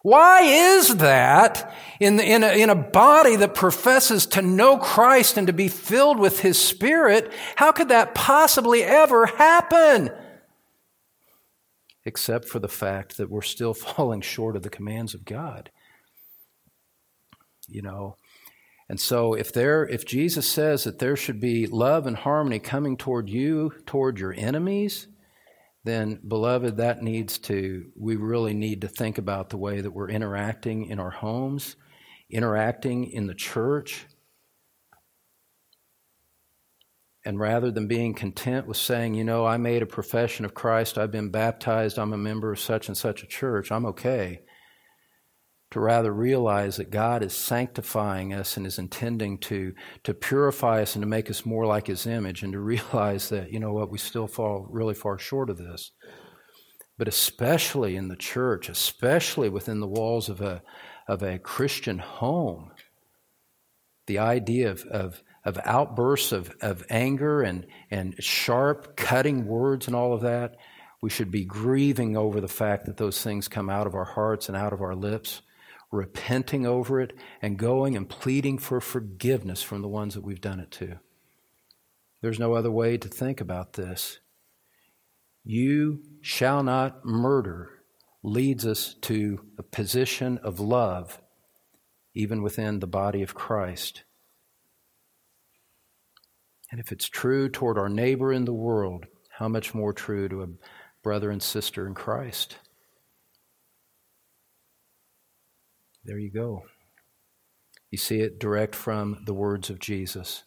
why 0.03 0.41
is 0.41 0.97
that 0.97 1.73
in, 1.99 2.19
in, 2.19 2.43
a, 2.43 2.59
in 2.59 2.69
a 2.69 2.75
body 2.75 3.35
that 3.35 3.53
professes 3.53 4.25
to 4.27 4.41
know 4.41 4.77
Christ 4.77 5.37
and 5.37 5.45
to 5.47 5.53
be 5.53 5.67
filled 5.67 6.17
with 6.17 6.39
His 6.39 6.59
Spirit? 6.59 7.31
How 7.55 7.71
could 7.71 7.89
that 7.89 8.15
possibly 8.15 8.83
ever 8.83 9.27
happen? 9.27 10.09
Except 12.03 12.45
for 12.45 12.57
the 12.57 12.67
fact 12.67 13.17
that 13.17 13.29
we're 13.29 13.43
still 13.43 13.73
falling 13.75 14.21
short 14.21 14.55
of 14.55 14.63
the 14.63 14.69
commands 14.71 15.13
of 15.13 15.23
God. 15.23 15.69
You 17.67 17.83
know, 17.83 18.15
and 18.91 18.99
so 18.99 19.35
if 19.35 19.53
there 19.53 19.87
if 19.87 20.03
Jesus 20.03 20.45
says 20.45 20.83
that 20.83 20.99
there 20.99 21.15
should 21.15 21.39
be 21.39 21.65
love 21.65 22.07
and 22.07 22.17
harmony 22.17 22.59
coming 22.59 22.97
toward 22.97 23.29
you, 23.29 23.71
toward 23.85 24.19
your 24.19 24.33
enemies, 24.33 25.07
then, 25.85 26.19
beloved, 26.27 26.75
that 26.75 27.01
needs 27.01 27.37
to, 27.37 27.85
we 27.95 28.17
really 28.17 28.53
need 28.53 28.81
to 28.81 28.89
think 28.89 29.17
about 29.17 29.49
the 29.49 29.55
way 29.55 29.79
that 29.79 29.91
we're 29.91 30.09
interacting 30.09 30.87
in 30.87 30.99
our 30.99 31.09
homes, 31.09 31.77
interacting 32.29 33.09
in 33.09 33.27
the 33.27 33.33
church. 33.33 34.07
And 37.23 37.39
rather 37.39 37.71
than 37.71 37.87
being 37.87 38.13
content 38.13 38.67
with 38.67 38.75
saying, 38.75 39.13
you 39.13 39.23
know, 39.23 39.45
I 39.45 39.55
made 39.55 39.83
a 39.83 39.85
profession 39.85 40.43
of 40.43 40.53
Christ, 40.53 40.97
I've 40.97 41.11
been 41.11 41.29
baptized, 41.29 41.97
I'm 41.97 42.11
a 42.11 42.17
member 42.17 42.51
of 42.51 42.59
such 42.59 42.89
and 42.89 42.97
such 42.97 43.23
a 43.23 43.27
church, 43.27 43.71
I'm 43.71 43.85
okay 43.85 44.41
to 45.71 45.79
rather 45.79 46.13
realize 46.13 46.75
that 46.75 46.91
God 46.91 47.23
is 47.23 47.33
sanctifying 47.33 48.33
us 48.33 48.57
and 48.57 48.67
is 48.67 48.77
intending 48.77 49.37
to, 49.39 49.73
to 50.03 50.13
purify 50.13 50.81
us 50.81 50.95
and 50.95 51.01
to 51.01 51.07
make 51.07 51.29
us 51.29 51.45
more 51.45 51.65
like 51.65 51.87
His 51.87 52.05
image, 52.05 52.43
and 52.43 52.53
to 52.53 52.59
realize 52.59 53.29
that, 53.29 53.51
you 53.51 53.59
know 53.59 53.71
what, 53.71 53.89
we 53.89 53.97
still 53.97 54.27
fall 54.27 54.67
really 54.69 54.93
far 54.93 55.17
short 55.17 55.49
of 55.49 55.57
this. 55.57 55.91
But 56.97 57.07
especially 57.07 57.95
in 57.95 58.09
the 58.09 58.17
church, 58.17 58.67
especially 58.67 59.49
within 59.49 59.79
the 59.79 59.87
walls 59.87 60.27
of 60.27 60.41
a, 60.41 60.61
of 61.07 61.23
a 61.23 61.39
Christian 61.39 61.99
home, 61.99 62.71
the 64.07 64.19
idea 64.19 64.69
of, 64.69 64.83
of, 64.83 65.23
of 65.45 65.57
outbursts 65.63 66.33
of, 66.33 66.53
of 66.61 66.85
anger 66.89 67.41
and, 67.41 67.65
and 67.89 68.21
sharp, 68.21 68.97
cutting 68.97 69.45
words 69.45 69.87
and 69.87 69.95
all 69.95 70.13
of 70.13 70.21
that, 70.21 70.57
we 71.01 71.09
should 71.09 71.31
be 71.31 71.45
grieving 71.45 72.17
over 72.17 72.41
the 72.41 72.47
fact 72.47 72.85
that 72.85 72.97
those 72.97 73.21
things 73.21 73.47
come 73.47 73.69
out 73.69 73.87
of 73.87 73.95
our 73.95 74.05
hearts 74.05 74.49
and 74.49 74.57
out 74.57 74.73
of 74.73 74.81
our 74.81 74.93
lips 74.93 75.41
repenting 75.91 76.65
over 76.65 77.01
it, 77.01 77.13
and 77.41 77.57
going 77.57 77.95
and 77.95 78.07
pleading 78.07 78.57
for 78.57 78.79
forgiveness 78.79 79.61
from 79.61 79.81
the 79.81 79.87
ones 79.87 80.13
that 80.13 80.23
we've 80.23 80.41
done 80.41 80.59
it 80.59 80.71
to. 80.71 80.99
There's 82.21 82.39
no 82.39 82.53
other 82.53 82.71
way 82.71 82.97
to 82.97 83.07
think 83.07 83.41
about 83.41 83.73
this. 83.73 84.19
You 85.43 86.03
shall 86.21 86.63
not 86.63 87.03
murder 87.03 87.81
leads 88.23 88.65
us 88.65 88.95
to 89.01 89.43
a 89.57 89.63
position 89.63 90.37
of 90.39 90.59
love, 90.59 91.19
even 92.13 92.43
within 92.43 92.79
the 92.79 92.87
body 92.87 93.23
of 93.23 93.33
Christ. 93.33 94.03
And 96.69 96.79
if 96.79 96.91
it's 96.91 97.09
true 97.09 97.49
toward 97.49 97.77
our 97.77 97.89
neighbor 97.89 98.31
in 98.31 98.45
the 98.45 98.53
world, 98.53 99.07
how 99.29 99.47
much 99.47 99.73
more 99.73 99.91
true 99.91 100.29
to 100.29 100.43
a 100.43 100.47
brother 101.03 101.31
and 101.31 101.41
sister 101.41 101.87
in 101.87 101.95
Christ? 101.95 102.57
There 106.03 106.19
you 106.19 106.31
go. 106.31 106.63
You 107.91 107.97
see 107.97 108.21
it 108.21 108.39
direct 108.39 108.73
from 108.75 109.23
the 109.25 109.33
words 109.33 109.69
of 109.69 109.79
Jesus. 109.79 110.43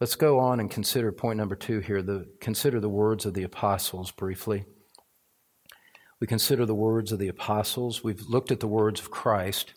Let's 0.00 0.14
go 0.14 0.38
on 0.38 0.60
and 0.60 0.70
consider 0.70 1.12
point 1.12 1.38
number 1.38 1.56
two 1.56 1.80
here. 1.80 2.02
The, 2.02 2.26
consider 2.40 2.80
the 2.80 2.88
words 2.88 3.26
of 3.26 3.34
the 3.34 3.42
apostles 3.42 4.10
briefly. 4.10 4.64
We 6.20 6.26
consider 6.26 6.66
the 6.66 6.74
words 6.74 7.12
of 7.12 7.18
the 7.18 7.28
apostles. 7.28 8.04
We've 8.04 8.22
looked 8.22 8.50
at 8.50 8.60
the 8.60 8.68
words 8.68 9.00
of 9.00 9.10
Christ. 9.10 9.74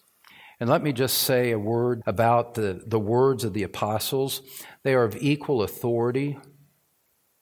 And 0.59 0.70
let 0.70 0.84
me 0.84 0.93
just 0.93 1.18
say 1.18 1.51
a 1.51 1.59
word 1.59 2.03
about 2.05 2.53
the, 2.53 2.84
the 2.86 2.99
words 2.99 3.43
of 3.43 3.53
the 3.53 3.64
apostles. 3.64 4.41
They 4.84 4.93
are 4.93 5.03
of 5.03 5.18
equal 5.18 5.64
authority 5.64 6.38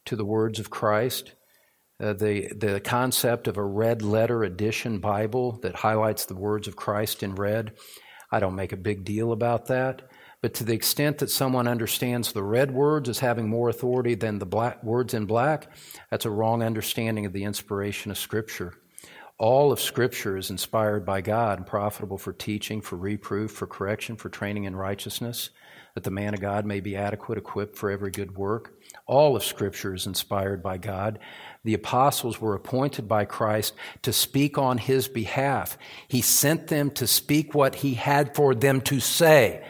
to 0.05 0.15
the 0.15 0.25
words 0.25 0.59
of 0.59 0.69
Christ. 0.69 1.33
Uh, 2.01 2.13
the, 2.13 2.47
the 2.55 2.79
concept 2.79 3.47
of 3.47 3.57
a 3.57 3.63
red 3.63 4.01
letter 4.01 4.43
edition 4.43 4.97
Bible 4.97 5.59
that 5.61 5.75
highlights 5.75 6.25
the 6.25 6.35
words 6.35 6.67
of 6.67 6.75
Christ 6.75 7.21
in 7.21 7.35
red. 7.35 7.73
I 8.31 8.39
don't 8.39 8.55
make 8.55 8.71
a 8.71 8.77
big 8.77 9.03
deal 9.03 9.31
about 9.31 9.67
that. 9.67 10.01
But 10.41 10.55
to 10.55 10.63
the 10.63 10.73
extent 10.73 11.19
that 11.19 11.29
someone 11.29 11.67
understands 11.67 12.33
the 12.33 12.41
red 12.41 12.71
words 12.71 13.07
as 13.07 13.19
having 13.19 13.47
more 13.47 13.69
authority 13.69 14.15
than 14.15 14.39
the 14.39 14.47
black 14.47 14.83
words 14.83 15.13
in 15.13 15.25
black, 15.25 15.67
that's 16.09 16.25
a 16.25 16.31
wrong 16.31 16.63
understanding 16.63 17.27
of 17.27 17.33
the 17.33 17.43
inspiration 17.43 18.09
of 18.09 18.17
Scripture. 18.17 18.73
All 19.37 19.71
of 19.71 19.79
Scripture 19.79 20.37
is 20.37 20.49
inspired 20.49 21.05
by 21.05 21.21
God 21.21 21.59
and 21.59 21.67
profitable 21.67 22.17
for 22.17 22.33
teaching, 22.33 22.81
for 22.81 22.95
reproof, 22.95 23.51
for 23.51 23.67
correction, 23.67 24.15
for 24.15 24.29
training 24.29 24.63
in 24.63 24.75
righteousness, 24.75 25.51
that 25.93 26.03
the 26.03 26.11
man 26.11 26.33
of 26.33 26.41
God 26.41 26.65
may 26.65 26.79
be 26.79 26.95
adequate, 26.95 27.37
equipped 27.37 27.77
for 27.77 27.91
every 27.91 28.11
good 28.11 28.35
work. 28.35 28.73
All 29.05 29.35
of 29.35 29.43
Scripture 29.43 29.93
is 29.93 30.07
inspired 30.07 30.63
by 30.63 30.77
God 30.77 31.19
the 31.63 31.73
apostles 31.73 32.41
were 32.41 32.55
appointed 32.55 33.07
by 33.07 33.25
Christ 33.25 33.73
to 34.01 34.11
speak 34.11 34.57
on 34.57 34.77
his 34.77 35.07
behalf. 35.07 35.77
He 36.07 36.21
sent 36.21 36.67
them 36.67 36.89
to 36.91 37.05
speak 37.05 37.53
what 37.53 37.75
he 37.75 37.93
had 37.93 38.35
for 38.35 38.55
them 38.55 38.81
to 38.81 38.99
say. 38.99 39.63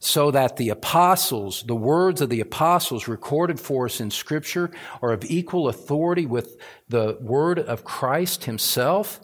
So 0.00 0.32
that 0.32 0.56
the 0.56 0.70
apostles, 0.70 1.62
the 1.62 1.76
words 1.76 2.20
of 2.20 2.28
the 2.28 2.40
apostles 2.40 3.06
recorded 3.06 3.60
for 3.60 3.84
us 3.84 4.00
in 4.00 4.10
Scripture, 4.10 4.72
are 5.00 5.12
of 5.12 5.24
equal 5.24 5.68
authority 5.68 6.26
with 6.26 6.56
the 6.88 7.16
word 7.20 7.60
of 7.60 7.84
Christ 7.84 8.44
himself, 8.44 9.20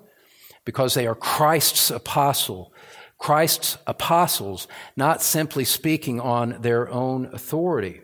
because 0.65 0.95
they 0.95 1.09
are 1.09 1.17
Christ's 1.17 1.91
apostle. 1.91 2.73
Christ's 3.19 3.77
apostles, 3.89 4.69
not 4.95 5.21
simply 5.21 5.65
speaking 5.65 6.21
on 6.21 6.63
their 6.63 6.89
own 6.89 7.27
authority. 7.33 8.03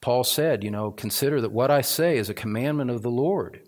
Paul 0.00 0.24
said, 0.24 0.62
you 0.62 0.70
know, 0.70 0.90
consider 0.90 1.40
that 1.40 1.52
what 1.52 1.70
I 1.70 1.80
say 1.80 2.16
is 2.16 2.28
a 2.28 2.34
commandment 2.34 2.90
of 2.90 3.02
the 3.02 3.10
Lord. 3.10 3.60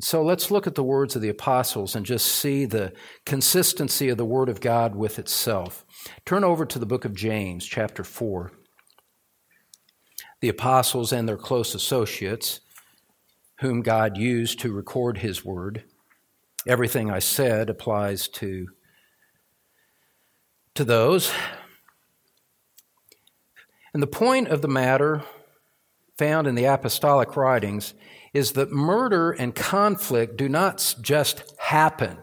So 0.00 0.22
let's 0.22 0.50
look 0.50 0.66
at 0.66 0.74
the 0.74 0.82
words 0.82 1.14
of 1.14 1.22
the 1.22 1.28
apostles 1.28 1.94
and 1.94 2.04
just 2.04 2.26
see 2.26 2.64
the 2.64 2.92
consistency 3.24 4.08
of 4.08 4.18
the 4.18 4.24
Word 4.24 4.48
of 4.48 4.60
God 4.60 4.96
with 4.96 5.18
itself. 5.18 5.84
Turn 6.26 6.42
over 6.42 6.66
to 6.66 6.78
the 6.78 6.86
book 6.86 7.04
of 7.04 7.14
James, 7.14 7.64
chapter 7.64 8.02
4. 8.02 8.50
The 10.40 10.48
apostles 10.48 11.12
and 11.12 11.28
their 11.28 11.36
close 11.36 11.74
associates, 11.74 12.60
whom 13.60 13.80
God 13.80 14.16
used 14.16 14.58
to 14.60 14.72
record 14.72 15.18
His 15.18 15.44
Word. 15.44 15.84
Everything 16.66 17.08
I 17.08 17.20
said 17.20 17.70
applies 17.70 18.26
to, 18.28 18.66
to 20.74 20.84
those. 20.84 21.32
And 23.92 24.02
the 24.02 24.06
point 24.06 24.48
of 24.48 24.62
the 24.62 24.68
matter 24.68 25.22
found 26.16 26.46
in 26.46 26.54
the 26.54 26.64
apostolic 26.64 27.36
writings 27.36 27.94
is 28.32 28.52
that 28.52 28.72
murder 28.72 29.32
and 29.32 29.54
conflict 29.54 30.36
do 30.36 30.48
not 30.48 30.94
just 31.02 31.42
happen 31.58 32.18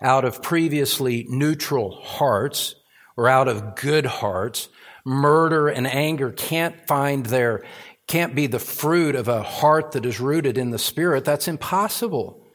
out 0.00 0.24
of 0.24 0.42
previously 0.42 1.26
neutral 1.28 2.00
hearts 2.00 2.74
or 3.16 3.28
out 3.28 3.48
of 3.48 3.74
good 3.74 4.06
hearts. 4.06 4.68
Murder 5.04 5.68
and 5.68 5.86
anger 5.86 6.30
can't 6.30 6.86
find 6.86 7.26
their, 7.26 7.64
can't 8.06 8.34
be 8.34 8.46
the 8.46 8.58
fruit 8.58 9.14
of 9.14 9.28
a 9.28 9.42
heart 9.42 9.92
that 9.92 10.06
is 10.06 10.20
rooted 10.20 10.56
in 10.56 10.70
the 10.70 10.78
Spirit. 10.78 11.24
That's 11.24 11.48
impossible. 11.48 12.46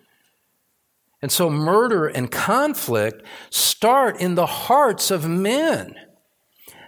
And 1.21 1.31
so 1.31 1.49
murder 1.49 2.07
and 2.07 2.29
conflict 2.29 3.23
start 3.49 4.19
in 4.19 4.35
the 4.35 4.45
hearts 4.45 5.11
of 5.11 5.27
men. 5.27 5.95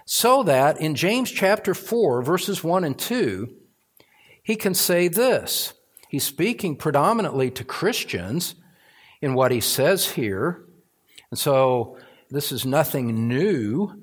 So 0.06 0.44
that 0.44 0.80
in 0.80 0.94
James 0.94 1.30
chapter 1.30 1.74
4, 1.74 2.22
verses 2.22 2.62
1 2.62 2.84
and 2.84 2.96
2, 2.96 3.48
he 4.42 4.54
can 4.54 4.72
say 4.72 5.08
this. 5.08 5.74
He's 6.08 6.22
speaking 6.22 6.76
predominantly 6.76 7.50
to 7.50 7.64
Christians 7.64 8.54
in 9.20 9.34
what 9.34 9.50
he 9.50 9.60
says 9.60 10.12
here. 10.12 10.64
And 11.32 11.38
so 11.38 11.98
this 12.30 12.52
is 12.52 12.64
nothing 12.64 13.26
new. 13.26 14.00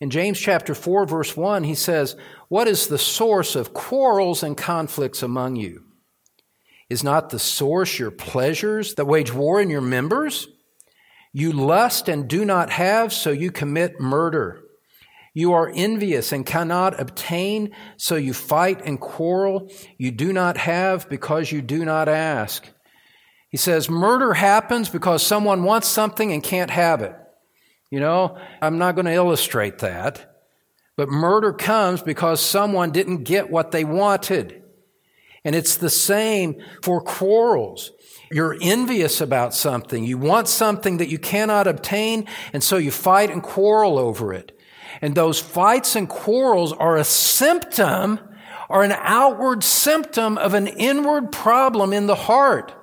In 0.00 0.08
James 0.08 0.40
chapter 0.40 0.74
4 0.74 1.04
verse 1.04 1.36
1, 1.36 1.64
he 1.64 1.74
says, 1.74 2.16
What 2.48 2.66
is 2.66 2.86
the 2.86 2.98
source 2.98 3.54
of 3.54 3.74
quarrels 3.74 4.42
and 4.42 4.56
conflicts 4.56 5.22
among 5.22 5.56
you? 5.56 5.84
Is 6.88 7.04
not 7.04 7.28
the 7.28 7.38
source 7.38 7.98
your 7.98 8.10
pleasures 8.10 8.94
that 8.94 9.04
wage 9.04 9.32
war 9.32 9.60
in 9.60 9.68
your 9.68 9.82
members? 9.82 10.48
You 11.32 11.52
lust 11.52 12.08
and 12.08 12.26
do 12.26 12.46
not 12.46 12.70
have, 12.70 13.12
so 13.12 13.30
you 13.30 13.52
commit 13.52 14.00
murder. 14.00 14.64
You 15.32 15.52
are 15.52 15.70
envious 15.74 16.32
and 16.32 16.44
cannot 16.44 17.00
obtain, 17.00 17.74
so 17.96 18.16
you 18.16 18.34
fight 18.34 18.82
and 18.84 19.00
quarrel. 19.00 19.70
You 19.96 20.10
do 20.10 20.32
not 20.32 20.56
have 20.56 21.08
because 21.08 21.52
you 21.52 21.62
do 21.62 21.84
not 21.84 22.08
ask. 22.08 22.68
He 23.48 23.56
says 23.56 23.88
murder 23.88 24.34
happens 24.34 24.88
because 24.88 25.24
someone 25.24 25.64
wants 25.64 25.88
something 25.88 26.32
and 26.32 26.42
can't 26.42 26.70
have 26.70 27.02
it. 27.02 27.14
You 27.90 28.00
know, 28.00 28.38
I'm 28.62 28.78
not 28.78 28.94
going 28.94 29.06
to 29.06 29.12
illustrate 29.12 29.78
that. 29.78 30.26
But 30.96 31.08
murder 31.08 31.52
comes 31.52 32.02
because 32.02 32.40
someone 32.40 32.90
didn't 32.90 33.24
get 33.24 33.50
what 33.50 33.70
they 33.70 33.84
wanted. 33.84 34.62
And 35.44 35.56
it's 35.56 35.76
the 35.76 35.90
same 35.90 36.62
for 36.82 37.00
quarrels. 37.00 37.92
You're 38.30 38.56
envious 38.60 39.20
about 39.20 39.54
something. 39.54 40.04
You 40.04 40.18
want 40.18 40.46
something 40.46 40.98
that 40.98 41.08
you 41.08 41.18
cannot 41.18 41.66
obtain, 41.66 42.26
and 42.52 42.62
so 42.62 42.76
you 42.76 42.90
fight 42.90 43.30
and 43.30 43.42
quarrel 43.42 43.98
over 43.98 44.32
it. 44.32 44.56
And 45.02 45.14
those 45.14 45.40
fights 45.40 45.96
and 45.96 46.08
quarrels 46.08 46.72
are 46.72 46.96
a 46.96 47.04
symptom, 47.04 48.20
are 48.68 48.82
an 48.82 48.92
outward 48.92 49.64
symptom 49.64 50.36
of 50.36 50.54
an 50.54 50.66
inward 50.66 51.32
problem 51.32 51.92
in 51.92 52.06
the 52.06 52.14
heart. 52.14 52.74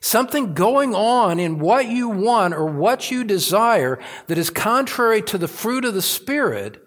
Something 0.00 0.54
going 0.54 0.94
on 0.96 1.38
in 1.38 1.60
what 1.60 1.88
you 1.88 2.08
want 2.08 2.54
or 2.54 2.66
what 2.66 3.12
you 3.12 3.22
desire 3.22 4.00
that 4.26 4.36
is 4.36 4.50
contrary 4.50 5.22
to 5.22 5.38
the 5.38 5.46
fruit 5.46 5.84
of 5.84 5.94
the 5.94 6.02
Spirit. 6.02 6.82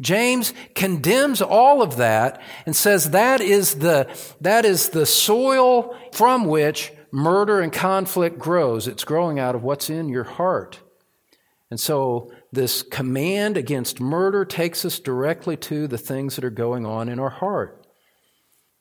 James 0.00 0.54
condemns 0.74 1.42
all 1.42 1.82
of 1.82 1.98
that 1.98 2.40
and 2.64 2.74
says 2.74 3.10
that 3.10 3.42
is 3.42 3.76
the, 3.76 4.08
that 4.40 4.64
is 4.64 4.88
the 4.88 5.04
soil 5.04 5.94
from 6.12 6.46
which 6.46 6.90
murder 7.12 7.60
and 7.60 7.72
conflict 7.72 8.38
grows. 8.38 8.88
It's 8.88 9.04
growing 9.04 9.38
out 9.38 9.54
of 9.54 9.62
what's 9.62 9.90
in 9.90 10.08
your 10.08 10.24
heart. 10.24 10.80
And 11.70 11.78
so 11.78 12.32
this 12.54 12.82
command 12.82 13.56
against 13.56 14.00
murder 14.00 14.44
takes 14.44 14.84
us 14.84 14.98
directly 14.98 15.56
to 15.58 15.86
the 15.86 15.98
things 15.98 16.36
that 16.36 16.44
are 16.44 16.50
going 16.50 16.86
on 16.86 17.08
in 17.08 17.18
our 17.18 17.30
heart. 17.30 17.86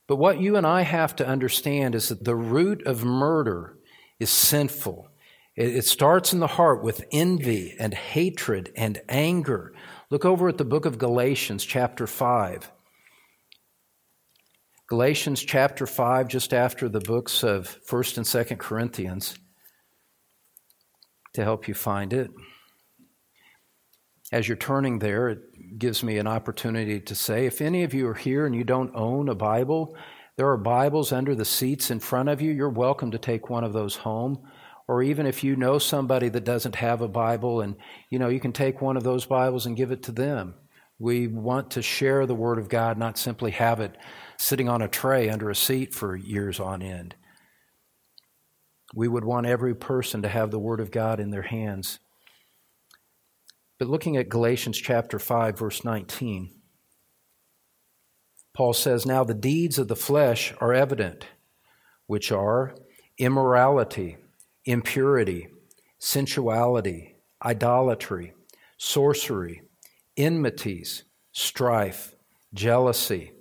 But 0.07 0.17
what 0.17 0.39
you 0.39 0.55
and 0.55 0.67
I 0.67 0.81
have 0.81 1.15
to 1.17 1.27
understand 1.27 1.95
is 1.95 2.09
that 2.09 2.23
the 2.23 2.35
root 2.35 2.85
of 2.85 3.03
murder 3.03 3.77
is 4.19 4.29
sinful. 4.29 5.09
It 5.55 5.85
starts 5.85 6.33
in 6.33 6.39
the 6.39 6.47
heart 6.47 6.83
with 6.83 7.05
envy 7.11 7.75
and 7.79 7.93
hatred 7.93 8.71
and 8.75 8.99
anger. 9.07 9.73
Look 10.09 10.25
over 10.25 10.49
at 10.49 10.57
the 10.57 10.65
book 10.65 10.85
of 10.85 10.97
Galatians, 10.97 11.63
chapter 11.63 12.07
5. 12.07 12.71
Galatians 14.87 15.41
chapter 15.41 15.85
5, 15.85 16.27
just 16.27 16.53
after 16.53 16.89
the 16.89 16.99
books 16.99 17.43
of 17.43 17.79
1st 17.87 18.17
and 18.17 18.25
2nd 18.25 18.59
Corinthians, 18.59 19.37
to 21.33 21.43
help 21.43 21.67
you 21.67 21.73
find 21.73 22.13
it. 22.13 22.31
As 24.33 24.47
you're 24.47 24.57
turning 24.57 24.97
there, 24.97 25.29
it 25.29 25.77
gives 25.77 26.01
me 26.01 26.17
an 26.17 26.25
opportunity 26.25 26.99
to 26.99 27.13
say 27.13 27.45
if 27.45 27.61
any 27.61 27.83
of 27.83 27.93
you 27.93 28.07
are 28.07 28.15
here 28.15 28.47
and 28.47 28.55
you 28.55 28.63
don't 28.63 28.95
own 28.95 29.29
a 29.29 29.35
Bible, 29.35 29.95
there 30.37 30.49
are 30.49 30.57
Bibles 30.57 31.11
under 31.11 31.35
the 31.35 31.45
seats 31.45 31.91
in 31.91 31.99
front 31.99 32.29
of 32.29 32.41
you. 32.41 32.51
You're 32.51 32.71
welcome 32.71 33.11
to 33.11 33.19
take 33.19 33.51
one 33.51 33.63
of 33.63 33.73
those 33.73 33.97
home. 33.97 34.39
Or 34.87 35.03
even 35.03 35.27
if 35.27 35.43
you 35.43 35.55
know 35.55 35.77
somebody 35.77 36.29
that 36.29 36.45
doesn't 36.45 36.77
have 36.77 37.01
a 37.01 37.07
Bible 37.07 37.61
and 37.61 37.75
you 38.09 38.17
know, 38.17 38.27
you 38.27 38.39
can 38.39 38.53
take 38.53 38.81
one 38.81 38.97
of 38.97 39.03
those 39.03 39.27
Bibles 39.27 39.67
and 39.67 39.77
give 39.77 39.91
it 39.91 40.01
to 40.01 40.11
them. 40.11 40.55
We 40.97 41.27
want 41.27 41.69
to 41.71 41.83
share 41.83 42.25
the 42.25 42.33
Word 42.33 42.57
of 42.57 42.69
God, 42.69 42.97
not 42.97 43.19
simply 43.19 43.51
have 43.51 43.79
it 43.81 43.95
sitting 44.39 44.67
on 44.67 44.81
a 44.81 44.87
tray 44.87 45.29
under 45.29 45.51
a 45.51 45.55
seat 45.55 45.93
for 45.93 46.15
years 46.15 46.59
on 46.59 46.81
end. 46.81 47.13
We 48.95 49.07
would 49.07 49.25
want 49.25 49.45
every 49.45 49.75
person 49.75 50.23
to 50.23 50.27
have 50.27 50.49
the 50.49 50.57
Word 50.57 50.79
of 50.79 50.89
God 50.89 51.19
in 51.19 51.29
their 51.29 51.43
hands. 51.43 51.99
But 53.79 53.89
looking 53.89 54.17
at 54.17 54.29
Galatians 54.29 54.77
chapter 54.77 55.19
5, 55.19 55.57
verse 55.57 55.83
19, 55.83 56.51
Paul 58.53 58.73
says, 58.73 59.05
Now 59.05 59.23
the 59.23 59.33
deeds 59.33 59.77
of 59.79 59.87
the 59.87 59.95
flesh 59.95 60.53
are 60.61 60.73
evident, 60.73 61.25
which 62.05 62.31
are 62.31 62.75
immorality, 63.17 64.17
impurity, 64.65 65.47
sensuality, 65.99 67.15
idolatry, 67.43 68.33
sorcery, 68.77 69.63
enmities, 70.15 71.03
strife, 71.31 72.15
jealousy 72.53 73.31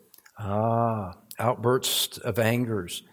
Ah, 0.44 1.18
outbursts 1.38 2.18
of 2.18 2.36
angers, 2.36 3.04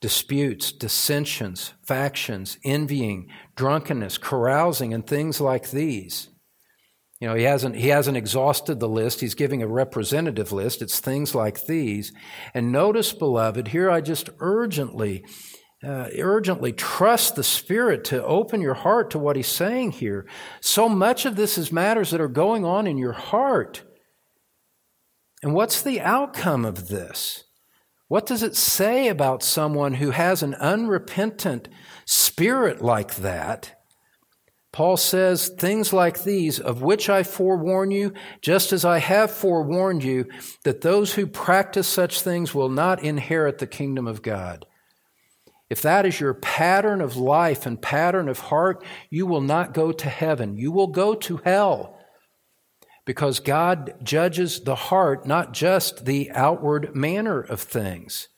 disputes, 0.00 0.72
dissensions, 0.72 1.74
factions, 1.82 2.56
envying, 2.64 3.28
drunkenness, 3.56 4.16
carousing, 4.16 4.94
and 4.94 5.06
things 5.06 5.38
like 5.38 5.70
these. 5.70 6.30
You 7.20 7.28
know, 7.28 7.34
he 7.34 7.44
hasn't, 7.44 7.76
he 7.76 7.88
hasn't 7.88 8.16
exhausted 8.16 8.78
the 8.78 8.88
list. 8.88 9.20
He's 9.20 9.34
giving 9.34 9.62
a 9.62 9.68
representative 9.68 10.52
list. 10.52 10.82
It's 10.82 11.00
things 11.00 11.34
like 11.34 11.64
these. 11.64 12.12
And 12.52 12.70
notice, 12.70 13.12
beloved, 13.12 13.68
here 13.68 13.90
I 13.90 14.02
just 14.02 14.28
urgently, 14.38 15.24
uh, 15.82 16.08
urgently 16.18 16.72
trust 16.72 17.34
the 17.34 17.42
Spirit 17.42 18.04
to 18.04 18.22
open 18.22 18.60
your 18.60 18.74
heart 18.74 19.10
to 19.12 19.18
what 19.18 19.36
he's 19.36 19.46
saying 19.46 19.92
here. 19.92 20.26
So 20.60 20.90
much 20.90 21.24
of 21.24 21.36
this 21.36 21.56
is 21.56 21.72
matters 21.72 22.10
that 22.10 22.20
are 22.20 22.28
going 22.28 22.66
on 22.66 22.86
in 22.86 22.98
your 22.98 23.12
heart. 23.12 23.82
And 25.42 25.54
what's 25.54 25.80
the 25.80 26.02
outcome 26.02 26.66
of 26.66 26.88
this? 26.88 27.44
What 28.08 28.26
does 28.26 28.42
it 28.42 28.56
say 28.56 29.08
about 29.08 29.42
someone 29.42 29.94
who 29.94 30.10
has 30.10 30.42
an 30.42 30.54
unrepentant 30.54 31.68
spirit 32.04 32.82
like 32.82 33.16
that? 33.16 33.76
Paul 34.76 34.98
says 34.98 35.48
things 35.48 35.94
like 35.94 36.22
these, 36.22 36.60
of 36.60 36.82
which 36.82 37.08
I 37.08 37.22
forewarn 37.22 37.90
you, 37.90 38.12
just 38.42 38.74
as 38.74 38.84
I 38.84 38.98
have 38.98 39.30
forewarned 39.30 40.04
you, 40.04 40.26
that 40.64 40.82
those 40.82 41.14
who 41.14 41.26
practice 41.26 41.88
such 41.88 42.20
things 42.20 42.54
will 42.54 42.68
not 42.68 43.02
inherit 43.02 43.56
the 43.56 43.66
kingdom 43.66 44.06
of 44.06 44.20
God. 44.20 44.66
If 45.70 45.80
that 45.80 46.04
is 46.04 46.20
your 46.20 46.34
pattern 46.34 47.00
of 47.00 47.16
life 47.16 47.64
and 47.64 47.80
pattern 47.80 48.28
of 48.28 48.38
heart, 48.38 48.84
you 49.08 49.24
will 49.24 49.40
not 49.40 49.72
go 49.72 49.92
to 49.92 50.10
heaven. 50.10 50.58
You 50.58 50.72
will 50.72 50.88
go 50.88 51.14
to 51.14 51.38
hell 51.38 51.98
because 53.06 53.40
God 53.40 53.94
judges 54.02 54.60
the 54.60 54.74
heart, 54.74 55.26
not 55.26 55.54
just 55.54 56.04
the 56.04 56.30
outward 56.32 56.94
manner 56.94 57.40
of 57.40 57.62
things. 57.62 58.28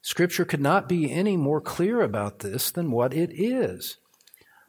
Scripture 0.00 0.44
could 0.44 0.60
not 0.60 0.88
be 0.88 1.10
any 1.10 1.36
more 1.36 1.60
clear 1.60 2.02
about 2.02 2.38
this 2.38 2.70
than 2.70 2.92
what 2.92 3.12
it 3.12 3.32
is. 3.32 3.98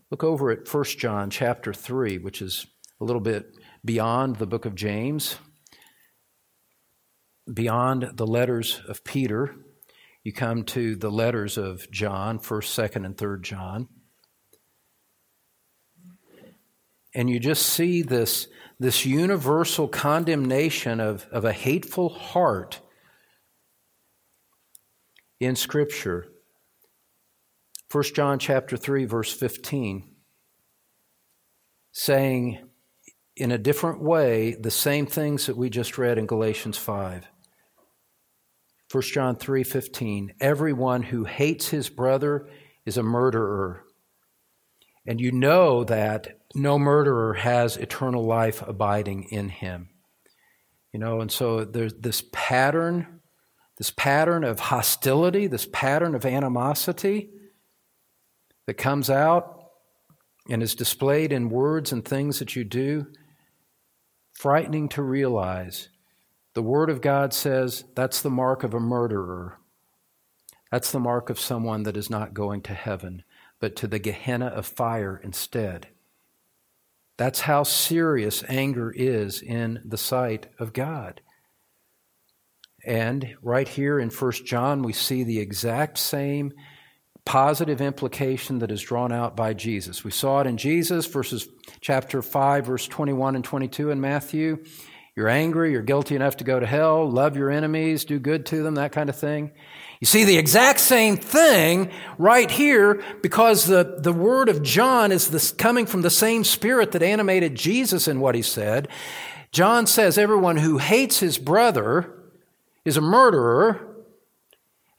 Look 0.10 0.24
over 0.24 0.52
at 0.52 0.72
1 0.72 0.84
John 0.98 1.30
chapter 1.30 1.74
3, 1.74 2.18
which 2.20 2.42
is 2.42 2.68
a 3.02 3.04
little 3.04 3.22
bit 3.22 3.56
beyond 3.84 4.38
the 4.38 4.48
book 4.48 4.66
of 4.66 4.76
James, 4.76 5.38
beyond 7.52 8.12
the 8.14 8.28
letters 8.28 8.82
of 8.88 9.04
Peter. 9.04 9.56
You 10.24 10.34
come 10.34 10.64
to 10.66 10.96
the 10.96 11.12
letters 11.12 11.58
of 11.58 11.90
John, 11.92 12.40
1st, 12.40 12.90
2nd, 12.90 13.06
and 13.06 13.18
3rd 13.18 13.42
John 13.42 13.88
and 17.18 17.32
you 17.32 17.40
just 17.40 17.66
see 17.66 18.04
this, 18.04 18.48
this 18.80 19.04
universal 19.04 19.88
condemnation 19.88 21.00
of, 21.00 21.26
of 21.32 21.46
a 21.46 21.52
hateful 21.52 22.10
heart 22.10 22.80
in 25.40 25.56
Scripture. 25.56 26.28
1 27.90 28.04
John 28.16 28.38
chapter 28.38 28.76
3, 28.76 29.06
verse 29.06 29.32
15, 29.32 30.14
saying 31.94 32.68
in 33.38 33.52
a 33.52 33.58
different 33.58 34.02
way 34.02 34.58
the 34.60 34.72
same 34.72 35.06
things 35.06 35.46
that 35.46 35.56
we 35.56 35.70
just 35.70 35.98
read 35.98 36.18
in 36.18 36.26
Galatians 36.26 36.78
5. 36.78 37.28
1 38.92 39.04
John 39.04 39.36
3:15 39.38 40.34
Everyone 40.42 41.04
who 41.04 41.24
hates 41.24 41.70
his 41.70 41.90
brother 41.90 42.50
is 42.86 42.98
a 42.98 43.04
murderer. 43.04 43.84
And 45.06 45.22
you 45.22 45.32
know 45.32 45.86
that 45.86 46.40
no 46.56 46.78
murderer 46.78 47.36
has 47.36 47.78
eternal 47.78 48.26
life 48.26 48.62
abiding 48.68 49.24
in 49.26 49.48
him. 49.48 49.90
You 50.92 51.00
know, 51.00 51.22
and 51.22 51.32
so 51.32 51.64
there's 51.64 51.94
this 51.94 52.24
pattern, 52.34 53.22
this 53.78 53.92
pattern 53.92 54.44
of 54.44 54.60
hostility, 54.60 55.48
this 55.48 55.68
pattern 55.72 56.16
of 56.16 56.26
animosity 56.26 57.30
that 58.68 58.76
comes 58.76 59.10
out 59.10 59.72
and 60.50 60.62
is 60.62 60.76
displayed 60.76 61.32
in 61.32 61.50
words 61.50 61.92
and 61.92 62.06
things 62.06 62.40
that 62.40 62.56
you 62.56 62.64
do. 62.64 63.08
Frightening 64.34 64.88
to 64.90 65.02
realize. 65.02 65.90
The 66.54 66.62
Word 66.62 66.90
of 66.90 67.02
God 67.02 67.34
says 67.34 67.86
that's 67.96 68.22
the 68.22 68.30
mark 68.30 68.64
of 68.64 68.74
a 68.74 68.80
murderer. 68.80 69.58
That's 70.72 70.92
the 70.92 71.00
mark 71.00 71.30
of 71.30 71.40
someone 71.40 71.84
that 71.84 71.98
is 71.98 72.10
not 72.10 72.34
going 72.34 72.62
to 72.64 72.74
heaven, 72.74 73.24
but 73.60 73.76
to 73.78 73.88
the 73.88 74.00
Gehenna 74.00 74.48
of 74.48 74.66
fire 74.66 75.20
instead. 75.24 75.88
That's 77.18 77.42
how 77.42 77.64
serious 77.64 78.44
anger 78.48 78.92
is 78.92 79.42
in 79.42 79.82
the 79.84 79.98
sight 79.98 80.48
of 80.60 80.74
God. 80.74 81.22
And 82.86 83.36
right 83.42 83.68
here 83.68 84.00
in 84.00 84.10
1 84.10 84.32
John, 84.46 84.84
we 84.84 84.94
see 84.94 85.24
the 85.24 85.40
exact 85.40 85.98
same 85.98 86.54
positive 87.28 87.82
implication 87.82 88.60
that 88.60 88.72
is 88.72 88.82
drawn 88.82 89.12
out 89.12 89.36
by 89.36 89.54
Jesus. 89.54 90.02
We 90.02 90.12
saw 90.12 90.40
it 90.40 90.48
in 90.48 90.56
Jesus, 90.56 91.06
verses 91.06 91.46
chapter 91.82 92.22
5, 92.22 92.66
verse 92.66 92.88
21 92.88 93.36
and 93.36 93.44
22 93.44 93.92
in 93.92 94.00
Matthew. 94.00 94.64
You're 95.14 95.28
angry, 95.28 95.74
you're 95.74 95.82
guilty 95.82 96.16
enough 96.16 96.38
to 96.38 96.46
go 96.46 96.58
to 96.58 96.66
hell, 96.66 97.12
love 97.12 97.36
your 97.36 97.52
enemies, 97.52 98.06
do 98.06 98.18
good 98.18 98.46
to 98.46 98.64
them, 98.64 98.76
that 98.76 98.94
kind 98.94 99.10
of 99.10 99.18
thing. 99.18 99.52
You 100.00 100.08
see 100.08 100.24
the 100.24 100.38
exact 100.38 100.80
same 100.80 101.18
thing 101.18 101.92
right 102.18 102.50
here 102.50 103.04
because 103.22 103.66
the, 103.66 103.98
the 104.00 104.14
word 104.14 104.48
of 104.48 104.64
John 104.64 105.12
is 105.12 105.30
this, 105.30 105.52
coming 105.52 105.86
from 105.86 106.04
the 106.04 106.10
same 106.10 106.46
spirit 106.46 106.94
that 106.94 107.04
animated 107.04 107.56
Jesus 107.56 108.08
in 108.08 108.22
what 108.22 108.36
he 108.36 108.42
said. 108.42 108.88
John 109.52 109.86
says 109.86 110.18
everyone 110.18 110.56
who 110.56 110.78
hates 110.78 111.20
his 111.20 111.38
brother 111.38 112.10
is 112.86 112.96
a 112.96 113.02
murderer. 113.02 113.97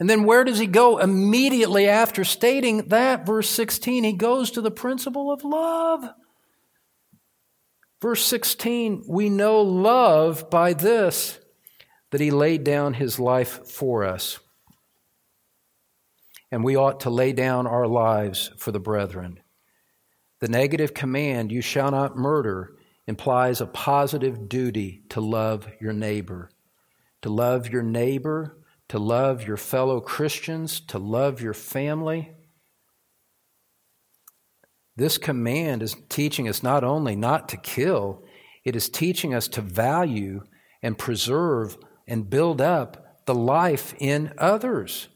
And 0.01 0.09
then 0.09 0.25
where 0.25 0.45
does 0.45 0.59
he 0.59 0.67
go 0.67 0.99
immediately 0.99 1.89
after 1.89 2.25
stating 2.25 2.89
that? 2.89 3.27
Verse 3.27 3.49
16, 3.49 4.05
he 4.05 4.13
goes 4.13 4.53
to 4.53 4.61
the 4.61 4.71
principle 4.71 5.33
of 5.33 5.45
love. 5.45 6.09
Verse 8.01 8.25
16, 8.25 9.05
we 9.09 9.29
know 9.29 9.61
love 9.63 10.51
by 10.51 10.73
this, 10.73 11.41
that 12.11 12.21
he 12.21 12.31
laid 12.31 12.63
down 12.63 12.95
his 12.95 13.19
life 13.19 13.67
for 13.67 14.05
us 14.05 14.39
and 16.51 16.65
we 16.65 16.77
ought 16.77 17.01
to 17.01 17.11
lay 17.11 17.33
down 17.33 17.67
our 17.67 17.87
lives 17.87 18.51
for 18.57 18.73
the 18.73 18.81
brethren. 18.81 19.41
The 20.41 20.49
negative 20.49 20.95
command, 20.95 21.53
you 21.53 21.61
shall 21.61 21.91
not 21.91 22.17
murder, 22.17 22.77
implies 23.07 23.61
a 23.61 23.67
positive 23.67 24.49
duty 24.49 25.03
to 25.11 25.21
love 25.21 25.69
your 25.81 25.93
neighbor. 25.93 26.51
To 27.23 27.29
love 27.29 27.69
your 27.69 27.83
neighbor, 27.83 28.57
to 28.89 28.99
love 28.99 29.47
your 29.47 29.57
fellow 29.57 30.01
Christians, 30.01 30.81
to 30.81 30.99
love 30.99 31.41
your 31.41 31.55
family. 31.55 32.33
This 34.97 35.19
command 35.19 35.83
is 35.83 35.97
teaching 36.09 36.49
us 36.49 36.63
not 36.63 36.83
only 36.83 37.15
not 37.15 37.51
to 37.51 37.57
kill, 37.57 38.25
it 38.65 38.75
is 38.75 38.89
teaching 38.89 39.35
us 39.35 39.47
to 39.49 39.61
value 39.61 40.43
and 40.83 40.99
preserve 40.99 41.77
and 42.07 42.29
build 42.29 42.61
up 42.61 43.25
the 43.27 43.35
life 43.35 43.95
in 43.99 44.33
others. 44.39 45.09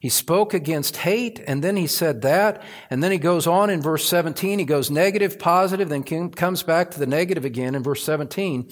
He 0.00 0.08
spoke 0.08 0.54
against 0.54 0.96
hate, 0.96 1.42
and 1.46 1.62
then 1.62 1.76
he 1.76 1.86
said 1.86 2.22
that, 2.22 2.62
and 2.88 3.02
then 3.02 3.12
he 3.12 3.18
goes 3.18 3.46
on 3.46 3.68
in 3.68 3.82
verse 3.82 4.06
17. 4.06 4.58
He 4.58 4.64
goes 4.64 4.90
negative, 4.90 5.38
positive, 5.38 5.90
then 5.90 6.30
comes 6.30 6.62
back 6.62 6.90
to 6.90 6.98
the 6.98 7.06
negative 7.06 7.44
again 7.44 7.74
in 7.74 7.82
verse 7.82 8.02
17. 8.02 8.70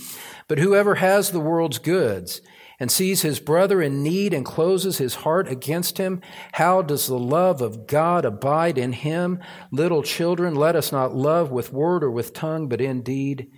But 0.49 0.59
whoever 0.59 0.95
has 0.97 1.31
the 1.31 1.41
world's 1.41 1.79
goods 1.79 2.41
and 2.79 2.91
sees 2.91 3.23
his 3.23 3.41
brother 3.41 3.83
in 3.83 4.03
need 4.03 4.33
and 4.33 4.45
closes 4.45 4.99
his 4.99 5.17
heart 5.17 5.49
against 5.49 5.99
him, 5.99 6.21
how 6.53 6.81
does 6.81 7.07
the 7.07 7.19
love 7.19 7.61
of 7.61 7.87
God 7.87 8.25
abide 8.25 8.79
in 8.79 8.93
him? 8.93 9.41
Little 9.73 10.03
children, 10.03 10.55
let 10.55 10.77
us 10.77 10.93
not 10.93 11.15
love 11.15 11.51
with 11.51 11.73
word 11.73 12.05
or 12.05 12.11
with 12.11 12.33
tongue, 12.33 12.69
but 12.69 12.81
in 12.81 13.03
deed 13.03 13.51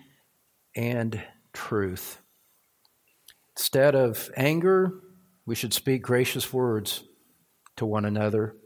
and 0.75 1.23
truth. 1.53 2.23
Instead 3.57 3.95
of 3.95 4.31
anger, 4.37 5.01
we 5.45 5.55
should 5.55 5.75
speak 5.75 6.03
gracious 6.03 6.53
words 6.53 7.05
to 7.77 7.85
one 7.85 8.05
another. 8.05 8.57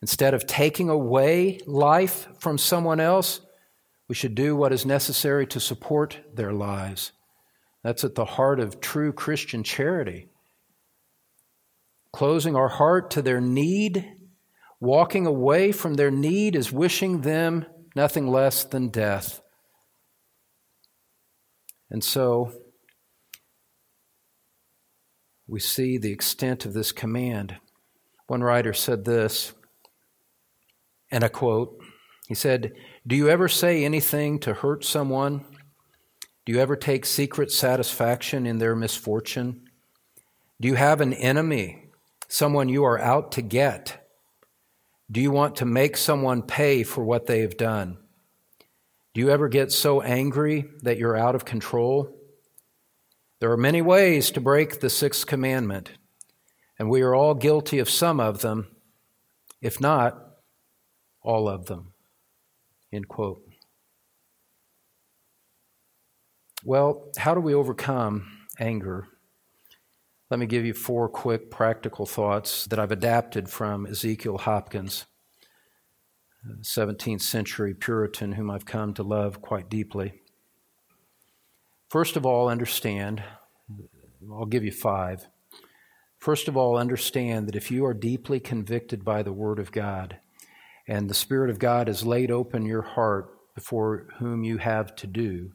Instead 0.00 0.32
of 0.32 0.46
taking 0.46 0.88
away 0.88 1.60
life 1.66 2.28
from 2.38 2.56
someone 2.56 3.00
else, 3.00 3.40
we 4.08 4.14
should 4.14 4.34
do 4.34 4.56
what 4.56 4.72
is 4.72 4.86
necessary 4.86 5.46
to 5.46 5.60
support 5.60 6.18
their 6.34 6.52
lives. 6.52 7.12
That's 7.82 8.04
at 8.04 8.14
the 8.14 8.24
heart 8.24 8.60
of 8.60 8.80
true 8.80 9.12
Christian 9.12 9.62
charity. 9.62 10.28
Closing 12.12 12.56
our 12.56 12.68
heart 12.68 13.10
to 13.12 13.22
their 13.22 13.40
need, 13.40 14.04
walking 14.80 15.26
away 15.26 15.72
from 15.72 15.94
their 15.94 16.10
need, 16.10 16.56
is 16.56 16.72
wishing 16.72 17.22
them 17.22 17.64
nothing 17.94 18.26
less 18.28 18.64
than 18.64 18.88
death. 18.88 19.40
And 21.88 22.04
so, 22.04 22.52
we 25.46 25.58
see 25.58 25.98
the 25.98 26.12
extent 26.12 26.64
of 26.64 26.74
this 26.74 26.92
command. 26.92 27.56
One 28.26 28.42
writer 28.42 28.72
said 28.72 29.04
this, 29.04 29.52
and 31.10 31.24
I 31.24 31.28
quote 31.28 31.76
He 32.28 32.34
said, 32.34 32.72
Do 33.06 33.16
you 33.16 33.28
ever 33.28 33.48
say 33.48 33.84
anything 33.84 34.38
to 34.40 34.54
hurt 34.54 34.84
someone? 34.84 35.44
Do 36.44 36.52
you 36.52 36.60
ever 36.60 36.76
take 36.76 37.06
secret 37.06 37.52
satisfaction 37.52 38.46
in 38.46 38.58
their 38.58 38.74
misfortune? 38.74 39.68
Do 40.60 40.68
you 40.68 40.74
have 40.74 41.00
an 41.00 41.12
enemy, 41.12 41.90
someone 42.28 42.68
you 42.68 42.84
are 42.84 42.98
out 42.98 43.32
to 43.32 43.42
get? 43.42 44.08
Do 45.10 45.20
you 45.20 45.30
want 45.30 45.56
to 45.56 45.64
make 45.64 45.96
someone 45.96 46.42
pay 46.42 46.82
for 46.82 47.04
what 47.04 47.26
they 47.26 47.40
have 47.40 47.56
done? 47.56 47.98
Do 49.12 49.20
you 49.20 49.30
ever 49.30 49.48
get 49.48 49.72
so 49.72 50.02
angry 50.02 50.68
that 50.82 50.98
you're 50.98 51.16
out 51.16 51.34
of 51.34 51.44
control? 51.44 52.16
There 53.40 53.50
are 53.50 53.56
many 53.56 53.82
ways 53.82 54.30
to 54.32 54.40
break 54.40 54.80
the 54.80 54.90
sixth 54.90 55.26
commandment 55.26 55.90
and 56.80 56.88
we 56.88 57.02
are 57.02 57.14
all 57.14 57.34
guilty 57.34 57.78
of 57.78 57.90
some 57.90 58.18
of 58.18 58.40
them, 58.40 58.66
if 59.60 59.82
not 59.82 60.18
all 61.20 61.46
of 61.46 61.66
them. 61.66 61.92
End 62.90 63.06
quote. 63.06 63.42
Well, 66.62 67.10
how 67.16 67.34
do 67.34 67.40
we 67.40 67.54
overcome 67.54 68.46
anger? 68.58 69.08
Let 70.28 70.38
me 70.38 70.44
give 70.44 70.66
you 70.66 70.74
four 70.74 71.08
quick 71.08 71.50
practical 71.50 72.04
thoughts 72.04 72.66
that 72.66 72.78
I've 72.78 72.92
adapted 72.92 73.48
from 73.48 73.86
Ezekiel 73.86 74.36
Hopkins, 74.36 75.06
17th 76.60 77.22
century 77.22 77.72
Puritan 77.72 78.32
whom 78.32 78.50
I've 78.50 78.66
come 78.66 78.92
to 78.94 79.02
love 79.02 79.40
quite 79.40 79.70
deeply. 79.70 80.20
First 81.88 82.16
of 82.16 82.26
all, 82.26 82.50
understand, 82.50 83.22
I'll 84.30 84.44
give 84.44 84.64
you 84.64 84.72
five. 84.72 85.28
First 86.18 86.46
of 86.46 86.58
all, 86.58 86.76
understand 86.76 87.48
that 87.48 87.56
if 87.56 87.70
you 87.70 87.86
are 87.86 87.94
deeply 87.94 88.38
convicted 88.38 89.02
by 89.02 89.22
the 89.22 89.32
Word 89.32 89.58
of 89.58 89.72
God 89.72 90.18
and 90.86 91.08
the 91.08 91.14
Spirit 91.14 91.48
of 91.48 91.58
God 91.58 91.88
has 91.88 92.04
laid 92.04 92.30
open 92.30 92.66
your 92.66 92.82
heart 92.82 93.30
before 93.54 94.08
whom 94.18 94.44
you 94.44 94.58
have 94.58 94.94
to 94.96 95.06
do, 95.06 95.52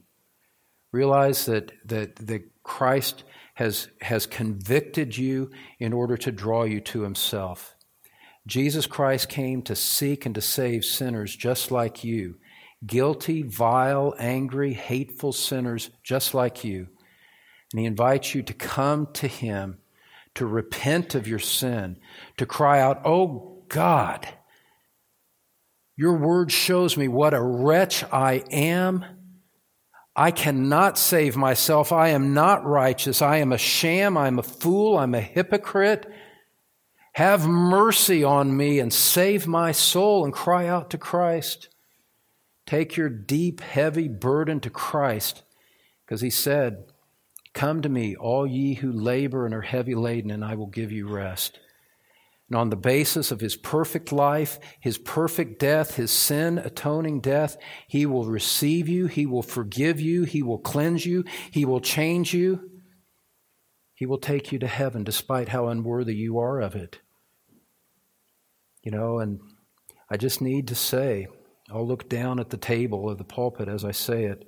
realize 0.95 1.45
that, 1.45 1.71
that, 1.85 2.15
that 2.15 2.63
Christ 2.63 3.23
has, 3.55 3.89
has 4.01 4.25
convicted 4.25 5.17
you 5.17 5.51
in 5.79 5.93
order 5.93 6.17
to 6.17 6.31
draw 6.31 6.63
you 6.63 6.79
to 6.81 7.01
Himself. 7.01 7.75
Jesus 8.47 8.85
Christ 8.87 9.27
came 9.29 9.61
to 9.63 9.75
seek 9.75 10.25
and 10.25 10.33
to 10.35 10.41
save 10.41 10.85
sinners 10.85 11.35
just 11.35 11.71
like 11.71 12.03
you, 12.03 12.35
guilty, 12.85 13.41
vile, 13.41 14.13
angry, 14.19 14.73
hateful 14.73 15.33
sinners 15.33 15.89
just 16.03 16.33
like 16.33 16.63
you. 16.63 16.87
And 17.71 17.79
He 17.79 17.85
invites 17.85 18.33
you 18.33 18.43
to 18.43 18.53
come 18.53 19.07
to 19.13 19.27
Him 19.27 19.79
to 20.35 20.45
repent 20.45 21.15
of 21.15 21.27
your 21.27 21.39
sin, 21.39 21.97
to 22.37 22.45
cry 22.45 22.79
out, 22.79 23.01
Oh 23.05 23.63
God, 23.69 24.27
your 25.97 26.17
word 26.17 26.51
shows 26.51 26.97
me 26.97 27.07
what 27.07 27.33
a 27.33 27.41
wretch 27.41 28.03
I 28.11 28.43
am. 28.51 29.05
I 30.15 30.31
cannot 30.31 30.97
save 30.97 31.35
myself. 31.35 31.91
I 31.91 32.09
am 32.09 32.33
not 32.33 32.65
righteous. 32.65 33.21
I 33.21 33.37
am 33.37 33.51
a 33.51 33.57
sham. 33.57 34.17
I'm 34.17 34.39
a 34.39 34.43
fool. 34.43 34.97
I'm 34.97 35.13
a 35.13 35.21
hypocrite. 35.21 36.09
Have 37.13 37.47
mercy 37.47 38.23
on 38.23 38.55
me 38.55 38.79
and 38.79 38.93
save 38.93 39.47
my 39.47 39.71
soul 39.71 40.23
and 40.23 40.33
cry 40.33 40.67
out 40.67 40.89
to 40.91 40.97
Christ. 40.97 41.69
Take 42.65 42.97
your 42.97 43.09
deep, 43.09 43.61
heavy 43.61 44.07
burden 44.07 44.59
to 44.61 44.69
Christ 44.69 45.43
because 46.05 46.21
he 46.21 46.29
said, 46.29 46.85
Come 47.53 47.81
to 47.81 47.89
me, 47.89 48.15
all 48.15 48.45
ye 48.45 48.73
who 48.73 48.91
labor 48.91 49.45
and 49.45 49.55
are 49.55 49.61
heavy 49.61 49.95
laden, 49.95 50.29
and 50.29 50.43
I 50.43 50.55
will 50.55 50.67
give 50.67 50.91
you 50.91 51.07
rest. 51.07 51.59
And 52.49 52.57
on 52.57 52.69
the 52.69 52.75
basis 52.75 53.31
of 53.31 53.39
his 53.39 53.55
perfect 53.55 54.11
life, 54.11 54.59
his 54.79 54.97
perfect 54.97 55.59
death, 55.59 55.95
his 55.95 56.11
sin 56.11 56.59
atoning 56.59 57.21
death, 57.21 57.57
he 57.87 58.05
will 58.05 58.25
receive 58.25 58.87
you, 58.87 59.07
he 59.07 59.25
will 59.25 59.41
forgive 59.41 59.99
you, 59.99 60.23
he 60.23 60.43
will 60.43 60.59
cleanse 60.59 61.05
you, 61.05 61.23
he 61.51 61.65
will 61.65 61.81
change 61.81 62.33
you. 62.33 62.69
He 63.95 64.05
will 64.05 64.17
take 64.17 64.51
you 64.51 64.59
to 64.59 64.67
heaven 64.67 65.03
despite 65.03 65.49
how 65.49 65.67
unworthy 65.67 66.15
you 66.15 66.37
are 66.37 66.59
of 66.59 66.75
it. 66.75 66.99
You 68.83 68.91
know, 68.91 69.19
and 69.19 69.39
I 70.11 70.17
just 70.17 70.41
need 70.41 70.67
to 70.67 70.75
say, 70.75 71.27
I'll 71.71 71.87
look 71.87 72.09
down 72.09 72.39
at 72.39 72.49
the 72.49 72.57
table 72.57 73.09
of 73.09 73.17
the 73.17 73.23
pulpit 73.23 73.67
as 73.67 73.83
I 73.83 73.91
say 73.91 74.25
it 74.25 74.43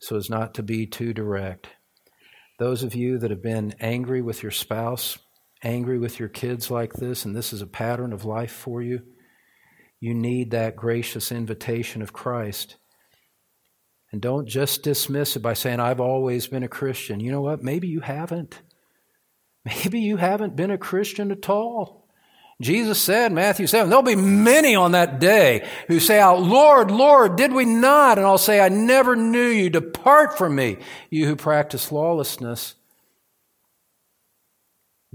so 0.00 0.16
as 0.16 0.28
not 0.28 0.54
to 0.54 0.62
be 0.62 0.86
too 0.86 1.14
direct. 1.14 1.68
Those 2.58 2.82
of 2.82 2.94
you 2.94 3.18
that 3.18 3.30
have 3.30 3.42
been 3.42 3.74
angry 3.80 4.20
with 4.20 4.42
your 4.42 4.52
spouse, 4.52 5.18
angry 5.64 5.98
with 5.98 6.20
your 6.20 6.28
kids 6.28 6.70
like 6.70 6.92
this, 6.92 7.24
and 7.24 7.34
this 7.34 7.52
is 7.52 7.62
a 7.62 7.66
pattern 7.66 8.12
of 8.12 8.24
life 8.24 8.52
for 8.52 8.82
you, 8.82 9.02
you 10.00 10.14
need 10.14 10.52
that 10.52 10.76
gracious 10.76 11.32
invitation 11.32 12.02
of 12.02 12.12
Christ 12.12 12.76
And 14.14 14.22
don't 14.22 14.46
just 14.46 14.84
dismiss 14.84 15.34
it 15.34 15.40
by 15.40 15.54
saying, 15.54 15.80
I've 15.80 15.98
always 15.98 16.46
been 16.46 16.62
a 16.62 16.68
Christian. 16.68 17.18
You 17.18 17.32
know 17.32 17.40
what? 17.40 17.64
Maybe 17.64 17.88
you 17.88 17.98
haven't. 17.98 18.62
Maybe 19.64 19.98
you 19.98 20.18
haven't 20.18 20.54
been 20.54 20.70
a 20.70 20.78
Christian 20.78 21.32
at 21.32 21.50
all. 21.50 22.06
Jesus 22.62 23.00
said, 23.00 23.32
Matthew 23.32 23.66
7, 23.66 23.90
there'll 23.90 24.04
be 24.04 24.14
many 24.14 24.76
on 24.76 24.92
that 24.92 25.18
day 25.18 25.68
who 25.88 25.98
say 25.98 26.20
out, 26.20 26.40
Lord, 26.40 26.92
Lord, 26.92 27.34
did 27.34 27.52
we 27.52 27.64
not? 27.64 28.16
And 28.16 28.24
I'll 28.24 28.38
say, 28.38 28.60
I 28.60 28.68
never 28.68 29.16
knew 29.16 29.48
you. 29.48 29.68
Depart 29.68 30.38
from 30.38 30.54
me, 30.54 30.76
you 31.10 31.26
who 31.26 31.34
practice 31.34 31.90
lawlessness. 31.90 32.76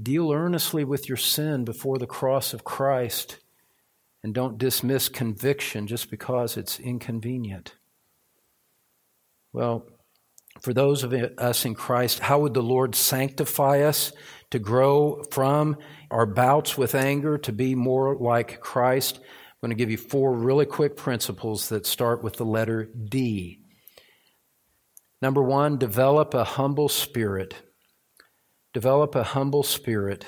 Deal 0.02 0.32
earnestly 0.32 0.84
with 0.84 1.10
your 1.10 1.18
sin 1.18 1.66
before 1.66 1.98
the 1.98 2.08
cross 2.08 2.54
of 2.54 2.64
Christ 2.64 3.38
and 4.24 4.34
don't 4.34 4.58
dismiss 4.58 5.10
conviction 5.10 5.88
just 5.88 6.10
because 6.10 6.58
it's 6.58 6.80
inconvenient. 6.80 7.76
Well, 9.52 9.88
for 10.62 10.74
those 10.74 11.04
of 11.04 11.14
us 11.14 11.66
in 11.66 11.74
Christ, 11.74 12.20
how 12.20 12.40
would 12.40 12.54
the 12.54 12.62
Lord 12.62 12.96
sanctify 12.96 13.82
us 13.82 14.12
to 14.52 14.60
grow 14.60 15.24
from 15.32 15.78
our 16.12 16.26
bouts 16.26 16.78
with 16.78 16.96
anger 16.96 17.38
to 17.40 17.52
be 17.52 17.76
more 17.76 18.16
like 18.16 18.60
Christ? 18.60 19.18
I'm 19.18 19.68
going 19.68 19.72
to 19.72 19.76
give 19.76 19.92
you 19.92 19.98
four 19.98 20.34
really 20.34 20.66
quick 20.66 20.98
principles 20.98 21.70
that 21.70 21.86
start 21.86 22.24
with 22.24 22.36
the 22.36 22.46
letter 22.46 22.86
D. 22.86 23.60
Number 25.22 25.44
one, 25.44 25.78
develop 25.78 26.34
a 26.34 26.44
humble 26.44 26.90
spirit. 26.90 27.56
Develop 28.74 29.16
a 29.16 29.24
humble 29.24 29.64
spirit. 29.64 30.26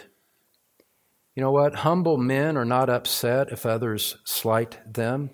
You 1.36 1.42
know 1.42 1.52
what? 1.52 1.76
Humble 1.76 2.18
men 2.18 2.58
are 2.58 2.66
not 2.66 2.89
upset 2.89 3.52
if 3.52 3.66
others 3.66 4.18
slight 4.26 4.80
them. 4.92 5.30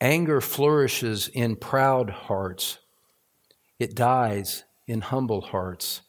Anger 0.00 0.40
flourishes 0.40 1.28
in 1.28 1.54
proud 1.56 2.10
hearts, 2.10 2.78
it 3.78 3.94
dies 3.94 4.64
in 4.88 5.00
humble 5.00 5.42
hearts. 5.42 6.00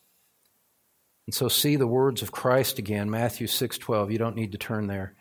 And 1.28 1.34
so 1.34 1.48
see 1.48 1.76
the 1.76 1.88
words 1.88 2.22
of 2.22 2.32
Christ 2.32 2.80
again, 2.80 3.10
Matthew 3.10 3.48
6:12. 3.48 4.12
You 4.12 4.18
don't 4.18 4.36
need 4.36 4.52
to 4.54 4.58
turn 4.58 4.88
there. 4.88 5.16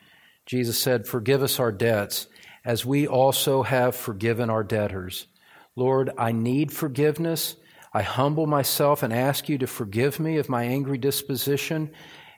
Jesus 0.47 0.81
said, 0.81 1.07
"Forgive 1.07 1.43
us 1.43 1.61
our 1.61 1.70
debts, 1.70 2.29
as 2.64 2.87
we 2.87 3.07
also 3.07 3.62
have 3.62 3.95
forgiven 3.95 4.49
our 4.49 4.64
debtors." 4.64 5.27
Lord, 5.77 6.11
I 6.16 6.33
need 6.33 6.73
forgiveness. 6.73 7.57
I 7.95 8.03
humble 8.03 8.47
myself 8.47 9.03
and 9.03 9.12
ask 9.12 9.49
you 9.49 9.59
to 9.59 9.66
forgive 9.66 10.18
me 10.18 10.38
of 10.38 10.49
my 10.49 10.64
angry 10.64 10.99
disposition. 10.99 11.93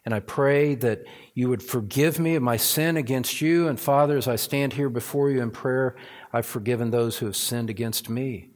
And 0.05 0.13
I 0.13 0.21
pray 0.21 0.75
that 0.77 1.05
you 1.35 1.49
would 1.49 1.63
forgive 1.63 2.19
me 2.19 2.35
of 2.35 2.43
my 2.43 2.57
sin 2.57 2.97
against 2.97 3.41
you. 3.41 3.69
And 3.69 3.79
Father, 3.79 4.17
as 4.17 4.29
I 4.29 4.37
stand 4.37 4.73
here 4.73 4.91
before 4.91 5.31
you 5.31 5.41
in 5.41 5.51
prayer, 5.51 5.97
I've 6.33 6.47
forgiven 6.47 6.91
those 6.91 7.19
who 7.19 7.27
have 7.27 7.37
sinned 7.37 7.71
against 7.71 8.11
me. 8.11 8.51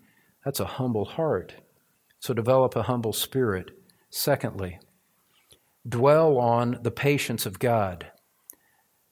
That's 0.44 0.61
a 0.61 0.66
humble 0.66 1.05
heart. 1.05 1.55
So 2.20 2.34
develop 2.34 2.74
a 2.74 2.82
humble 2.82 3.12
spirit. 3.12 3.70
Secondly, 4.11 4.78
dwell 5.88 6.36
on 6.38 6.80
the 6.82 6.90
patience 6.90 7.46
of 7.46 7.59
God. 7.59 8.11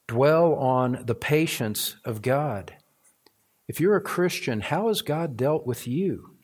Dwell 0.09 0.55
on 0.55 1.05
the 1.05 1.15
patience 1.15 1.97
of 2.05 2.21
God. 2.23 2.75
If 3.69 3.81
you're 3.81 3.97
a 3.97 4.01
Christian, 4.01 4.61
how 4.61 4.89
has 4.89 5.03
God 5.03 5.37
dealt 5.37 5.67
with 5.67 5.87
you? 5.87 6.36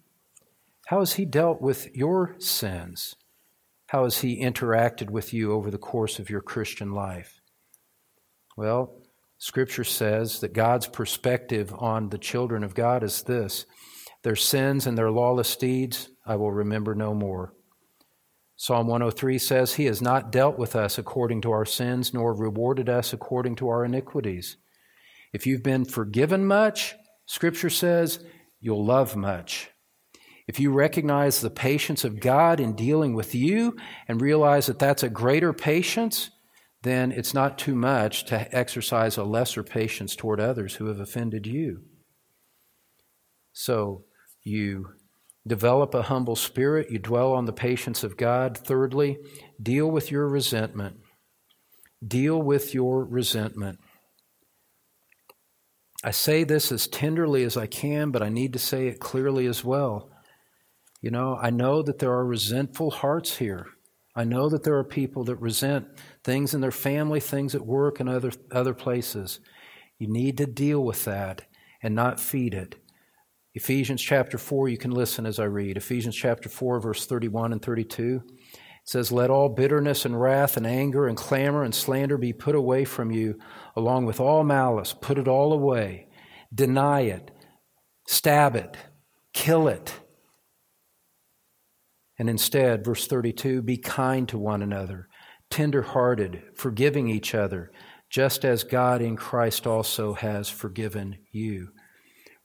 How 0.87 1.01
has 1.01 1.15
He 1.15 1.25
dealt 1.25 1.61
with 1.61 1.95
your 1.95 2.37
sins? 2.39 3.15
How 3.87 4.05
has 4.05 4.19
He 4.19 4.43
interacted 4.43 5.11
with 5.11 5.33
you 5.33 5.53
over 5.53 5.71
the 5.71 5.79
course 5.79 6.19
of 6.19 6.31
your 6.31 6.41
Christian 6.41 6.93
life? 6.93 7.41
Well, 8.57 9.03
Scripture 9.39 9.85
says 9.85 10.41
that 10.41 10.53
God's 10.53 10.87
perspective 10.87 11.75
on 11.77 12.11
the 12.11 12.19
children 12.19 12.63
of 12.63 12.75
God 12.75 13.03
is 13.03 13.23
this 13.23 13.67
their 14.23 14.37
sins 14.37 14.87
and 14.87 14.97
their 14.97 15.11
lawless 15.11 15.57
deeds 15.57 16.09
I 16.25 16.37
will 16.37 16.53
remember 16.53 16.95
no 16.95 17.13
more. 17.13 17.55
Psalm 18.55 18.87
103 18.87 19.39
says, 19.39 19.75
He 19.75 19.87
has 19.87 20.01
not 20.01 20.31
dealt 20.31 20.57
with 20.57 20.77
us 20.77 20.97
according 20.97 21.41
to 21.41 21.51
our 21.51 21.65
sins, 21.65 22.15
nor 22.15 22.33
rewarded 22.33 22.89
us 22.89 23.13
according 23.13 23.57
to 23.57 23.69
our 23.69 23.85
iniquities. 23.85 24.57
If 25.33 25.49
you've 25.49 25.65
been 25.65 25.85
forgiven 25.85 26.47
much, 26.47 26.95
Scripture 27.27 27.71
says, 27.71 28.25
you'll 28.61 28.85
love 28.85 29.17
much. 29.17 29.72
If 30.49 30.59
you 30.59 30.73
recognize 30.73 31.41
the 31.41 31.51
patience 31.51 32.05
of 32.05 32.21
God 32.21 32.61
in 32.61 32.75
dealing 32.75 33.15
with 33.15 33.35
you 33.35 33.77
and 34.09 34.21
realize 34.21 34.67
that 34.67 34.79
that's 34.79 35.03
a 35.03 35.09
greater 35.09 35.53
patience, 35.53 36.31
then 36.83 37.13
it's 37.13 37.33
not 37.33 37.59
too 37.59 37.75
much 37.75 38.25
to 38.27 38.55
exercise 38.55 39.17
a 39.17 39.25
lesser 39.25 39.63
patience 39.63 40.17
toward 40.17 40.41
others 40.41 40.75
who 40.75 40.87
have 40.87 40.99
offended 40.99 41.47
you. 41.47 41.83
So 43.53 44.05
you 44.43 44.89
develop 45.47 45.95
a 45.95 46.03
humble 46.03 46.37
spirit, 46.37 46.91
you 46.91 46.99
dwell 46.99 47.33
on 47.33 47.45
the 47.45 47.53
patience 47.53 48.03
of 48.03 48.17
God. 48.17 48.59
Thirdly, 48.59 49.19
deal 49.61 49.91
with 49.91 50.11
your 50.11 50.29
resentment. 50.29 50.97
Deal 52.05 52.41
with 52.41 52.75
your 52.75 53.05
resentment. 53.05 53.79
I 56.05 56.11
say 56.11 56.43
this 56.43 56.73
as 56.73 56.89
tenderly 56.89 57.45
as 57.45 57.57
I 57.57 57.67
can, 57.67 58.11
but 58.11 58.23
I 58.23 58.29
need 58.29 58.53
to 58.55 58.59
say 58.59 58.89
it 58.89 58.99
clearly 58.99 59.47
as 59.47 59.63
well. 59.65 60.12
You 61.03 61.11
know, 61.11 61.37
I 61.37 61.51
know 61.51 61.83
that 61.83 61.99
there 61.99 62.13
are 62.13 62.25
resentful 62.25 62.93
hearts 62.93 63.37
here. 63.37 63.67
I 64.15 64.23
know 64.23 64.49
that 64.49 64.63
there 64.63 64.77
are 64.77 64.85
people 64.85 65.25
that 65.25 65.37
resent 65.37 65.89
things 66.23 66.55
in 66.55 66.61
their 66.61 66.71
family, 66.71 67.19
things 67.19 67.55
at 67.57 67.67
work, 67.67 67.99
and 67.99 68.09
other, 68.09 68.31
other 68.53 68.73
places. 68.73 69.41
You 69.99 70.07
need 70.07 70.39
to 70.39 70.47
deal 70.47 70.83
with 70.85 71.05
that 71.05 71.43
and 71.83 71.95
not 71.95 72.21
feed 72.21 72.55
it. 72.55 72.77
Ephesians 73.55 74.01
chapter 74.01 74.39
4, 74.39 74.69
you 74.69 74.79
can 74.79 74.93
listen 74.93 75.27
as 75.27 75.41
I 75.41 75.45
read. 75.45 75.77
Ephesians 75.77 76.15
chapter 76.15 76.49
4, 76.49 76.81
verse 76.81 77.05
31 77.05 77.53
and 77.53 77.61
32. 77.61 78.23
It 78.25 78.61
says, 78.85 79.11
Let 79.11 79.29
all 79.29 79.49
bitterness 79.49 80.05
and 80.05 80.21
wrath 80.21 80.57
and 80.57 80.67
anger 80.67 81.09
and 81.09 81.17
clamor 81.17 81.65
and 81.65 81.75
slander 81.75 82.17
be 82.17 82.33
put 82.33 82.55
away 82.55 82.85
from 82.85 83.11
you, 83.11 83.39
along 83.75 84.07
with 84.07 84.21
all 84.21 84.45
malice. 84.45 84.95
Put 84.95 85.19
it 85.19 85.29
all 85.29 85.53
away. 85.53 86.07
Deny 86.55 87.03
it. 87.03 87.33
Stab 88.07 88.55
it. 88.55 88.77
Kill 89.33 89.67
it. 89.67 89.95
And 92.19 92.29
instead, 92.29 92.85
verse 92.85 93.07
32 93.07 93.63
be 93.63 93.77
kind 93.77 94.29
to 94.29 94.39
one 94.39 94.63
another, 94.63 95.09
tender-hearted, 95.51 96.43
forgiving 96.55 97.09
each 97.09 97.35
other, 97.35 97.71
just 98.11 98.45
as 98.45 98.65
God 98.65 99.01
in 99.01 99.17
Christ 99.17 99.67
also 99.67 100.15
has 100.15 100.49
forgiven 100.49 101.17
you. 101.31 101.69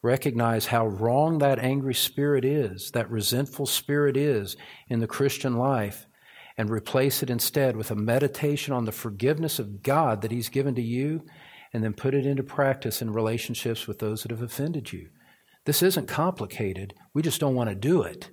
Recognize 0.01 0.67
how 0.67 0.87
wrong 0.87 1.39
that 1.39 1.59
angry 1.59 1.93
spirit 1.93 2.45
is, 2.45 2.91
that 2.91 3.09
resentful 3.09 3.65
spirit 3.65 4.15
is 4.15 4.55
in 4.87 4.99
the 4.99 5.07
Christian 5.07 5.57
life, 5.57 6.05
and 6.57 6.69
replace 6.69 7.21
it 7.21 7.29
instead 7.29 7.75
with 7.75 7.91
a 7.91 7.95
meditation 7.95 8.73
on 8.73 8.85
the 8.85 8.91
forgiveness 8.91 9.59
of 9.59 9.83
God 9.83 10.21
that 10.21 10.31
He's 10.31 10.49
given 10.49 10.75
to 10.75 10.81
you, 10.81 11.25
and 11.73 11.83
then 11.83 11.93
put 11.93 12.13
it 12.15 12.25
into 12.25 12.43
practice 12.43 13.01
in 13.01 13.11
relationships 13.11 13.87
with 13.87 13.99
those 13.99 14.21
that 14.21 14.31
have 14.31 14.41
offended 14.41 14.93
you. 14.93 15.09
This 15.65 15.83
isn't 15.83 16.07
complicated. 16.07 16.93
We 17.13 17.21
just 17.21 17.41
don't 17.41 17.55
want 17.55 17.69
to 17.69 17.75
do 17.75 18.01
it. 18.03 18.29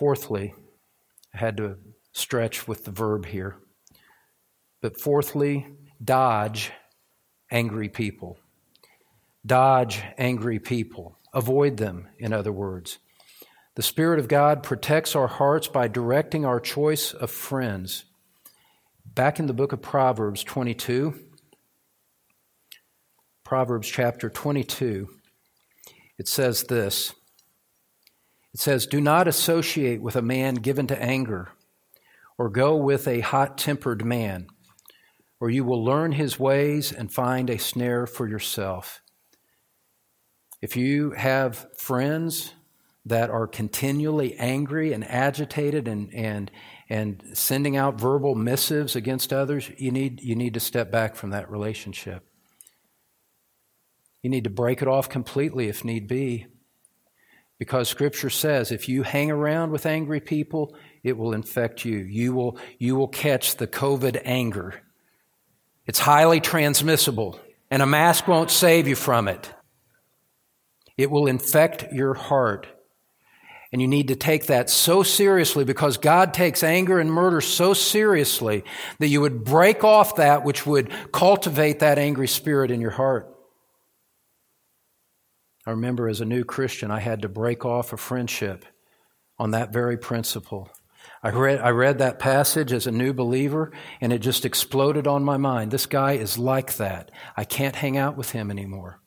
Fourthly, 0.00 0.54
I 1.34 1.36
had 1.36 1.58
to 1.58 1.76
stretch 2.12 2.66
with 2.66 2.86
the 2.86 2.90
verb 2.90 3.26
here. 3.26 3.56
But 4.80 4.98
fourthly, 4.98 5.66
dodge 6.02 6.72
angry 7.50 7.90
people. 7.90 8.38
Dodge 9.44 10.02
angry 10.16 10.58
people. 10.58 11.18
Avoid 11.34 11.76
them, 11.76 12.08
in 12.18 12.32
other 12.32 12.50
words. 12.50 12.98
The 13.74 13.82
Spirit 13.82 14.18
of 14.18 14.26
God 14.26 14.62
protects 14.62 15.14
our 15.14 15.28
hearts 15.28 15.68
by 15.68 15.86
directing 15.86 16.46
our 16.46 16.60
choice 16.60 17.12
of 17.12 17.30
friends. 17.30 18.06
Back 19.04 19.38
in 19.38 19.48
the 19.48 19.52
book 19.52 19.74
of 19.74 19.82
Proverbs 19.82 20.42
22, 20.42 21.12
Proverbs 23.44 23.86
chapter 23.86 24.30
22, 24.30 25.10
it 26.16 26.26
says 26.26 26.62
this 26.62 27.14
it 28.52 28.60
says, 28.60 28.86
Do 28.86 29.00
not 29.00 29.28
associate 29.28 30.02
with 30.02 30.16
a 30.16 30.22
man 30.22 30.56
given 30.56 30.86
to 30.88 31.02
anger, 31.02 31.52
or 32.38 32.48
go 32.48 32.76
with 32.76 33.06
a 33.06 33.20
hot 33.20 33.58
tempered 33.58 34.04
man, 34.04 34.48
or 35.40 35.50
you 35.50 35.64
will 35.64 35.84
learn 35.84 36.12
his 36.12 36.38
ways 36.38 36.92
and 36.92 37.12
find 37.12 37.48
a 37.48 37.58
snare 37.58 38.06
for 38.06 38.28
yourself. 38.28 39.00
If 40.60 40.76
you 40.76 41.12
have 41.12 41.66
friends 41.76 42.54
that 43.06 43.30
are 43.30 43.46
continually 43.46 44.34
angry 44.36 44.92
and 44.92 45.04
agitated 45.04 45.88
and, 45.88 46.12
and, 46.12 46.50
and 46.90 47.22
sending 47.32 47.76
out 47.76 47.98
verbal 47.98 48.34
missives 48.34 48.94
against 48.94 49.32
others, 49.32 49.70
you 49.78 49.90
need, 49.90 50.20
you 50.20 50.34
need 50.34 50.54
to 50.54 50.60
step 50.60 50.90
back 50.90 51.16
from 51.16 51.30
that 51.30 51.50
relationship. 51.50 52.26
You 54.22 54.28
need 54.28 54.44
to 54.44 54.50
break 54.50 54.82
it 54.82 54.88
off 54.88 55.08
completely 55.08 55.68
if 55.68 55.82
need 55.82 56.06
be 56.06 56.46
because 57.60 57.90
Scripture 57.90 58.30
says 58.30 58.72
if 58.72 58.88
you 58.88 59.02
hang 59.02 59.30
around 59.30 59.70
with 59.70 59.84
angry 59.84 60.18
people, 60.18 60.74
it 61.04 61.18
will 61.18 61.34
infect 61.34 61.84
you. 61.84 61.98
You 61.98 62.32
will, 62.32 62.58
you 62.78 62.96
will 62.96 63.06
catch 63.06 63.56
the 63.56 63.66
COVID 63.66 64.22
anger. 64.24 64.80
It's 65.84 65.98
highly 65.98 66.40
transmissible, 66.40 67.38
and 67.70 67.82
a 67.82 67.86
mask 67.86 68.26
won't 68.26 68.50
save 68.50 68.88
you 68.88 68.96
from 68.96 69.28
it. 69.28 69.52
It 70.96 71.10
will 71.10 71.26
infect 71.26 71.92
your 71.92 72.14
heart. 72.14 72.66
And 73.72 73.82
you 73.82 73.88
need 73.88 74.08
to 74.08 74.16
take 74.16 74.46
that 74.46 74.70
so 74.70 75.02
seriously 75.02 75.64
because 75.64 75.98
God 75.98 76.32
takes 76.32 76.62
anger 76.62 76.98
and 76.98 77.12
murder 77.12 77.42
so 77.42 77.74
seriously 77.74 78.64
that 79.00 79.08
you 79.08 79.20
would 79.20 79.44
break 79.44 79.84
off 79.84 80.16
that 80.16 80.44
which 80.44 80.64
would 80.64 80.90
cultivate 81.12 81.80
that 81.80 81.98
angry 81.98 82.26
spirit 82.26 82.70
in 82.70 82.80
your 82.80 82.90
heart. 82.90 83.29
I 85.66 85.70
remember 85.70 86.08
as 86.08 86.20
a 86.20 86.24
new 86.24 86.44
Christian, 86.44 86.90
I 86.90 87.00
had 87.00 87.22
to 87.22 87.28
break 87.28 87.64
off 87.64 87.92
a 87.92 87.96
friendship 87.96 88.64
on 89.38 89.50
that 89.50 89.72
very 89.72 89.96
principle. 89.96 90.70
I 91.22 91.30
read, 91.30 91.60
I 91.60 91.70
read 91.70 91.98
that 91.98 92.18
passage 92.18 92.72
as 92.72 92.86
a 92.86 92.92
new 92.92 93.12
believer 93.12 93.72
and 94.00 94.12
it 94.12 94.20
just 94.20 94.44
exploded 94.44 95.06
on 95.06 95.22
my 95.22 95.36
mind. 95.36 95.70
This 95.70 95.86
guy 95.86 96.12
is 96.12 96.38
like 96.38 96.76
that. 96.76 97.10
I 97.36 97.44
can't 97.44 97.76
hang 97.76 97.96
out 97.96 98.16
with 98.16 98.30
him 98.30 98.50
anymore. 98.50 99.00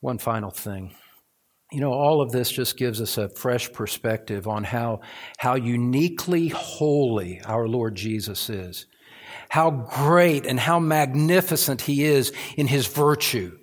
One 0.00 0.18
final 0.18 0.50
thing. 0.50 0.94
You 1.72 1.80
know, 1.80 1.92
all 1.92 2.20
of 2.20 2.30
this 2.30 2.50
just 2.50 2.76
gives 2.76 3.00
us 3.00 3.18
a 3.18 3.28
fresh 3.28 3.72
perspective 3.72 4.46
on 4.46 4.62
how, 4.62 5.00
how 5.38 5.56
uniquely 5.56 6.48
holy 6.48 7.40
our 7.44 7.66
Lord 7.66 7.96
Jesus 7.96 8.48
is. 8.48 8.86
How 9.48 9.70
great 9.70 10.46
and 10.46 10.58
how 10.58 10.78
magnificent 10.78 11.82
he 11.82 12.04
is 12.04 12.32
in 12.56 12.66
his 12.66 12.86
virtue. 12.86 13.56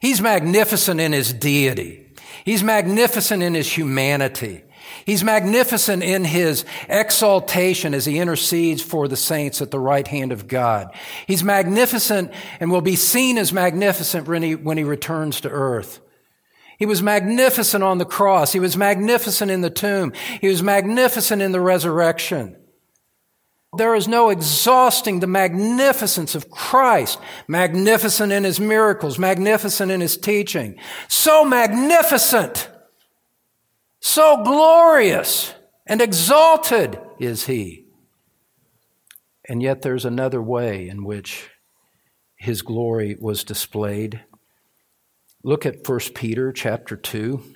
He's 0.00 0.20
magnificent 0.20 1.00
in 1.00 1.12
his 1.12 1.32
deity. 1.32 2.06
He's 2.44 2.62
magnificent 2.62 3.42
in 3.42 3.54
his 3.54 3.70
humanity. 3.70 4.62
He's 5.04 5.24
magnificent 5.24 6.02
in 6.02 6.24
his 6.24 6.64
exaltation 6.88 7.94
as 7.94 8.06
he 8.06 8.18
intercedes 8.18 8.82
for 8.82 9.08
the 9.08 9.16
saints 9.16 9.60
at 9.60 9.70
the 9.70 9.80
right 9.80 10.06
hand 10.06 10.32
of 10.32 10.48
God. 10.48 10.94
He's 11.26 11.44
magnificent 11.44 12.32
and 12.60 12.70
will 12.70 12.80
be 12.80 12.96
seen 12.96 13.38
as 13.38 13.52
magnificent 13.52 14.28
when 14.28 14.42
he, 14.42 14.54
when 14.54 14.78
he 14.78 14.84
returns 14.84 15.40
to 15.42 15.48
earth. 15.48 16.00
He 16.78 16.86
was 16.86 17.02
magnificent 17.02 17.82
on 17.82 17.98
the 17.98 18.04
cross. 18.04 18.52
He 18.52 18.60
was 18.60 18.76
magnificent 18.76 19.50
in 19.50 19.60
the 19.60 19.70
tomb. 19.70 20.12
He 20.40 20.48
was 20.48 20.62
magnificent 20.62 21.40
in 21.40 21.52
the 21.52 21.60
resurrection. 21.60 22.56
There 23.76 23.94
is 23.94 24.08
no 24.08 24.30
exhausting 24.30 25.20
the 25.20 25.26
magnificence 25.26 26.34
of 26.34 26.50
Christ. 26.50 27.18
Magnificent 27.48 28.32
in 28.32 28.44
his 28.44 28.60
miracles, 28.60 29.18
magnificent 29.18 29.90
in 29.90 30.00
his 30.00 30.16
teaching. 30.16 30.78
So 31.08 31.44
magnificent, 31.44 32.70
so 34.00 34.42
glorious 34.42 35.52
and 35.86 36.00
exalted 36.00 36.98
is 37.18 37.46
he. 37.46 37.86
And 39.48 39.62
yet 39.62 39.82
there's 39.82 40.04
another 40.04 40.42
way 40.42 40.88
in 40.88 41.04
which 41.04 41.50
his 42.36 42.62
glory 42.62 43.16
was 43.20 43.44
displayed. 43.44 44.24
Look 45.42 45.64
at 45.64 45.86
1 45.88 46.00
Peter 46.14 46.52
chapter 46.52 46.96
2. 46.96 47.55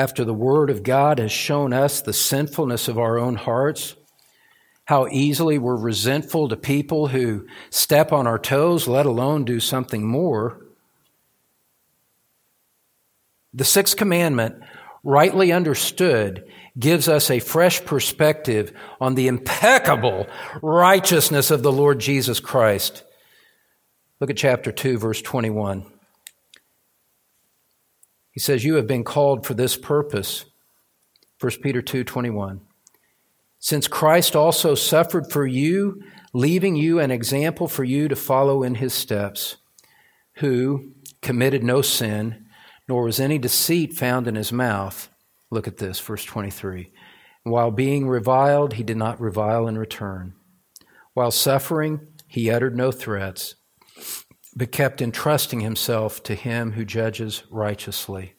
After 0.00 0.24
the 0.24 0.32
Word 0.32 0.70
of 0.70 0.82
God 0.82 1.18
has 1.18 1.30
shown 1.30 1.74
us 1.74 2.00
the 2.00 2.14
sinfulness 2.14 2.88
of 2.88 2.98
our 2.98 3.18
own 3.18 3.34
hearts, 3.34 3.96
how 4.86 5.06
easily 5.08 5.58
we're 5.58 5.76
resentful 5.76 6.48
to 6.48 6.56
people 6.56 7.08
who 7.08 7.46
step 7.68 8.10
on 8.10 8.26
our 8.26 8.38
toes, 8.38 8.88
let 8.88 9.04
alone 9.04 9.44
do 9.44 9.60
something 9.60 10.06
more. 10.06 10.58
The 13.52 13.66
sixth 13.66 13.94
commandment, 13.98 14.62
rightly 15.04 15.52
understood, 15.52 16.50
gives 16.78 17.06
us 17.06 17.30
a 17.30 17.38
fresh 17.38 17.84
perspective 17.84 18.72
on 19.02 19.16
the 19.16 19.28
impeccable 19.28 20.28
righteousness 20.62 21.50
of 21.50 21.62
the 21.62 21.72
Lord 21.72 21.98
Jesus 21.98 22.40
Christ. 22.40 23.04
Look 24.18 24.30
at 24.30 24.38
chapter 24.38 24.72
2, 24.72 24.96
verse 24.96 25.20
21. 25.20 25.84
He 28.30 28.40
says, 28.40 28.64
You 28.64 28.74
have 28.74 28.86
been 28.86 29.04
called 29.04 29.46
for 29.46 29.54
this 29.54 29.76
purpose. 29.76 30.44
1 31.40 31.52
Peter 31.62 31.82
2 31.82 32.04
21. 32.04 32.60
Since 33.58 33.88
Christ 33.88 34.34
also 34.34 34.74
suffered 34.74 35.30
for 35.30 35.46
you, 35.46 36.02
leaving 36.32 36.76
you 36.76 36.98
an 36.98 37.10
example 37.10 37.68
for 37.68 37.84
you 37.84 38.08
to 38.08 38.16
follow 38.16 38.62
in 38.62 38.76
his 38.76 38.94
steps, 38.94 39.56
who 40.36 40.92
committed 41.20 41.62
no 41.62 41.82
sin, 41.82 42.46
nor 42.88 43.04
was 43.04 43.20
any 43.20 43.38
deceit 43.38 43.92
found 43.92 44.26
in 44.26 44.34
his 44.34 44.52
mouth. 44.52 45.10
Look 45.50 45.68
at 45.68 45.76
this, 45.76 46.00
verse 46.00 46.24
23. 46.24 46.92
While 47.42 47.70
being 47.70 48.08
reviled, 48.08 48.74
he 48.74 48.82
did 48.82 48.96
not 48.96 49.20
revile 49.20 49.66
in 49.66 49.76
return. 49.76 50.34
While 51.14 51.30
suffering, 51.30 52.06
he 52.26 52.50
uttered 52.50 52.76
no 52.76 52.92
threats 52.92 53.56
but 54.54 54.72
kept 54.72 55.00
entrusting 55.00 55.60
himself 55.60 56.22
to 56.24 56.34
him 56.34 56.72
who 56.72 56.84
judges 56.84 57.44
righteously. 57.50 58.34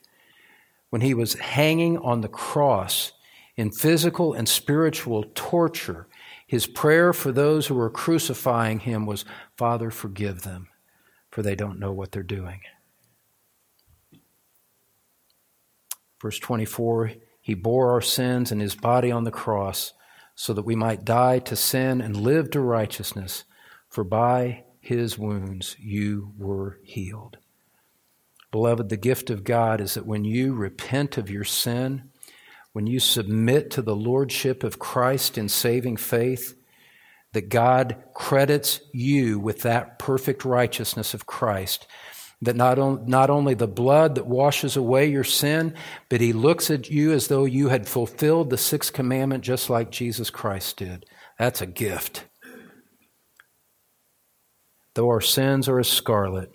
When 0.89 1.01
he 1.01 1.13
was 1.13 1.35
hanging 1.35 1.97
on 1.97 2.21
the 2.21 2.27
cross 2.27 3.13
in 3.55 3.71
physical 3.71 4.33
and 4.33 4.47
spiritual 4.47 5.25
torture, 5.35 6.07
his 6.45 6.67
prayer 6.67 7.13
for 7.13 7.31
those 7.31 7.67
who 7.67 7.75
were 7.75 7.89
crucifying 7.89 8.79
him 8.79 9.05
was, 9.05 9.23
Father, 9.55 9.89
forgive 9.89 10.41
them, 10.41 10.67
for 11.29 11.41
they 11.41 11.55
don't 11.55 11.79
know 11.79 11.93
what 11.93 12.11
they're 12.11 12.23
doing. 12.23 12.59
Verse 16.21 16.39
24 16.39 17.13
He 17.41 17.53
bore 17.53 17.91
our 17.91 18.01
sins 18.01 18.51
in 18.51 18.59
his 18.59 18.75
body 18.75 19.11
on 19.11 19.23
the 19.23 19.31
cross 19.31 19.93
so 20.35 20.53
that 20.53 20.65
we 20.65 20.75
might 20.75 21.05
die 21.05 21.39
to 21.39 21.55
sin 21.55 22.01
and 22.01 22.17
live 22.17 22.51
to 22.51 22.59
righteousness, 22.59 23.45
for 23.89 24.03
by 24.03 24.65
his 24.81 25.17
wounds 25.17 25.77
you 25.79 26.33
were 26.37 26.79
healed. 26.83 27.37
Beloved, 28.51 28.89
the 28.89 28.97
gift 28.97 29.29
of 29.29 29.45
God 29.45 29.79
is 29.79 29.93
that 29.93 30.05
when 30.05 30.25
you 30.25 30.53
repent 30.53 31.17
of 31.17 31.29
your 31.29 31.45
sin, 31.45 32.09
when 32.73 32.87
you 32.87 32.99
submit 32.99 33.71
to 33.71 33.81
the 33.81 33.95
lordship 33.95 34.63
of 34.63 34.79
Christ 34.79 35.37
in 35.37 35.47
saving 35.47 35.97
faith, 35.97 36.55
that 37.33 37.47
God 37.47 38.03
credits 38.13 38.81
you 38.91 39.39
with 39.39 39.61
that 39.61 39.99
perfect 39.99 40.43
righteousness 40.43 41.13
of 41.13 41.25
Christ. 41.25 41.87
That 42.41 42.55
not, 42.55 42.79
on, 42.79 43.05
not 43.05 43.29
only 43.29 43.53
the 43.53 43.67
blood 43.67 44.15
that 44.15 44.25
washes 44.25 44.75
away 44.75 45.09
your 45.09 45.23
sin, 45.23 45.75
but 46.09 46.21
He 46.21 46.33
looks 46.33 46.71
at 46.71 46.89
you 46.89 47.13
as 47.13 47.27
though 47.27 47.45
you 47.45 47.69
had 47.69 47.87
fulfilled 47.87 48.49
the 48.49 48.57
sixth 48.57 48.91
commandment 48.91 49.43
just 49.43 49.69
like 49.69 49.91
Jesus 49.91 50.29
Christ 50.29 50.77
did. 50.77 51.05
That's 51.37 51.61
a 51.61 51.67
gift. 51.67 52.25
Though 54.93 55.07
our 55.07 55.21
sins 55.21 55.69
are 55.69 55.79
as 55.79 55.87
scarlet, 55.87 56.51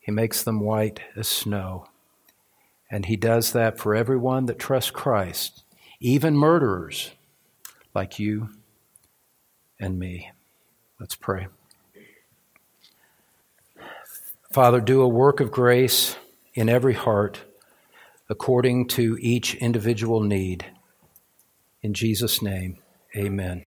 he 0.00 0.12
makes 0.12 0.42
them 0.42 0.60
white 0.60 1.00
as 1.16 1.28
snow. 1.28 1.88
And 2.90 3.06
he 3.06 3.16
does 3.16 3.52
that 3.52 3.78
for 3.78 3.94
everyone 3.94 4.46
that 4.46 4.58
trusts 4.58 4.90
Christ, 4.90 5.64
even 6.00 6.36
murderers 6.36 7.10
like 7.94 8.18
you 8.18 8.50
and 9.78 9.98
me. 9.98 10.30
Let's 10.98 11.16
pray. 11.16 11.48
Father, 14.52 14.80
do 14.80 15.02
a 15.02 15.08
work 15.08 15.40
of 15.40 15.50
grace 15.50 16.16
in 16.54 16.68
every 16.68 16.94
heart 16.94 17.42
according 18.30 18.88
to 18.88 19.18
each 19.20 19.54
individual 19.56 20.22
need. 20.22 20.64
In 21.82 21.92
Jesus' 21.92 22.40
name, 22.40 22.78
amen. 23.14 23.65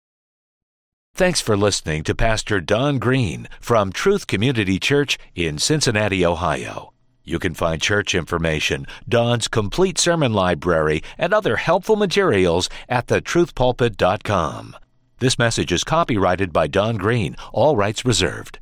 Thanks 1.16 1.40
for 1.40 1.56
listening 1.56 2.02
to 2.02 2.14
Pastor 2.14 2.60
Don 2.60 2.98
Green 2.98 3.48
from 3.58 3.90
Truth 3.90 4.26
Community 4.26 4.78
Church 4.78 5.16
in 5.34 5.56
Cincinnati, 5.56 6.26
Ohio. 6.26 6.92
You 7.24 7.38
can 7.38 7.54
find 7.54 7.80
church 7.80 8.14
information, 8.14 8.86
Don's 9.08 9.48
complete 9.48 9.96
sermon 9.96 10.34
library, 10.34 11.02
and 11.16 11.32
other 11.32 11.56
helpful 11.56 11.96
materials 11.96 12.68
at 12.86 13.06
thetruthpulpit.com. 13.06 14.76
This 15.18 15.38
message 15.38 15.72
is 15.72 15.84
copyrighted 15.84 16.52
by 16.52 16.66
Don 16.66 16.98
Green, 16.98 17.34
all 17.50 17.76
rights 17.76 18.04
reserved. 18.04 18.58